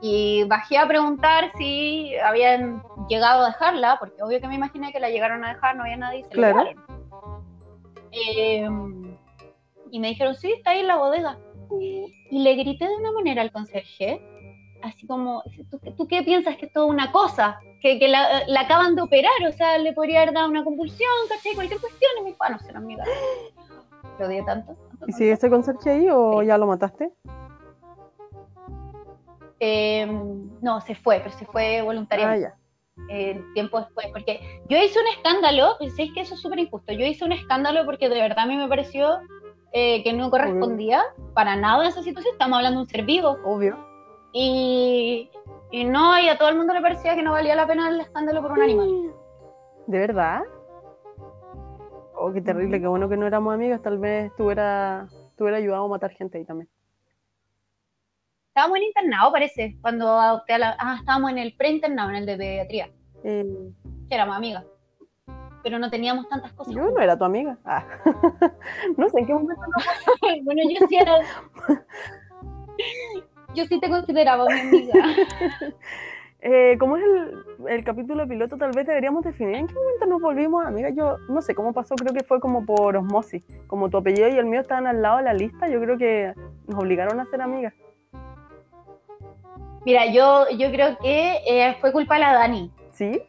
Y 0.01 0.43
bajé 0.45 0.77
a 0.77 0.87
preguntar 0.87 1.51
si 1.57 2.15
habían 2.17 2.81
llegado 3.07 3.43
a 3.43 3.47
dejarla, 3.47 3.97
porque 3.99 4.21
obvio 4.23 4.41
que 4.41 4.47
me 4.47 4.55
imaginé 4.55 4.91
que 4.91 4.99
la 4.99 5.09
llegaron 5.09 5.45
a 5.45 5.53
dejar, 5.53 5.75
no 5.75 5.83
había 5.83 5.97
nadie 5.97 6.23
se 6.23 6.35
la 6.35 6.53
Claro. 6.53 6.69
Eh, 8.11 8.67
y 9.91 9.99
me 9.99 10.09
dijeron, 10.09 10.35
sí, 10.35 10.51
está 10.51 10.71
ahí 10.71 10.79
en 10.79 10.87
la 10.87 10.97
bodega. 10.97 11.37
Y 11.69 12.43
le 12.43 12.55
grité 12.55 12.87
de 12.87 12.95
una 12.95 13.11
manera 13.11 13.41
al 13.41 13.51
conserje, 13.51 14.21
así 14.81 15.05
como, 15.07 15.43
¿tú, 15.69 15.79
tú 15.95 16.07
qué 16.07 16.23
piensas 16.23 16.57
que 16.57 16.65
es 16.65 16.73
toda 16.73 16.85
una 16.85 17.11
cosa? 17.11 17.57
Que, 17.81 17.97
que 17.99 18.07
la, 18.07 18.45
la 18.47 18.61
acaban 18.61 18.95
de 18.95 19.01
operar, 19.01 19.31
o 19.47 19.51
sea, 19.51 19.77
le 19.77 19.93
podría 19.93 20.21
haber 20.21 20.33
dado 20.33 20.49
una 20.49 20.63
convulsión, 20.63 21.09
¿cachai? 21.29 21.53
Cualquier 21.55 21.79
cuestión. 21.79 22.11
Y 22.19 22.23
me 22.23 22.29
dijo, 22.31 22.43
ah, 22.43 22.49
no 22.49 22.59
será 22.59 22.79
mi. 22.79 22.95
Lo 24.19 24.25
odié 24.27 24.43
tanto. 24.43 24.75
¿Y 25.07 25.13
sigue 25.13 25.31
ese 25.31 25.49
con 25.49 25.63
Sergio 25.63 25.91
ahí 25.91 26.07
o 26.11 26.43
ya 26.43 26.57
lo 26.57 26.67
mataste? 26.67 27.11
Eh, 29.59 30.05
no, 30.61 30.81
se 30.81 30.95
fue, 30.95 31.19
pero 31.19 31.31
se 31.37 31.45
fue 31.45 31.81
voluntariamente. 31.81 32.47
Ah, 32.47 32.49
ya. 32.49 33.13
eh, 33.15 33.41
tiempo 33.53 33.79
después, 33.79 34.07
porque 34.11 34.61
yo 34.69 34.77
hice 34.77 34.99
un 34.99 35.07
escándalo, 35.07 35.75
penséis 35.79 36.11
que 36.13 36.21
eso 36.21 36.33
es 36.35 36.41
súper 36.41 36.59
injusto, 36.59 36.91
yo 36.93 37.05
hice 37.05 37.25
un 37.25 37.31
escándalo 37.31 37.85
porque 37.85 38.09
de 38.09 38.19
verdad 38.19 38.39
a 38.39 38.45
mí 38.47 38.57
me 38.57 38.67
pareció 38.67 39.19
eh, 39.71 40.03
que 40.03 40.13
no 40.13 40.29
correspondía 40.29 41.01
para 41.33 41.55
nada 41.55 41.83
a 41.83 41.87
esa 41.87 42.03
situación, 42.03 42.33
estamos 42.33 42.57
hablando 42.57 42.79
de 42.79 42.83
un 42.83 42.89
ser 42.89 43.03
vivo, 43.03 43.37
Obvio. 43.45 43.77
y, 44.33 45.29
y 45.71 45.83
no, 45.85 46.19
y 46.19 46.27
a 46.27 46.37
todo 46.37 46.49
el 46.49 46.57
mundo 46.57 46.73
le 46.73 46.81
parecía 46.81 47.15
que 47.15 47.23
no 47.23 47.31
valía 47.31 47.55
la 47.55 47.67
pena 47.67 47.89
el 47.89 48.01
escándalo 48.01 48.41
por 48.41 48.51
un 48.51 48.61
animal. 48.61 49.13
¿De 49.87 49.99
verdad? 49.99 50.41
Oh, 52.15 52.31
qué 52.31 52.41
terrible, 52.41 52.79
qué 52.79 52.87
bueno 52.87 53.09
que 53.09 53.17
no 53.17 53.25
éramos 53.25 53.53
amigas, 53.53 53.81
tal 53.81 53.97
vez 53.97 54.31
tú 54.35 54.45
hubiera, 54.45 55.07
tú 55.35 55.43
hubiera 55.45 55.57
ayudado 55.57 55.85
a 55.85 55.89
matar 55.89 56.11
gente 56.11 56.37
ahí 56.37 56.45
también. 56.45 56.69
Estábamos 58.49 58.77
en 58.77 58.83
internado, 58.83 59.31
parece, 59.31 59.77
cuando 59.81 60.07
adopté 60.19 60.53
a 60.53 60.57
la... 60.59 60.75
Ah, 60.77 60.97
estábamos 60.99 61.31
en 61.31 61.37
el 61.37 61.55
pre-internado, 61.55 62.09
en 62.09 62.17
el 62.17 62.25
de 62.25 62.37
pediatría, 62.37 62.89
Eh, 63.23 63.45
que 64.09 64.15
éramos 64.15 64.35
amigas, 64.35 64.65
pero 65.63 65.79
no 65.79 65.89
teníamos 65.89 66.27
tantas 66.29 66.53
cosas. 66.53 66.73
yo 66.73 66.89
no 66.89 66.99
era 66.99 67.17
tu 67.17 67.23
amiga. 67.23 67.57
Ah. 67.65 67.83
no 68.97 69.09
sé 69.09 69.19
en 69.19 69.25
qué 69.25 69.33
momento. 69.33 69.61
bueno, 70.43 70.61
yo 70.69 70.87
sí 70.87 70.95
era... 70.97 71.15
Yo 73.53 73.65
sí 73.65 73.79
te 73.79 73.89
consideraba 73.89 74.45
mi 74.45 74.59
amiga. 74.59 74.93
Eh, 76.43 76.75
como 76.79 76.97
es 76.97 77.03
el, 77.03 77.67
el 77.67 77.83
capítulo 77.83 78.27
piloto, 78.27 78.57
tal 78.57 78.71
vez 78.71 78.87
deberíamos 78.87 79.23
definir 79.23 79.57
en 79.57 79.67
qué 79.67 79.75
momento 79.75 80.07
nos 80.07 80.19
volvimos 80.19 80.65
amigas. 80.65 80.91
Yo 80.95 81.17
no 81.29 81.39
sé 81.43 81.53
cómo 81.53 81.71
pasó, 81.71 81.93
creo 81.93 82.15
que 82.15 82.23
fue 82.23 82.39
como 82.39 82.65
por 82.65 82.97
osmosis. 82.97 83.45
Como 83.67 83.91
tu 83.91 83.97
apellido 83.97 84.27
y 84.27 84.39
el 84.39 84.45
mío 84.45 84.61
estaban 84.61 84.87
al 84.87 85.03
lado 85.03 85.17
de 85.17 85.23
la 85.25 85.35
lista, 85.35 85.69
yo 85.69 85.79
creo 85.79 85.99
que 85.99 86.33
nos 86.65 86.79
obligaron 86.79 87.19
a 87.19 87.25
ser 87.25 87.43
amigas. 87.43 87.75
Mira, 89.85 90.07
yo, 90.07 90.49
yo 90.57 90.71
creo 90.71 90.97
que 90.97 91.41
eh, 91.45 91.77
fue 91.79 91.91
culpa 91.91 92.15
de 92.15 92.21
la 92.21 92.33
Dani, 92.33 92.71
¿Sí? 92.89 93.21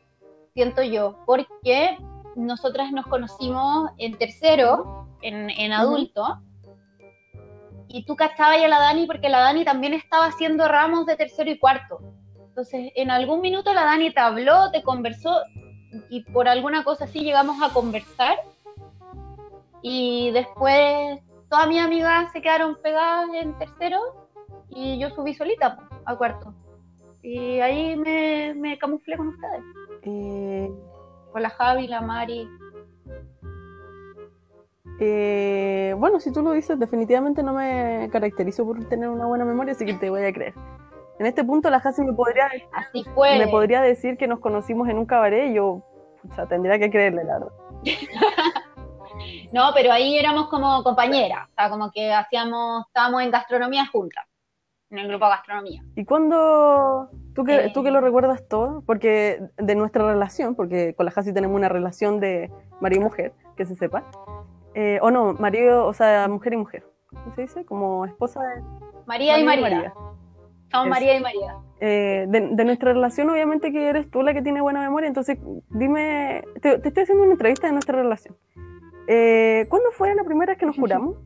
siento 0.55 0.83
yo, 0.83 1.17
porque 1.25 1.97
nosotras 2.37 2.93
nos 2.93 3.07
conocimos 3.07 3.91
en 3.99 4.17
tercero, 4.19 5.07
en, 5.23 5.51
en 5.51 5.73
adulto, 5.73 6.39
y 7.89 8.05
tú 8.05 8.17
cachabas 8.17 8.63
a 8.63 8.69
la 8.69 8.79
Dani 8.79 9.07
porque 9.07 9.29
la 9.29 9.41
Dani 9.41 9.65
también 9.65 9.93
estaba 9.93 10.27
haciendo 10.27 10.67
ramos 10.67 11.05
de 11.07 11.17
tercero 11.17 11.51
y 11.51 11.59
cuarto. 11.59 12.01
Entonces, 12.35 12.91
en 12.97 13.11
algún 13.11 13.41
minuto 13.41 13.73
la 13.73 13.85
Dani 13.85 14.13
te 14.13 14.21
habló, 14.21 14.71
te 14.71 14.83
conversó, 14.83 15.41
y 16.09 16.23
por 16.33 16.49
alguna 16.49 16.85
cosa 16.85 17.05
así 17.05 17.21
llegamos 17.21 17.63
a 17.63 17.73
conversar, 17.73 18.39
y 19.83 20.31
después 20.31 21.21
todas 21.51 21.69
mis 21.69 21.81
amigas 21.81 22.33
se 22.33 22.41
quedaron 22.41 22.77
pegadas 22.83 23.29
en 23.35 23.57
tercero, 23.59 24.01
y 24.71 24.99
yo 24.99 25.11
subí 25.11 25.35
solita 25.35 25.79
a 26.05 26.17
cuarto. 26.17 26.55
Y 27.23 27.61
ahí 27.61 27.95
me, 27.97 28.55
me 28.55 28.79
camuflé 28.79 29.17
con 29.17 29.29
ustedes. 29.29 29.63
Eh, 30.03 30.71
Con 31.33 31.43
la 31.43 31.51
Javi, 31.51 31.87
la 31.89 32.01
Mari. 32.03 32.49
eh, 35.01 35.95
bueno, 35.99 36.21
si 36.21 36.33
tú 36.33 36.43
lo 36.43 36.53
dices, 36.53 36.79
definitivamente 36.79 37.43
no 37.43 37.55
me 37.55 38.09
caracterizo 38.13 38.65
por 38.65 38.85
tener 38.89 39.09
una 39.09 39.27
buena 39.27 39.45
memoria, 39.45 39.73
así 39.73 39.85
que 39.85 39.95
te 39.95 40.11
voy 40.11 40.25
a 40.25 40.33
creer. 40.33 40.55
En 41.19 41.27
este 41.27 41.45
punto, 41.45 41.71
la 41.71 41.77
Hasi 41.79 42.03
me 42.03 42.13
podría, 42.13 42.51
Así 42.73 43.05
fue. 43.15 43.39
me 43.39 43.49
podría 43.49 43.81
decir 43.83 44.17
que 44.17 44.27
nos 44.27 44.41
conocimos 44.41 44.89
en 44.89 44.99
un 44.99 45.07
cabaret 45.07 45.51
y 45.51 45.55
yo 45.55 45.83
pucha, 46.21 46.47
tendría 46.47 46.79
que 46.79 46.91
creerle, 46.91 47.25
la 47.25 47.39
verdad. 47.39 47.53
No, 49.53 49.71
pero 49.75 49.93
ahí 49.93 50.19
éramos 50.19 50.49
como 50.49 50.83
compañeras. 50.83 51.47
O 51.51 51.53
sea, 51.55 51.69
como 51.69 51.91
que 51.93 52.13
hacíamos, 52.13 52.87
estábamos 52.87 53.23
en 53.23 53.31
gastronomía 53.31 53.87
juntas. 53.87 54.25
En 54.91 54.99
el 54.99 55.09
grupo 55.09 55.27
de 55.27 55.31
gastronomía. 55.33 55.83
¿Y 55.95 56.05
cuándo, 56.07 57.11
tú 57.35 57.45
que, 57.45 57.67
Eh. 57.67 57.71
tú 57.75 57.83
que 57.83 57.91
lo 57.91 58.01
recuerdas 58.01 58.47
todo, 58.49 58.83
porque 58.87 59.41
de 59.57 59.75
nuestra 59.75 60.07
relación, 60.07 60.55
porque 60.55 60.95
con 60.95 61.07
la 61.07 61.13
Hasi 61.15 61.33
tenemos 61.33 61.57
una 61.57 61.69
relación 61.69 62.21
de 62.21 62.51
marido 62.81 63.03
y 63.03 63.05
mujer, 63.05 63.33
que 63.57 63.65
se 63.65 63.75
sepa, 63.75 64.05
eh, 64.75 64.99
o 65.03 65.11
no, 65.11 65.35
marido, 65.35 65.87
o 65.87 65.93
sea, 65.93 66.27
mujer 66.29 66.55
y 66.55 66.57
mujer, 66.57 66.85
¿cómo 67.11 67.35
se 67.35 67.43
dice? 67.43 67.65
Como 67.65 68.05
esposa 68.07 68.41
de 68.43 68.63
María 69.07 69.39
y 69.39 69.45
María. 69.45 69.93
Somos 70.71 70.87
Eso. 70.87 70.91
María 70.95 71.17
y 71.17 71.21
María. 71.21 71.57
Eh, 71.81 72.25
de, 72.29 72.49
de 72.53 72.65
nuestra 72.65 72.93
relación, 72.95 73.29
obviamente 73.29 73.73
que 73.73 73.89
eres 73.89 74.11
tú 74.11 74.23
la 74.23 74.33
que 74.33 74.41
tiene 74.41 74.63
buena 74.63 74.81
memoria, 74.81 75.07
entonces 75.09 75.39
dime, 75.69 76.43
te, 76.63 76.79
te 76.79 76.89
estoy 76.89 77.03
haciendo 77.03 77.25
una 77.25 77.33
entrevista 77.33 77.67
de 77.67 77.75
nuestra 77.75 77.99
relación. 77.99 78.37
Eh, 79.09 79.67
¿Cuándo 79.69 79.91
fue 79.91 80.15
la 80.15 80.25
primera 80.25 80.53
vez 80.53 80.59
que 80.59 80.65
nos 80.67 80.77
juramos? 80.79 81.17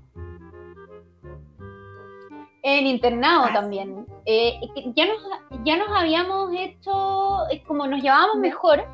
En 2.68 2.84
internado 2.84 3.44
Ah, 3.44 3.52
también. 3.52 4.04
Eh, 4.24 4.58
ya, 4.96 5.06
nos, 5.06 5.18
ya 5.64 5.76
nos 5.76 5.88
habíamos 5.96 6.52
hecho, 6.52 7.48
es 7.48 7.62
como 7.62 7.86
nos 7.86 8.02
llevábamos 8.02 8.38
mejor. 8.38 8.84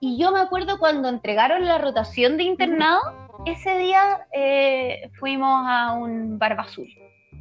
Y 0.00 0.18
yo 0.18 0.32
me 0.32 0.40
acuerdo 0.40 0.78
cuando 0.78 1.10
entregaron 1.10 1.66
la 1.66 1.76
rotación 1.76 2.38
de 2.38 2.44
internado, 2.44 3.02
ese 3.44 3.76
día 3.76 4.26
eh, 4.32 5.10
fuimos 5.18 5.66
a 5.68 5.92
un 5.92 6.38
Barba 6.38 6.62
Azul. 6.62 6.88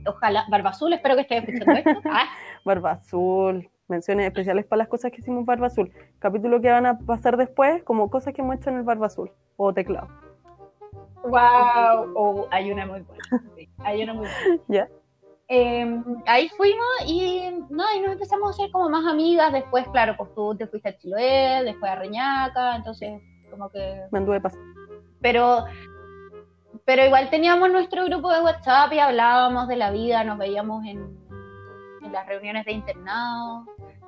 Ojalá, 0.05 0.43
Barba 0.49 0.71
Azul, 0.71 0.91
espero 0.91 1.15
que 1.15 1.21
estés 1.21 1.47
escuchando 1.47 1.79
esto. 1.79 2.01
Ah, 2.11 2.25
Barba 2.65 2.91
Azul, 2.91 3.69
menciones 3.87 4.25
especiales 4.25 4.65
para 4.65 4.79
las 4.79 4.89
cosas 4.89 5.11
que 5.11 5.21
hicimos 5.21 5.39
en 5.39 5.45
Barba 5.45 5.67
Azul. 5.67 5.93
Capítulo 6.19 6.59
que 6.59 6.71
van 6.71 6.87
a 6.87 6.99
pasar 6.99 7.37
después, 7.37 7.83
como 7.83 8.09
cosas 8.09 8.33
que 8.33 8.41
hemos 8.41 8.57
hecho 8.57 8.69
en 8.69 8.79
el 8.79 8.83
Barba 8.83 9.07
Azul, 9.07 9.31
o 9.55 9.73
teclado. 9.73 10.09
wow, 11.23 12.11
oh, 12.15 12.47
hay 12.51 12.69
una 12.69 12.85
muy 12.85 12.99
buena. 12.99 13.23
sí, 13.55 13.69
hay 13.77 14.03
una 14.03 14.13
muy 14.13 14.27
buena. 14.27 14.61
Ya. 14.67 14.89
Eh, 15.49 16.01
ahí 16.25 16.49
fuimos 16.49 16.85
y, 17.05 17.41
no, 17.69 17.83
y 17.95 17.99
nos 18.01 18.13
empezamos 18.13 18.47
a 18.47 18.49
hacer 18.51 18.71
como 18.71 18.89
más 18.89 19.05
amigas. 19.05 19.51
Después, 19.51 19.87
claro, 19.89 20.15
pues 20.17 20.33
tú 20.33 20.55
te 20.55 20.67
fuiste 20.67 20.89
a 20.89 20.97
Chiloé, 20.97 21.63
después 21.63 21.91
a 21.91 21.95
Reñaca, 21.95 22.75
entonces 22.75 23.21
como 23.51 23.69
que 23.69 24.01
Me 24.11 24.19
anduve 24.19 24.41
pasando. 24.41 24.65
pero 25.21 25.65
pero 26.85 27.05
igual 27.05 27.29
teníamos 27.29 27.69
nuestro 27.71 28.03
grupo 28.05 28.31
de 28.31 28.41
WhatsApp 28.41 28.91
y 28.93 28.99
hablábamos 28.99 29.67
de 29.67 29.75
la 29.75 29.91
vida, 29.91 30.23
nos 30.23 30.37
veíamos 30.37 30.83
en, 30.85 31.17
en 32.01 32.11
las 32.11 32.25
reuniones 32.27 32.65
de 32.65 32.71
internado. 32.73 33.65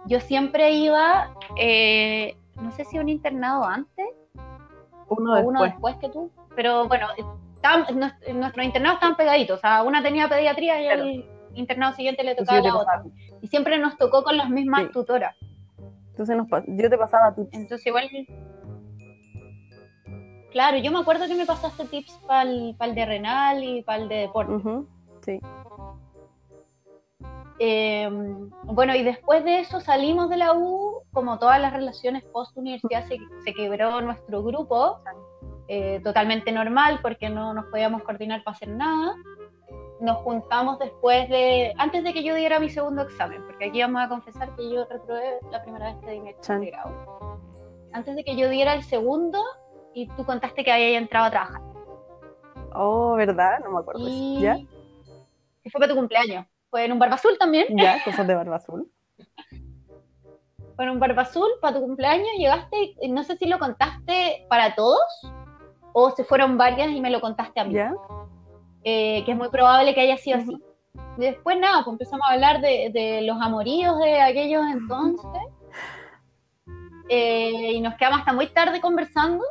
Yo 0.07 0.19
siempre 0.19 0.71
iba, 0.71 1.33
eh, 1.57 2.36
no 2.55 2.71
sé 2.71 2.83
si 2.86 2.97
un 2.99 3.07
internado 3.07 3.63
antes 3.65 4.07
Uno 5.09 5.31
o 5.31 5.36
después. 5.36 5.45
uno 5.45 5.63
después 5.63 5.95
que 5.97 6.09
tú, 6.09 6.31
pero 6.55 6.88
bueno, 6.88 7.07
estaban- 7.66 7.86
nues- 7.99 8.34
nuestros 8.34 8.66
internados 8.66 8.95
estaban 8.95 9.16
pegaditos, 9.18 9.57
o 9.57 9.61
sea, 9.61 9.84
una 9.84 10.01
tenía 10.03 10.28
pediatría 10.30 10.82
y 10.82 10.88
el 10.88 11.26
internado 11.53 11.93
siguiente 11.95 12.24
le 12.24 12.36
tocaba 12.36 12.59
a 12.59 12.61
la 12.61 12.76
otra. 12.76 12.93
pasaba- 13.03 13.16
Y 13.41 13.47
siempre 13.47 13.78
nos 13.80 13.97
tocó 13.97 14.24
con 14.24 14.38
las 14.38 14.49
mismas 14.49 14.84
Sí. 14.84 14.89
tutoras. 14.93 15.36
Entonces 16.11 16.38
nos 16.38 16.47
yo 16.68 16.89
te 16.89 16.97
pasaba 16.97 17.34
tips. 17.36 17.49
Entonces 17.53 17.86
igual... 17.88 18.09
Claro, 20.51 20.78
yo 20.78 20.89
me 20.91 20.99
acuerdo 20.99 21.28
que 21.28 21.36
me 21.36 21.45
pasaste 21.45 21.86
tips 21.86 22.13
para 22.26 22.43
el, 22.43 22.76
de 22.95 23.05
renal 23.05 23.61
y 23.63 23.82
para 23.84 24.01
el 24.03 24.07
de 24.09 24.16
deporte. 24.16 24.53
Sí. 25.26 25.39
Eh, 27.59 28.09
bueno, 28.63 28.95
y 28.95 29.03
después 29.03 29.43
de 29.43 29.59
eso 29.59 29.80
salimos 29.82 30.30
de 30.30 30.38
la 30.38 30.53
U, 30.53 31.03
como 31.11 31.39
todas 31.39 31.59
las 31.59 31.74
relaciones 31.74 32.24
post-universidad, 32.26 33.05
se, 33.07 33.18
se 33.43 33.53
quebró 33.53 33.99
nuestro 34.01 34.43
grupo, 34.43 34.99
eh, 35.68 35.99
totalmente 36.03 36.51
normal 36.51 36.99
porque 37.01 37.30
no 37.30 37.53
nos 37.53 37.66
podíamos 37.66 38.03
coordinar 38.03 38.43
para 38.43 38.55
hacer 38.55 38.70
nada. 38.70 39.16
Nos 39.99 40.18
juntamos 40.18 40.78
después 40.78 41.30
de, 41.30 41.74
antes 41.78 42.03
de 42.03 42.13
que 42.13 42.24
yo 42.24 42.36
diera 42.36 42.59
mi 42.59 42.70
segundo 42.70 43.03
examen, 43.03 43.41
porque 43.45 43.66
aquí 43.66 43.82
vamos 43.82 44.01
a 44.01 44.09
confesar 44.09 44.55
que 44.55 44.70
yo 44.70 44.86
reprobé 44.86 45.39
la 45.51 45.63
primera 45.63 45.93
vez 45.93 46.03
que 46.03 46.11
di 46.11 46.20
mi 46.20 46.30
examen 46.30 46.66
de 46.66 46.72
grado. 46.72 47.39
Antes 47.93 48.16
de 48.16 48.24
que 48.24 48.36
yo 48.36 48.49
diera 48.49 48.74
el 48.74 48.84
segundo, 48.84 49.41
y 49.95 50.07
tú 50.09 50.26
contaste 50.26 50.63
que 50.63 50.72
había 50.72 50.97
entrado 50.97 51.28
a 51.28 51.32
trabajar. 51.32 51.61
Oh, 52.74 53.16
¿verdad? 53.16 53.59
No 53.63 53.72
me 53.72 53.80
acuerdo. 53.80 54.05
eso. 54.05 54.09
Y, 54.09 54.41
¿Ya? 54.41 54.57
y 55.63 55.70
fue 55.70 55.80
para 55.80 55.93
tu 55.93 55.95
cumpleaños. 55.95 56.45
Fue 56.70 56.84
en 56.84 56.91
un 56.91 56.99
barba 56.99 57.16
azul 57.16 57.38
también. 57.39 57.68
Ya, 57.78 58.03
cosas 58.03 58.28
de 58.28 58.36
Barba 58.36 58.57
Azul. 58.57 58.91
Fue 60.76 60.84
en 60.84 60.91
un 60.91 60.99
barba 60.99 61.22
azul 61.22 61.49
para 61.61 61.78
tu 61.78 61.82
cumpleaños. 61.82 62.28
Llegaste, 62.38 62.95
y 63.01 63.09
no 63.09 63.24
sé 63.24 63.38
si 63.38 63.45
lo 63.45 63.57
contaste 63.59 64.45
para 64.49 64.76
todos 64.76 64.99
o 65.97 66.11
se 66.11 66.25
fueron 66.25 66.57
varias 66.57 66.91
y 66.91 66.99
me 66.99 67.09
lo 67.09 67.21
contaste 67.21 67.57
a 67.61 67.63
mí. 67.63 67.73
¿Ya? 67.73 67.93
Eh, 68.83 69.23
que 69.25 69.31
es 69.31 69.37
muy 69.37 69.47
probable 69.47 69.95
que 69.95 70.01
haya 70.01 70.17
sido 70.17 70.39
Ujú. 70.39 70.51
así. 70.51 70.63
Y 71.17 71.21
después 71.21 71.57
nada, 71.57 71.83
pues 71.85 71.93
empezamos 71.93 72.27
a 72.29 72.33
hablar 72.33 72.59
de, 72.59 72.91
de 72.93 73.21
los 73.21 73.41
amoríos 73.41 73.97
de 73.99 74.21
aquellos 74.21 74.63
entonces. 74.71 75.41
Eh, 77.07 77.71
y 77.73 77.79
nos 77.79 77.95
quedamos 77.95 78.19
hasta 78.19 78.33
muy 78.33 78.47
tarde 78.47 78.81
conversando. 78.81 79.41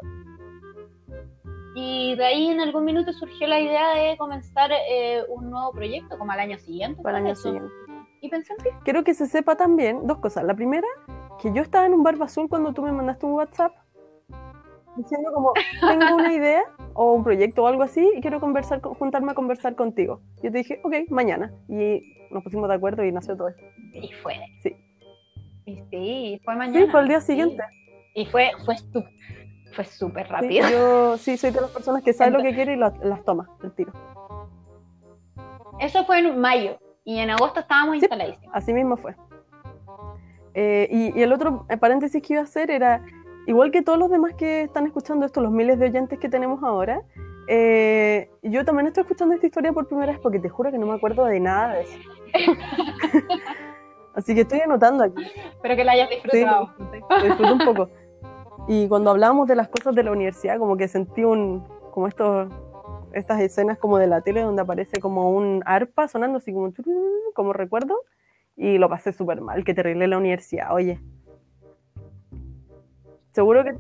Y 1.75 2.15
de 2.15 2.25
ahí 2.27 2.49
en 2.51 2.61
algún 2.61 2.85
minuto 2.85 3.11
surgió 3.15 3.47
la 3.47 3.59
idea 3.59 3.95
de 3.95 4.17
comenzar 4.19 4.71
eh, 4.71 5.23
un 5.29 5.51
nuevo 5.51 5.73
proyecto, 5.73 6.19
como 6.19 6.31
al 6.31 6.41
año 6.41 6.59
siguiente. 6.59 7.03
Para 7.03 7.19
el 7.19 7.25
año 7.25 7.33
eso. 7.33 7.45
siguiente. 7.45 7.73
Y 8.21 8.29
pensé. 8.29 8.55
Quiero 8.85 9.03
que 9.03 9.15
se 9.15 9.27
sepa 9.27 9.57
también 9.57 10.07
dos 10.07 10.19
cosas. 10.19 10.45
La 10.45 10.55
primera, 10.55 10.87
que 11.41 11.53
yo 11.55 11.63
estaba 11.63 11.87
en 11.87 11.95
un 11.95 12.03
Barba 12.03 12.27
Azul 12.27 12.49
cuando 12.51 12.75
tú 12.75 12.83
me 12.83 12.93
mandaste 12.93 13.25
un 13.25 13.33
WhatsApp 13.33 13.73
diciendo 14.97 15.31
como, 15.33 15.53
tengo 15.81 16.17
una 16.17 16.33
idea 16.35 16.63
o 16.95 17.13
un 17.13 17.25
proyecto 17.25 17.65
o 17.65 17.67
algo 17.67 17.83
así 17.83 18.09
y 18.17 18.21
quiero 18.21 18.41
conversar, 18.41 18.81
juntarme 18.83 19.33
a 19.33 19.35
conversar 19.35 19.75
contigo. 19.75 20.21
Yo 20.43 20.51
te 20.51 20.59
dije, 20.59 20.81
ok, 20.85 21.11
mañana. 21.11 21.53
Y 21.69 22.01
nos 22.31 22.43
pusimos 22.43 22.69
de 22.69 22.75
acuerdo 22.75 23.05
y 23.05 23.13
nació 23.13 23.37
todo 23.37 23.49
esto. 23.49 23.65
Y 23.93 24.13
fue. 24.23 24.35
Sí. 24.63 24.77
Y 25.67 25.83
sí, 25.91 26.41
fue 26.45 26.57
mañana. 26.57 26.85
Sí, 26.85 26.91
fue 26.91 27.01
el 27.01 27.09
día 27.09 27.21
siguiente. 27.21 27.63
Y 28.15 28.27
fue, 28.27 28.51
fue 28.65 28.77
fue 29.75 29.85
súper 29.85 30.29
rápido. 30.29 30.69
yo 30.71 31.19
sí 31.19 31.37
soy 31.37 31.51
de 31.51 31.61
las 31.61 31.71
personas 31.71 32.03
que 32.03 32.13
sabe 32.13 32.31
lo 32.31 32.43
que 32.43 32.55
quiere 32.55 32.75
y 32.75 32.77
las, 32.77 32.95
toma, 33.25 33.51
el 33.63 33.73
tiro. 33.73 33.93
Eso 35.81 36.05
fue 36.05 36.21
en 36.21 36.39
mayo 36.39 36.79
y 37.05 37.19
en 37.19 37.31
agosto 37.31 37.61
estábamos 37.61 37.97
instaladísimos. 37.97 38.55
Así 38.55 38.73
mismo 38.73 38.97
fue. 38.97 39.15
Eh, 40.55 40.89
y, 40.91 41.21
el 41.21 41.33
otro 41.33 41.67
paréntesis 41.81 42.23
que 42.23 42.35
iba 42.35 42.43
a 42.43 42.45
hacer 42.45 42.71
era, 42.71 43.05
igual 43.47 43.71
que 43.71 43.83
todos 43.83 43.99
los 43.99 44.11
demás 44.11 44.35
que 44.35 44.63
están 44.63 44.87
escuchando 44.87 45.27
esto, 45.27 45.41
los 45.41 45.53
miles 45.53 45.79
de 45.79 45.87
oyentes 45.87 46.19
que 46.19 46.29
tenemos 46.29 46.63
ahora, 46.63 47.03
eh, 47.47 48.31
yo 48.43 48.65
también 48.65 48.87
estoy 48.87 49.03
escuchando 49.03 49.35
esta 49.35 49.47
historia 49.47 49.73
por 49.73 49.87
primera 49.87 50.13
vez 50.13 50.21
porque 50.21 50.39
te 50.39 50.49
juro 50.49 50.71
que 50.71 50.79
no 50.79 50.87
me 50.87 50.95
acuerdo 50.95 51.25
de 51.27 51.41
nada 51.41 51.75
de 51.75 51.83
eso. 51.83 51.99
Así 54.15 54.35
que 54.35 54.43
estoy 54.43 54.61
anotando 54.61 55.05
aquí. 55.05 55.25
Espero 55.25 55.77
que 55.77 55.85
la 55.85 55.93
hayas 55.93 56.09
disfrutado. 56.09 56.71
Sí, 56.79 57.27
disfruté 57.27 57.53
un 57.53 57.59
poco. 57.59 57.89
Y 58.69 58.89
cuando 58.89 59.11
hablábamos 59.11 59.49
de 59.49 59.57
las 59.57 59.69
cosas 59.69 59.95
de 59.95 60.05
la 60.05 60.13
universidad, 60.13 60.59
como 60.59 60.77
que 60.77 60.89
sentí 60.89 61.25
un, 61.25 61.67
como 61.91 62.07
estos, 62.07 62.51
estas 63.13 63.41
escenas 63.41 63.77
como 63.79 63.99
de 63.99 64.07
la 64.07 64.23
tele 64.23 64.41
donde 64.41 64.63
aparece 64.63 65.01
como 65.01 65.31
un 65.31 65.63
arpa 65.67 66.09
sonando 66.09 66.39
así 66.39 66.53
como, 66.53 66.73
como 67.35 67.53
recuerdo, 67.53 67.97
y 68.57 68.79
lo 68.79 68.89
pasé 68.89 69.13
súper 69.13 69.41
mal, 69.41 69.65
qué 69.65 69.75
terrible 69.75 70.07
la 70.07 70.17
universidad, 70.17 70.73
oye. 70.73 71.01
Seguro 73.35 73.65
que... 73.65 73.75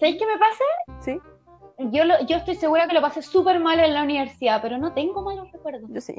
¿Sabes 0.00 0.16
qué 0.18 0.26
me 0.26 0.38
pasa? 0.38 0.64
Sí. 1.00 1.20
Yo, 1.90 2.04
yo 2.26 2.36
estoy 2.36 2.54
segura 2.54 2.88
que 2.88 2.94
lo 2.94 3.02
pasé 3.02 3.20
súper 3.20 3.60
mal 3.60 3.78
en 3.78 3.92
la 3.92 4.02
universidad, 4.02 4.62
pero 4.62 4.78
no 4.78 4.94
tengo 4.94 5.22
malos 5.22 5.52
recuerdos. 5.52 5.90
Yo 5.90 6.00
sí. 6.00 6.14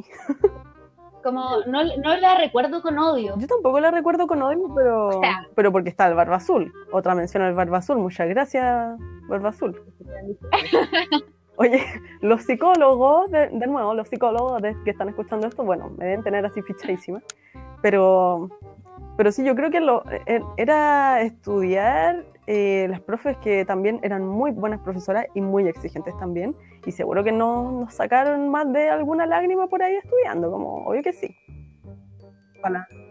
Como 1.23 1.61
no, 1.65 1.83
no 1.83 2.17
la 2.17 2.37
recuerdo 2.37 2.83
con 2.83 2.99
odio. 2.99 3.33
Yo 3.39 3.47
tampoco 3.47 3.79
la 3.79 3.89
recuerdo 3.89 4.27
con 4.27 4.43
odio, 4.43 4.71
pero, 4.75 5.21
pero 5.55 5.71
porque 5.71 5.89
está 5.89 6.07
el 6.07 6.13
Barba 6.13 6.35
Azul. 6.35 6.71
Otra 6.91 7.15
mención 7.15 7.41
al 7.41 7.55
Barba 7.55 7.79
Azul. 7.79 7.97
Muchas 7.97 8.29
gracias, 8.29 8.95
Barba 9.27 9.49
Azul. 9.49 9.81
Oye, 11.57 11.83
los 12.21 12.43
psicólogos, 12.43 13.31
de, 13.31 13.49
nuevo, 13.49 13.95
los 13.95 14.09
psicólogos 14.09 14.61
que 14.83 14.91
están 14.91 15.09
escuchando 15.09 15.47
esto, 15.47 15.63
bueno, 15.63 15.89
me 15.97 16.05
deben 16.05 16.21
tener 16.21 16.45
así 16.45 16.61
fichadísima. 16.61 17.23
Pero, 17.81 18.49
pero 19.17 19.31
sí, 19.31 19.43
yo 19.43 19.55
creo 19.55 19.71
que 19.71 19.79
lo, 19.79 20.03
e, 20.27 20.43
era 20.57 21.21
estudiar 21.21 22.25
eh, 22.47 22.87
las 22.89 23.01
profes 23.01 23.37
que 23.37 23.65
también 23.65 23.99
eran 24.03 24.27
muy 24.27 24.51
buenas 24.51 24.79
profesoras 24.81 25.25
y 25.33 25.41
muy 25.41 25.67
exigentes 25.67 26.15
también. 26.19 26.55
Y 26.85 26.91
seguro 26.91 27.23
que 27.23 27.31
no 27.31 27.71
nos 27.71 27.93
sacaron 27.93 28.49
más 28.49 28.71
de 28.71 28.89
alguna 28.89 29.25
lágrima 29.25 29.67
por 29.67 29.81
ahí 29.81 29.95
estudiando, 29.95 30.51
como 30.51 30.85
obvio 30.85 31.01
que 31.01 31.13
sí. 31.13 31.35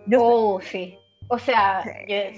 Yo 0.06 0.22
oh, 0.22 0.60
sí. 0.60 0.98
O 1.28 1.38
sea, 1.38 1.82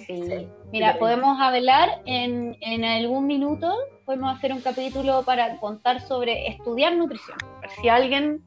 sí. 0.06 0.48
Mira, 0.72 0.96
podemos 0.98 1.40
hablar 1.40 2.02
en, 2.06 2.56
en, 2.60 2.84
algún 2.84 3.26
minuto, 3.26 3.74
podemos 4.04 4.36
hacer 4.36 4.52
un 4.52 4.60
capítulo 4.60 5.22
para 5.24 5.58
contar 5.58 6.00
sobre 6.00 6.46
estudiar 6.48 6.94
nutrición. 6.94 7.36
Si 7.80 7.88
alguien, 7.88 8.44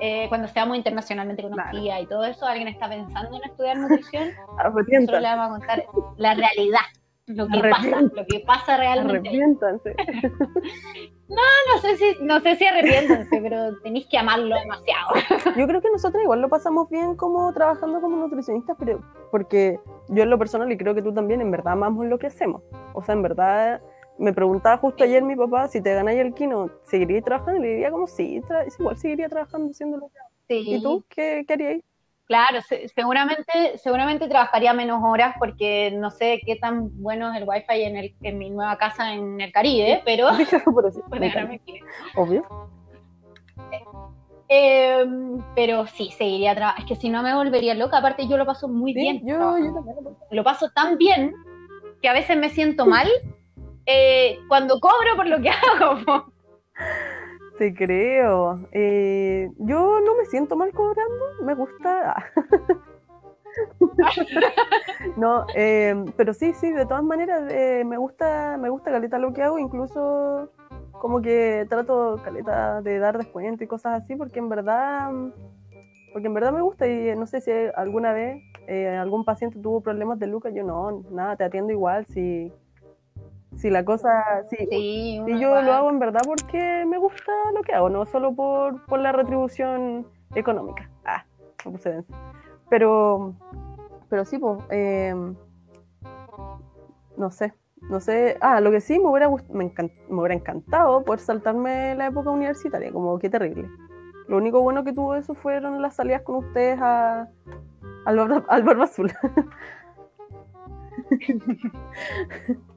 eh, 0.00 0.28
cuando 0.28 0.46
seamos 0.48 0.76
internacionalmente 0.76 1.42
conocida 1.42 2.00
y 2.00 2.06
todo 2.06 2.24
eso, 2.24 2.44
alguien 2.44 2.68
está 2.68 2.88
pensando 2.88 3.38
en 3.38 3.50
estudiar 3.50 3.78
nutrición, 3.78 4.28
nosotros 4.56 5.22
le 5.22 5.28
vamos 5.28 5.46
a 5.46 5.58
contar 5.58 5.84
la 6.18 6.34
realidad 6.34 6.80
lo 7.28 7.46
que 7.48 7.60
pasa, 7.68 8.00
lo 8.00 8.26
que 8.26 8.40
pasa 8.40 8.76
realmente. 8.76 9.28
Arrepiéntanse. 9.28 9.94
no, 11.28 11.36
no 11.36 11.80
sé 11.80 11.96
si, 11.96 12.04
no 12.22 12.40
sé 12.40 12.56
si 12.56 12.66
arrepiéntanse, 12.66 13.40
pero 13.42 13.78
tenéis 13.80 14.06
que 14.06 14.18
amarlo 14.18 14.54
demasiado. 14.54 15.14
Yo 15.56 15.66
creo 15.66 15.80
que 15.80 15.90
nosotros 15.90 16.22
igual 16.22 16.40
lo 16.40 16.48
pasamos 16.48 16.88
bien 16.90 17.16
como 17.16 17.52
trabajando 17.52 18.00
como 18.00 18.16
nutricionistas, 18.16 18.76
pero 18.78 19.02
porque 19.30 19.78
yo 20.08 20.22
en 20.22 20.30
lo 20.30 20.38
personal 20.38 20.70
y 20.72 20.78
creo 20.78 20.94
que 20.94 21.02
tú 21.02 21.12
también, 21.12 21.40
en 21.40 21.50
verdad 21.50 21.74
amamos 21.74 22.06
lo 22.06 22.18
que 22.18 22.28
hacemos. 22.28 22.62
O 22.94 23.02
sea, 23.02 23.14
en 23.14 23.22
verdad 23.22 23.80
me 24.18 24.32
preguntaba 24.32 24.78
justo 24.78 25.04
ayer 25.04 25.22
mi 25.22 25.36
papá 25.36 25.68
si 25.68 25.80
te 25.80 25.94
ganáis 25.94 26.18
el 26.20 26.34
kino, 26.34 26.70
¿seguirías 26.82 27.24
trabajando? 27.24 27.60
Y 27.60 27.62
le 27.62 27.68
diría 27.74 27.90
como 27.90 28.06
sí, 28.06 28.42
igual 28.78 28.96
seguiría 28.96 29.28
trabajando 29.28 29.70
haciendo 29.70 29.98
lo 29.98 30.08
que 30.08 30.18
hago. 30.18 30.28
¿Y 30.48 30.82
tú 30.82 31.04
qué, 31.08 31.44
qué 31.46 31.52
harías? 31.52 31.82
Claro, 32.28 32.58
seguramente, 32.94 33.78
seguramente 33.78 34.28
trabajaría 34.28 34.74
menos 34.74 35.02
horas 35.02 35.34
porque 35.38 35.90
no 35.92 36.10
sé 36.10 36.42
qué 36.44 36.56
tan 36.56 36.90
bueno 37.02 37.32
es 37.32 37.40
el 37.40 37.48
wifi 37.48 37.84
en, 37.84 37.96
el, 37.96 38.14
en 38.22 38.36
mi 38.36 38.50
nueva 38.50 38.76
casa 38.76 39.14
en 39.14 39.40
el 39.40 39.50
Caribe, 39.50 40.02
pero 40.04 40.28
Obvio. 42.16 42.44
Eh, 44.50 45.06
pero 45.54 45.86
sí, 45.86 46.10
seguiría 46.18 46.54
trabajando. 46.54 46.84
Es 46.84 46.88
que 46.88 47.00
si 47.00 47.08
no 47.08 47.22
me 47.22 47.34
volvería 47.34 47.74
loca. 47.74 47.96
Aparte, 47.96 48.28
yo 48.28 48.36
lo 48.36 48.44
paso 48.44 48.68
muy 48.68 48.92
bien. 48.92 49.26
Yo, 49.26 49.58
yo 49.58 49.72
también 49.72 49.96
lo 50.30 50.44
paso 50.44 50.68
tan 50.70 50.98
bien 50.98 51.32
que 52.02 52.10
a 52.10 52.12
veces 52.12 52.36
me 52.36 52.50
siento 52.50 52.84
mal 52.84 53.08
eh, 53.86 54.38
cuando 54.48 54.80
cobro 54.80 55.16
por 55.16 55.26
lo 55.26 55.40
que 55.40 55.48
hago. 55.80 56.30
Te 57.58 57.74
creo. 57.74 58.68
Eh, 58.70 59.50
yo 59.58 59.98
no 60.00 60.14
me 60.14 60.24
siento 60.26 60.54
mal 60.54 60.72
cobrando, 60.72 61.24
me 61.42 61.54
gusta. 61.54 62.14
no, 65.16 65.44
eh, 65.56 66.04
pero 66.16 66.32
sí, 66.34 66.52
sí, 66.54 66.70
de 66.70 66.86
todas 66.86 67.02
maneras 67.02 67.50
eh, 67.50 67.82
me 67.84 67.96
gusta, 67.96 68.56
me 68.58 68.70
gusta 68.70 68.92
caleta 68.92 69.18
lo 69.18 69.32
que 69.32 69.42
hago, 69.42 69.58
incluso 69.58 70.52
como 71.00 71.20
que 71.20 71.66
trato 71.68 72.20
caleta 72.22 72.80
de 72.80 73.00
dar 73.00 73.18
descuento 73.18 73.64
y 73.64 73.66
cosas 73.66 74.02
así, 74.02 74.14
porque 74.14 74.38
en 74.38 74.48
verdad, 74.48 75.10
porque 76.12 76.28
en 76.28 76.34
verdad 76.34 76.52
me 76.52 76.62
gusta 76.62 76.86
y 76.86 77.16
no 77.16 77.26
sé 77.26 77.40
si 77.40 77.50
alguna 77.74 78.12
vez 78.12 78.40
algún 79.00 79.24
paciente 79.24 79.58
tuvo 79.58 79.80
problemas 79.80 80.20
de 80.20 80.28
Lucas, 80.28 80.52
yo 80.54 80.62
no, 80.62 81.02
nada, 81.10 81.34
te 81.34 81.44
atiendo 81.44 81.72
igual, 81.72 82.06
si 82.06 82.52
si 83.56 83.70
la 83.70 83.84
cosa, 83.84 84.44
sí, 84.50 84.56
sí, 84.70 85.20
yo 85.26 85.60
lo 85.62 85.72
hago 85.72 85.90
en 85.90 85.98
verdad 85.98 86.20
porque 86.24 86.84
me 86.86 86.98
gusta 86.98 87.32
lo 87.54 87.62
que 87.62 87.72
hago, 87.72 87.88
no 87.88 88.04
solo 88.06 88.34
por, 88.34 88.84
por 88.86 89.00
la 89.00 89.12
retribución 89.12 90.06
económica. 90.34 90.88
Ah, 91.04 91.24
no 91.64 91.72
puse 91.72 92.04
Pero, 92.68 93.34
pero 94.08 94.24
sí, 94.24 94.38
pues, 94.38 94.58
no 97.16 97.30
sé, 97.30 97.54
no 97.82 98.00
sé. 98.00 98.36
Ah, 98.40 98.60
lo 98.60 98.70
que 98.70 98.80
sí 98.80 98.98
me 98.98 99.08
hubiera, 99.08 99.28
me, 99.28 99.72
me, 100.08 100.18
hubiera 100.20 100.34
encantado 100.34 101.04
poder 101.04 101.20
saltarme 101.20 101.94
la 101.96 102.06
época 102.06 102.30
universitaria, 102.30 102.92
como 102.92 103.18
qué 103.18 103.28
terrible. 103.28 103.68
Lo 104.28 104.36
único 104.36 104.60
bueno 104.60 104.84
que 104.84 104.92
tuvo 104.92 105.14
eso 105.14 105.34
fueron 105.34 105.80
las 105.80 105.96
salidas 105.96 106.22
con 106.22 106.36
ustedes 106.36 106.78
a, 106.80 107.28
al, 108.04 108.44
al 108.48 108.62
Barba 108.62 108.84
Azul. 108.84 109.10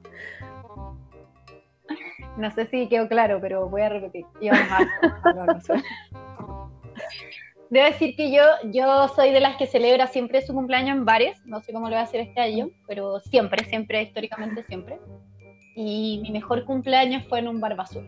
No 2.36 2.50
sé 2.50 2.66
si 2.66 2.88
quedó 2.88 3.08
claro, 3.08 3.38
pero 3.40 3.68
voy 3.68 3.82
a 3.82 3.88
repetir. 3.88 4.24
Debo 7.70 7.86
decir 7.86 8.14
que 8.16 8.30
yo, 8.30 8.42
yo 8.64 9.08
soy 9.08 9.32
de 9.32 9.40
las 9.40 9.56
que 9.56 9.66
celebra 9.66 10.06
siempre 10.06 10.42
su 10.42 10.52
cumpleaños 10.52 10.94
en 10.96 11.06
bares. 11.06 11.40
No 11.46 11.60
sé 11.60 11.72
cómo 11.72 11.86
lo 11.86 11.94
voy 11.94 12.00
a 12.00 12.02
hacer 12.02 12.20
este 12.20 12.38
año, 12.40 12.68
pero 12.86 13.18
siempre, 13.20 13.64
siempre, 13.64 14.02
históricamente, 14.02 14.62
siempre. 14.64 14.98
Y 15.74 16.20
mi 16.22 16.32
mejor 16.32 16.66
cumpleaños 16.66 17.26
fue 17.28 17.38
en 17.38 17.48
un 17.48 17.60
bar 17.60 17.80
azul. 17.80 18.06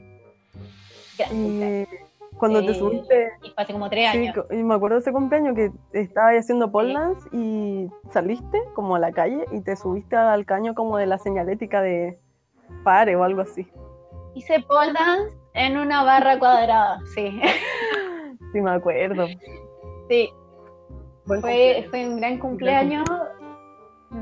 cuando 2.37 2.63
te 2.63 2.75
subiste. 2.75 3.31
Y 3.43 3.51
fue 3.53 3.63
hace 3.63 3.73
como 3.73 3.89
tres 3.89 4.11
años. 4.11 4.37
Y 4.51 4.57
me 4.57 4.75
acuerdo 4.75 4.97
de 4.97 5.01
ese 5.01 5.13
cumpleaños 5.13 5.55
que 5.55 5.71
estabas 5.93 6.35
haciendo 6.35 6.71
pole 6.71 6.93
dance 6.93 7.27
y 7.33 7.89
saliste 8.13 8.61
como 8.75 8.97
a 8.97 8.99
la 8.99 9.13
calle 9.13 9.47
y 9.51 9.63
te 9.63 9.77
subiste 9.77 10.15
al 10.15 10.45
caño 10.45 10.75
como 10.75 10.99
de 10.99 11.07
la 11.07 11.17
señalética 11.17 11.81
de 11.81 12.19
pare 12.83 13.17
o 13.17 13.25
algo 13.25 13.41
así. 13.41 13.67
Hice 14.35 14.61
pole 14.61 14.93
dance 14.93 15.37
en 15.55 15.77
una 15.77 16.03
barra 16.03 16.39
cuadrada, 16.39 17.01
sí. 17.15 17.41
Sí, 18.53 18.61
me 18.61 18.71
acuerdo. 18.71 19.27
Sí. 20.09 20.31
fue, 21.25 21.87
fue 21.91 22.07
un 22.07 22.17
gran 22.19 22.39
cumpleaños. 22.39 23.05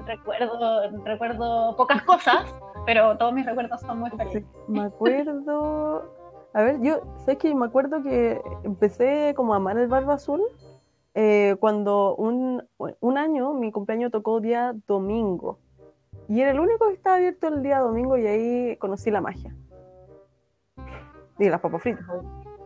Recuerdo, 0.07 0.91
recuerdo 1.05 1.77
pocas 1.77 2.03
cosas, 2.03 2.55
pero 2.87 3.17
todos 3.19 3.33
mis 3.33 3.45
recuerdos 3.45 3.81
son 3.83 4.01
muy 4.01 4.11
felices. 4.11 4.45
me 4.69 4.83
acuerdo. 4.83 6.11
A 6.55 6.63
ver, 6.63 6.81
yo 6.81 7.01
sé 7.25 7.37
que 7.37 7.55
me 7.55 7.67
acuerdo 7.67 8.03
que 8.03 8.41
empecé 8.65 9.33
como 9.35 9.55
a 9.55 9.57
amar 9.57 9.79
el 9.79 9.89
barba 9.89 10.15
azul 10.15 10.43
eh, 11.15 11.57
cuando 11.61 12.15
un, 12.17 12.67
un 12.79 13.19
año 13.19 13.53
mi 13.55 13.71
cumpleaños 13.71 14.13
tocó 14.13 14.41
día 14.41 14.75
domingo. 14.87 15.59
Y 16.29 16.41
era 16.41 16.53
el 16.53 16.61
único 16.61 16.89
que 16.89 16.95
estaba 16.95 17.17
abierto 17.17 17.49
el 17.49 17.63
día 17.63 17.81
domingo 17.81 18.17
y 18.17 18.27
ahí 18.27 18.77
conocí 18.77 19.11
la 19.11 19.21
magia. 19.21 19.55
Y 21.43 21.49
las 21.51 21.61
papas 21.61 21.83
fritas. 21.83 22.05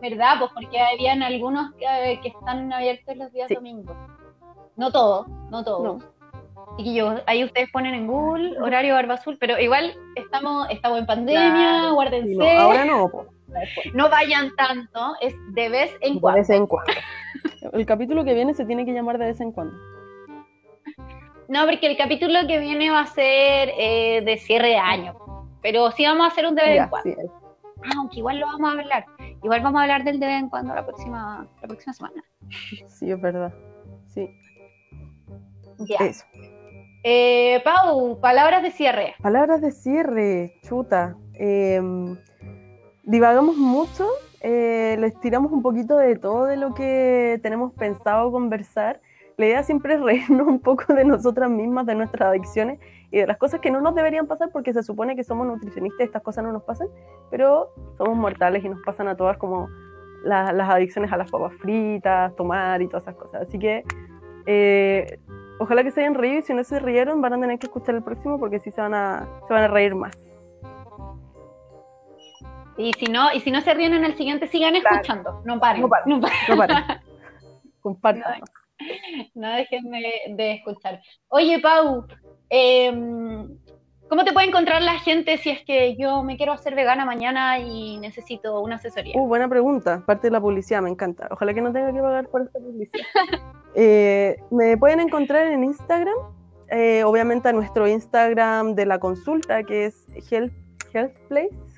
¿Verdad? 0.01 0.35
Pues 0.39 0.51
porque 0.53 0.79
habían 0.79 1.23
algunos 1.23 1.73
que, 1.75 2.19
están 2.27 2.71
abiertos 2.71 3.17
los 3.17 3.31
días 3.31 3.49
domingos. 3.49 3.95
No 4.75 4.91
todos, 4.91 5.27
no 5.49 5.63
todos. 5.63 6.03
Y 6.77 6.93
yo, 6.93 7.15
ahí 7.25 7.43
ustedes 7.43 7.71
ponen 7.71 7.95
en 7.95 8.05
Google 8.05 8.59
horario 8.61 8.93
barba 8.93 9.15
azul, 9.15 9.37
pero 9.39 9.57
igual 9.59 9.95
estamos, 10.15 10.67
estamos 10.69 10.99
en 10.99 11.05
pandemia, 11.07 11.89
guárdense. 11.91 12.57
ahora 12.57 12.85
no, 12.85 13.09
No 13.93 14.09
vayan 14.09 14.55
tanto, 14.55 15.15
es 15.21 15.33
de 15.53 15.69
vez 15.69 15.91
en 16.01 16.15
De 16.15 16.21
cuando. 16.21 16.37
vez 16.39 16.49
en 16.51 16.67
cuando. 16.67 16.93
El 17.73 17.85
capítulo 17.87 18.23
que 18.23 18.35
viene 18.35 18.53
se 18.53 18.65
tiene 18.65 18.85
que 18.85 18.93
llamar 18.93 19.17
de 19.17 19.25
vez 19.25 19.41
en 19.41 19.51
cuando. 19.51 19.75
No, 21.47 21.65
porque 21.65 21.87
el 21.87 21.95
capítulo 21.97 22.39
que 22.45 22.59
viene 22.59 22.91
va 22.91 22.99
a 23.01 23.07
ser 23.07 23.71
eh, 23.77 24.21
de 24.25 24.37
cierre 24.37 24.67
de 24.69 24.77
año. 24.77 25.15
Pero 25.61 25.91
sí 25.91 26.05
vamos 26.05 26.25
a 26.25 26.27
hacer 26.27 26.45
un 26.45 26.55
de 26.55 26.61
vez 26.61 26.75
Ya, 26.75 26.83
en 26.83 26.89
cuando. 26.89 27.09
sí, 27.09 27.15
aunque 27.95 28.19
igual 28.19 28.39
lo 28.39 28.45
vamos 28.47 28.69
a 28.69 28.71
hablar. 28.79 29.05
Igual 29.43 29.61
vamos 29.61 29.79
a 29.79 29.83
hablar 29.83 30.03
del 30.03 30.19
de 30.19 30.25
vez 30.27 30.39
en 30.39 30.49
cuando 30.49 30.73
la 30.73 30.85
próxima, 30.85 31.47
la 31.61 31.67
próxima 31.67 31.93
semana. 31.93 32.23
sí, 32.87 33.11
es 33.11 33.21
verdad. 33.21 33.53
Sí, 34.07 34.29
Ya. 35.79 35.97
eso. 36.05 36.25
Eh, 37.03 37.61
Pau, 37.63 38.19
palabras 38.19 38.63
de 38.63 38.71
cierre. 38.71 39.15
Palabras 39.21 39.61
de 39.61 39.71
cierre, 39.71 40.53
chuta. 40.67 41.15
Eh, 41.35 41.79
divagamos 43.03 43.55
mucho, 43.55 44.07
eh, 44.41 44.97
les 44.99 45.17
tiramos 45.19 45.51
un 45.51 45.61
poquito 45.61 45.97
de 45.97 46.15
todo 46.17 46.45
de 46.45 46.57
lo 46.57 46.73
que 46.73 47.39
tenemos 47.43 47.71
pensado 47.73 48.31
conversar. 48.31 48.99
La 49.37 49.45
idea 49.45 49.61
siempre 49.63 49.93
es 49.93 50.01
reírnos 50.01 50.47
un 50.47 50.59
poco 50.59 50.93
de 50.93 51.05
nosotras 51.05 51.49
mismas, 51.49 51.85
de 51.85 51.93
nuestras 51.95 52.29
adicciones 52.29 52.79
y 53.11 53.19
de 53.19 53.27
las 53.27 53.37
cosas 53.37 53.59
que 53.59 53.69
no 53.69 53.81
nos 53.81 53.93
deberían 53.93 54.25
pasar 54.25 54.49
porque 54.51 54.73
se 54.73 54.81
supone 54.81 55.15
que 55.15 55.23
somos 55.23 55.45
nutricionistas 55.45 55.99
y 56.01 56.03
estas 56.05 56.23
cosas 56.23 56.43
no 56.43 56.51
nos 56.51 56.63
pasan, 56.63 56.87
pero 57.29 57.69
somos 57.97 58.17
mortales 58.17 58.63
y 58.65 58.69
nos 58.69 58.81
pasan 58.83 59.07
a 59.07 59.15
todas 59.15 59.37
como 59.37 59.69
la- 60.23 60.51
las 60.53 60.69
adicciones 60.69 61.11
a 61.13 61.17
las 61.17 61.29
papas 61.29 61.53
fritas, 61.61 62.35
tomar 62.35 62.81
y 62.81 62.87
todas 62.87 63.03
esas 63.03 63.15
cosas. 63.15 63.43
Así 63.43 63.59
que 63.59 63.83
eh, 64.47 65.19
ojalá 65.59 65.83
que 65.83 65.91
se 65.91 66.01
hayan 66.01 66.15
reído 66.15 66.39
y 66.39 66.41
si 66.41 66.53
no 66.55 66.63
se 66.63 66.79
rieron 66.79 67.21
van 67.21 67.33
a 67.33 67.39
tener 67.39 67.59
que 67.59 67.67
escuchar 67.67 67.93
el 67.93 68.03
próximo 68.03 68.39
porque 68.39 68.59
sí 68.59 68.71
se 68.71 68.81
van 68.81 68.95
a, 68.95 69.27
se 69.47 69.53
van 69.53 69.63
a 69.65 69.67
reír 69.67 69.93
más. 69.93 70.17
Y 72.75 72.91
si 72.93 73.05
no, 73.05 73.31
y 73.33 73.39
si 73.41 73.51
no 73.51 73.61
se 73.61 73.71
ríen 73.75 73.93
en 73.93 74.03
el 74.03 74.15
siguiente, 74.15 74.47
sigan 74.47 74.75
escuchando. 74.75 75.41
No 75.45 75.59
paren. 75.59 75.81
No 75.81 75.89
paren. 75.89 76.09
No 76.09 76.21
paren. 76.21 76.37
No 76.49 76.57
paren. 76.57 76.77
Compartan. 77.81 78.41
No 79.35 79.51
dejen 79.55 79.91
de, 80.35 80.51
escuchar. 80.53 81.01
Oye, 81.29 81.59
Pau, 81.59 82.05
eh, 82.49 82.91
¿cómo 84.09 84.23
te 84.23 84.33
puede 84.33 84.47
encontrar 84.47 84.81
la 84.81 84.99
gente 84.99 85.37
si 85.37 85.49
es 85.49 85.63
que 85.63 85.95
yo 85.97 86.23
me 86.23 86.37
quiero 86.37 86.53
hacer 86.53 86.75
vegana 86.75 87.05
mañana 87.05 87.59
y 87.59 87.97
necesito 87.97 88.61
una 88.61 88.75
asesoría? 88.75 89.13
Uh, 89.17 89.27
buena 89.27 89.47
pregunta. 89.47 90.03
Parte 90.05 90.27
de 90.27 90.31
la 90.31 90.41
publicidad, 90.41 90.81
me 90.81 90.89
encanta. 90.89 91.27
Ojalá 91.31 91.53
que 91.53 91.61
no 91.61 91.71
tenga 91.71 91.93
que 91.93 91.99
pagar 91.99 92.27
por 92.29 92.41
esta 92.41 92.59
publicidad. 92.59 93.05
Eh, 93.79 94.37
me 94.49 94.75
pueden 94.75 94.99
encontrar 95.01 95.45
en 95.45 95.63
Instagram, 95.63 96.15
eh, 96.71 97.03
obviamente 97.03 97.49
a 97.49 97.53
nuestro 97.53 97.87
Instagram 97.87 98.73
de 98.73 98.87
la 98.87 98.97
consulta, 98.97 99.61
que 99.61 99.85
es 99.85 100.07
health, 100.31 100.51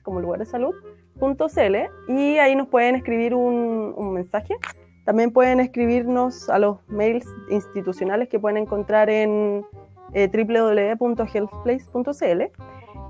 como 0.02 0.22
lugar 0.22 0.40
de 0.40 0.46
salud, 0.46 0.74
.cl, 1.20 1.90
y 2.08 2.38
ahí 2.38 2.56
nos 2.56 2.70
pueden 2.70 2.96
escribir 2.96 3.36
un 3.36 4.14
mensaje. 4.14 4.56
También 5.10 5.32
pueden 5.32 5.60
escribirnos 5.60 6.50
a 6.52 6.60
los 6.60 6.88
mails 6.88 7.26
institucionales 7.50 8.30
que 8.30 8.40
pueden 8.40 8.58
encontrar 8.58 9.10
en 9.10 9.66
eh, 10.14 10.30
www.healthplace.cl 10.32 12.42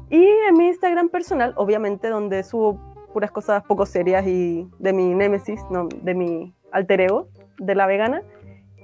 y 0.09 0.25
en 0.47 0.57
mi 0.57 0.67
Instagram 0.67 1.09
personal, 1.09 1.51
obviamente, 1.57 2.07
donde 2.07 2.41
subo 2.43 2.79
puras 3.11 3.31
cosas 3.31 3.65
poco 3.65 3.85
serias 3.85 4.25
y 4.25 4.65
de 4.79 4.93
mi 4.93 5.13
némesis, 5.13 5.59
no, 5.69 5.89
de 5.89 6.15
mi 6.15 6.55
alter 6.71 7.01
ego, 7.01 7.27
de 7.57 7.75
la 7.75 7.85
vegana, 7.85 8.21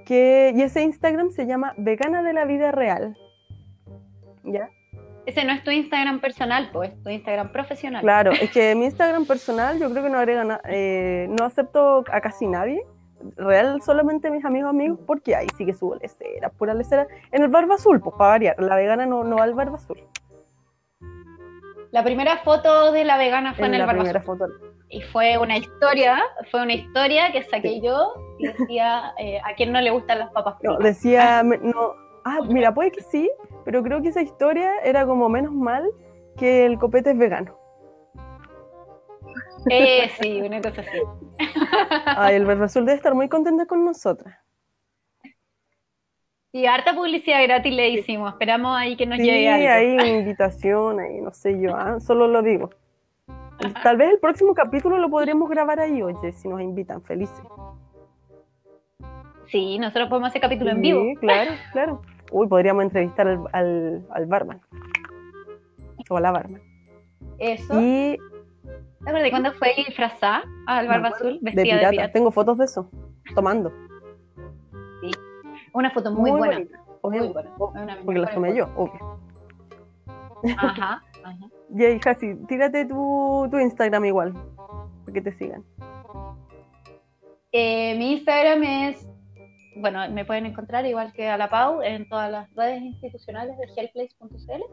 que, 0.05 0.51
y 0.53 0.61
ese 0.61 0.83
Instagram 0.83 1.31
se 1.31 1.45
llama 1.45 1.71
Vegana 1.77 2.21
de 2.21 2.33
la 2.33 2.43
Vida 2.43 2.73
Real. 2.73 3.17
¿Ya? 4.43 4.69
Ese 5.25 5.45
no 5.45 5.53
es 5.53 5.63
tu 5.63 5.71
Instagram 5.71 6.19
personal, 6.19 6.69
pues, 6.73 6.91
tu 7.01 7.09
Instagram 7.09 7.53
profesional. 7.53 8.01
Claro, 8.01 8.33
es 8.33 8.51
que 8.51 8.75
mi 8.75 8.83
Instagram 8.83 9.25
personal 9.25 9.79
yo 9.79 9.89
creo 9.89 10.03
que 10.03 10.09
no 10.09 10.17
agrega 10.17 10.43
nada, 10.43 10.61
eh, 10.67 11.27
no 11.29 11.45
acepto 11.45 12.03
a 12.11 12.19
casi 12.19 12.45
nadie, 12.45 12.83
real 13.35 13.81
solamente 13.81 14.29
mis 14.31 14.43
amigos 14.45 14.69
amigos, 14.69 14.99
porque 15.05 15.35
ahí 15.35 15.47
sí 15.57 15.65
que 15.65 15.73
subo 15.73 15.95
lecera, 15.95 16.49
pura 16.49 16.73
lecera, 16.73 17.07
en 17.31 17.43
el 17.43 17.49
barba 17.49 17.75
azul, 17.75 17.99
pues 18.01 18.15
para 18.17 18.31
variar, 18.31 18.55
la 18.59 18.75
vegana 18.75 19.05
no, 19.05 19.23
no 19.23 19.37
va 19.37 19.43
al 19.43 19.53
barba 19.53 19.75
azul, 19.77 19.97
La 21.91 22.03
primera 22.03 22.37
foto 22.39 22.91
de 22.91 23.05
la 23.05 23.17
vegana 23.17 23.53
fue 23.53 23.67
en, 23.67 23.73
en 23.75 23.81
el 23.81 23.87
Barbazón. 23.87 24.21
foto. 24.23 24.45
Y 24.89 25.01
fue 25.01 25.37
una 25.37 25.57
historia, 25.57 26.21
fue 26.51 26.61
una 26.61 26.73
historia 26.73 27.31
que 27.31 27.43
saqué 27.43 27.81
yo 27.81 28.13
y 28.37 28.47
decía 28.47 29.13
eh, 29.17 29.39
a 29.43 29.55
quién 29.55 29.71
no 29.71 29.81
le 29.81 29.89
gustan 29.91 30.19
las 30.19 30.31
papas 30.31 30.55
No, 30.61 30.75
fritas. 30.75 30.83
decía, 30.83 31.41
me- 31.43 31.57
no, 31.57 31.93
ah, 32.23 32.39
mira, 32.47 32.73
puede 32.73 32.91
que 32.91 33.01
sí, 33.01 33.29
pero 33.63 33.81
creo 33.81 34.01
que 34.01 34.09
esa 34.09 34.21
historia 34.21 34.71
era 34.83 35.05
como 35.05 35.27
menos 35.29 35.53
mal 35.53 35.89
que 36.37 36.65
el 36.65 36.77
copete 36.77 37.11
es 37.11 37.17
vegano. 37.17 37.57
Eh, 39.69 40.09
sí, 40.21 40.41
una 40.41 40.61
cosa 40.61 40.81
así. 40.81 40.97
Ay, 42.05 42.35
el 42.35 42.45
barba 42.45 42.65
azul 42.65 42.85
debe 42.85 42.97
estar 42.97 43.15
muy 43.15 43.27
contenta 43.29 43.65
con 43.65 43.83
nosotras. 43.83 44.37
Y 46.51 46.67
harta 46.67 46.95
publicidad 46.95 47.43
gratis 47.43 47.73
le 47.73 47.89
hicimos. 47.89 48.31
Esperamos 48.31 48.77
ahí 48.77 48.95
que 48.95 49.05
nos 49.05 49.17
Sí, 49.17 49.25
llegue 49.25 49.49
algo. 49.49 50.01
hay 50.01 50.09
invitación, 50.19 50.99
ahí 50.99 51.19
no 51.19 51.33
sé 51.33 51.59
yo, 51.59 51.75
ah, 51.75 51.99
solo 51.99 52.27
lo 52.27 52.41
digo. 52.41 52.69
Tal 53.83 53.97
vez 53.97 54.11
el 54.11 54.19
próximo 54.19 54.53
capítulo 54.53 54.97
lo 54.97 55.09
podríamos 55.09 55.49
grabar 55.49 55.79
ahí, 55.79 56.01
oye, 56.01 56.31
si 56.31 56.47
nos 56.47 56.61
invitan, 56.61 57.01
felices. 57.01 57.43
Sí, 59.47 59.77
nosotros 59.79 60.09
podemos 60.09 60.29
hacer 60.29 60.41
capítulo 60.41 60.71
en 60.71 60.77
Sí, 60.77 60.81
vivo. 60.81 61.19
claro, 61.19 61.51
claro. 61.71 62.01
Uy, 62.31 62.47
podríamos 62.47 62.83
entrevistar 62.83 63.27
al, 63.27 63.39
al, 63.51 64.05
al 64.11 64.25
barman. 64.25 64.61
O 66.09 66.17
a 66.17 66.21
la 66.21 66.31
barman. 66.31 66.61
Eso. 67.37 67.79
Y 67.79 68.17
¿Te 68.99 69.09
acuerdas 69.09 69.23
de 69.23 69.29
cuándo 69.29 69.53
fue 69.53 69.73
disfrazada 69.75 70.43
al 70.67 70.87
Barba 70.87 71.09
Azul? 71.09 71.39
Vestida 71.41 71.63
de 71.63 71.69
pirata. 71.69 71.89
pirata. 71.91 72.13
Tengo 72.13 72.31
fotos 72.31 72.57
de 72.57 72.65
eso, 72.65 72.89
tomando. 73.35 73.71
Una 75.73 75.91
foto 75.91 76.11
muy, 76.11 76.31
buena. 76.31 76.59
Muy 77.03 77.19
buena. 77.27 77.49
obvio, 77.57 78.05
porque 78.05 78.19
las 78.19 78.33
tomé 78.33 78.55
yo, 78.55 78.69
obvio. 78.75 79.19
Ajá, 80.57 81.03
ajá. 81.23 81.49
Y 81.75 81.83
ahí, 81.83 81.99
Jasi, 81.99 82.35
tírate 82.47 82.85
tu, 82.85 83.47
tu 83.51 83.59
Instagram 83.59 84.05
igual, 84.05 84.33
para 84.33 85.13
que 85.13 85.21
te 85.21 85.33
sigan. 85.33 85.63
Eh, 87.51 87.95
mi 87.97 88.13
Instagram 88.13 88.63
es, 88.63 89.07
bueno, 89.77 90.09
me 90.11 90.23
pueden 90.25 90.45
encontrar 90.45 90.85
igual 90.85 91.11
que 91.13 91.27
a 91.27 91.37
la 91.37 91.49
Pau 91.49 91.81
en 91.81 92.07
todas 92.07 92.31
las 92.31 92.53
redes 92.53 92.81
institucionales 92.81 93.57
de 93.57 93.65
healthplace.cl 93.75 94.63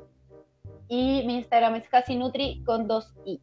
y 0.88 1.24
mi 1.26 1.36
Instagram 1.36 1.76
es 1.76 1.88
casi 1.88 2.16
nutri 2.16 2.62
con 2.64 2.86
dos 2.86 3.14
i. 3.24 3.40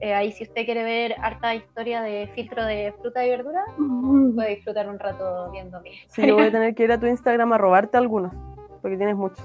Eh, 0.00 0.14
ahí 0.14 0.32
si 0.32 0.44
usted 0.44 0.64
quiere 0.64 0.82
ver 0.82 1.14
harta 1.20 1.54
historia 1.54 2.00
de 2.00 2.28
filtro 2.34 2.64
de 2.64 2.94
fruta 3.00 3.24
y 3.24 3.30
verdura, 3.30 3.64
puede 4.34 4.56
disfrutar 4.56 4.88
un 4.88 4.98
rato 4.98 5.50
viendo 5.50 5.80
mi 5.82 5.90
Sí, 6.08 6.26
yo 6.26 6.36
voy 6.36 6.46
a 6.46 6.50
tener 6.52 6.74
que 6.74 6.84
ir 6.84 6.92
a 6.92 6.98
tu 6.98 7.06
Instagram 7.06 7.52
a 7.52 7.58
robarte 7.58 7.98
algunos, 7.98 8.32
porque 8.80 8.96
tienes 8.96 9.16
muchos. 9.16 9.44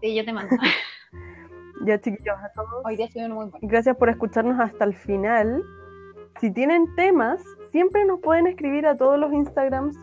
Sí, 0.00 0.14
yo 0.14 0.24
te 0.24 0.32
mando. 0.32 0.54
Ya, 1.84 2.00
chiquillos, 2.00 2.36
a 2.38 2.48
todos. 2.52 2.84
Hoy 2.84 2.94
día 2.94 3.06
ha 3.06 3.08
sido 3.08 3.26
uno 3.26 3.34
muy 3.34 3.46
bueno. 3.46 3.58
Gracias 3.68 3.96
por 3.96 4.08
escucharnos 4.08 4.60
hasta 4.60 4.84
el 4.84 4.94
final. 4.94 5.64
Si 6.40 6.52
tienen 6.52 6.94
temas, 6.94 7.42
siempre 7.72 8.04
nos 8.04 8.20
pueden 8.20 8.46
escribir 8.46 8.86
a 8.86 8.94
todos 8.94 9.18
los 9.18 9.32
Instagrams 9.32 9.96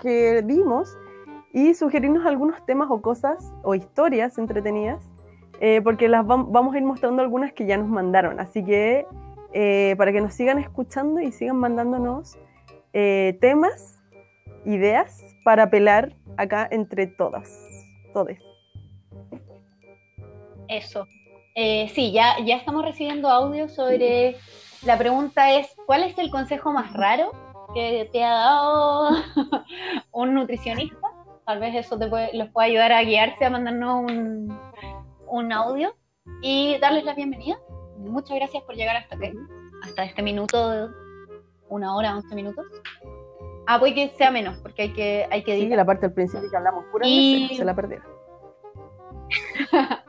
que 0.00 0.42
dimos 0.42 0.98
y 1.50 1.72
sugerirnos 1.72 2.26
algunos 2.26 2.64
temas 2.66 2.88
o 2.90 3.00
cosas 3.00 3.54
o 3.62 3.74
historias 3.74 4.36
entretenidas, 4.36 5.10
eh, 5.60 5.80
porque 5.82 6.08
las 6.08 6.24
vam- 6.24 6.46
vamos 6.48 6.74
a 6.74 6.78
ir 6.78 6.84
mostrando 6.84 7.22
algunas 7.22 7.52
que 7.52 7.66
ya 7.66 7.76
nos 7.76 7.88
mandaron. 7.88 8.40
Así 8.40 8.64
que 8.64 9.06
eh, 9.52 9.94
para 9.96 10.12
que 10.12 10.20
nos 10.20 10.34
sigan 10.34 10.58
escuchando 10.58 11.20
y 11.20 11.30
sigan 11.32 11.56
mandándonos 11.56 12.36
eh, 12.92 13.38
temas, 13.40 13.98
ideas 14.64 15.22
para 15.44 15.70
pelar 15.70 16.12
acá 16.36 16.66
entre 16.70 17.06
todas, 17.06 17.48
todes. 18.12 18.40
Eso. 20.68 21.06
Sí, 21.54 22.10
ya, 22.12 22.36
ya 22.44 22.56
estamos 22.56 22.84
recibiendo 22.84 23.28
audio 23.28 23.68
sobre. 23.68 24.36
La 24.84 24.98
pregunta 24.98 25.52
es: 25.52 25.68
¿cuál 25.86 26.02
es 26.02 26.18
el 26.18 26.30
consejo 26.30 26.72
más 26.72 26.92
raro 26.94 27.30
que 27.74 28.08
te 28.12 28.24
ha 28.24 28.30
dado 28.32 29.10
un 30.12 30.34
nutricionista? 30.34 31.06
Tal 31.46 31.60
vez 31.60 31.74
eso 31.76 31.98
te 31.98 32.08
puede- 32.08 32.30
los 32.36 32.48
pueda 32.48 32.66
ayudar 32.66 32.92
a 32.92 33.02
guiarse 33.02 33.44
a 33.44 33.50
mandarnos 33.50 34.10
un, 34.10 34.58
un 35.26 35.52
audio 35.52 35.94
y 36.42 36.78
darles 36.78 37.04
la 37.04 37.14
bienvenida. 37.14 37.56
Muchas 37.98 38.36
gracias 38.36 38.62
por 38.64 38.74
llegar 38.74 38.96
hasta 38.96 39.16
aquí, 39.16 39.32
hasta 39.82 40.04
este 40.04 40.22
minuto, 40.22 40.90
una 41.68 41.94
hora, 41.96 42.16
once 42.16 42.34
minutos. 42.34 42.64
Ah, 43.66 43.78
puede 43.78 43.94
que 43.94 44.08
sea 44.16 44.30
menos, 44.30 44.58
porque 44.58 44.82
hay 44.82 44.92
que, 44.92 45.26
hay 45.30 45.42
que 45.42 45.54
Sí, 45.54 45.60
editar. 45.62 45.78
la 45.78 45.84
parte 45.86 46.06
del 46.06 46.14
principio 46.14 46.50
que 46.50 46.56
hablamos 46.56 46.84
pura 46.92 47.06
Y- 47.06 47.54
se 47.56 47.64
la 47.64 47.74
perdieron. 47.74 48.06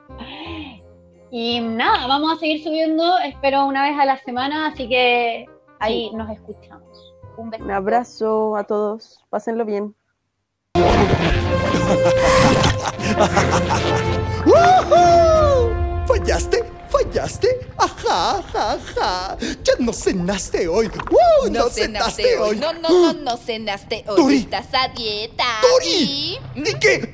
Y 1.32 1.60
nada, 1.60 2.08
vamos 2.08 2.32
a 2.32 2.36
seguir 2.40 2.64
subiendo, 2.64 3.18
espero 3.18 3.66
una 3.66 3.84
vez 3.84 3.98
a 4.00 4.06
la 4.06 4.16
semana, 4.20 4.68
así 4.68 4.88
que 4.88 5.46
ahí 5.80 6.10
nos 6.14 6.30
escuchamos. 6.30 7.14
Un 7.36 7.50
beso. 7.50 7.64
Un 7.66 7.72
abrazo 7.72 8.56
a 8.56 8.64
todos, 8.64 9.20
pásenlo 9.30 9.66
bien. 9.66 9.94
¡Woohoo! 14.56 16.06
¿Fallaste? 16.08 16.64
¿Fallaste? 16.90 17.48
¡Ajá! 17.78 17.96
Ja, 18.06 18.44
ja, 18.54 18.78
ja. 18.96 19.38
Ya 19.64 19.74
no 19.80 19.92
cenaste 19.92 20.68
hoy. 20.68 20.88
¡Wow! 20.88 21.52
No, 21.52 21.70
cenaste 21.70 22.38
hoy. 22.38 22.56
No, 22.58 22.72
no, 22.74 22.90
no, 22.90 23.14
no 23.14 23.38
cenaste 23.38 24.06
hoy. 24.08 24.16
Tori. 24.16 24.38
Estás 24.38 24.68
a 24.74 24.88
dieta. 24.90 25.44
¡Tori! 25.62 25.88
Y- 25.88 26.40
¿Y 26.56 26.74
qué? 26.80 27.14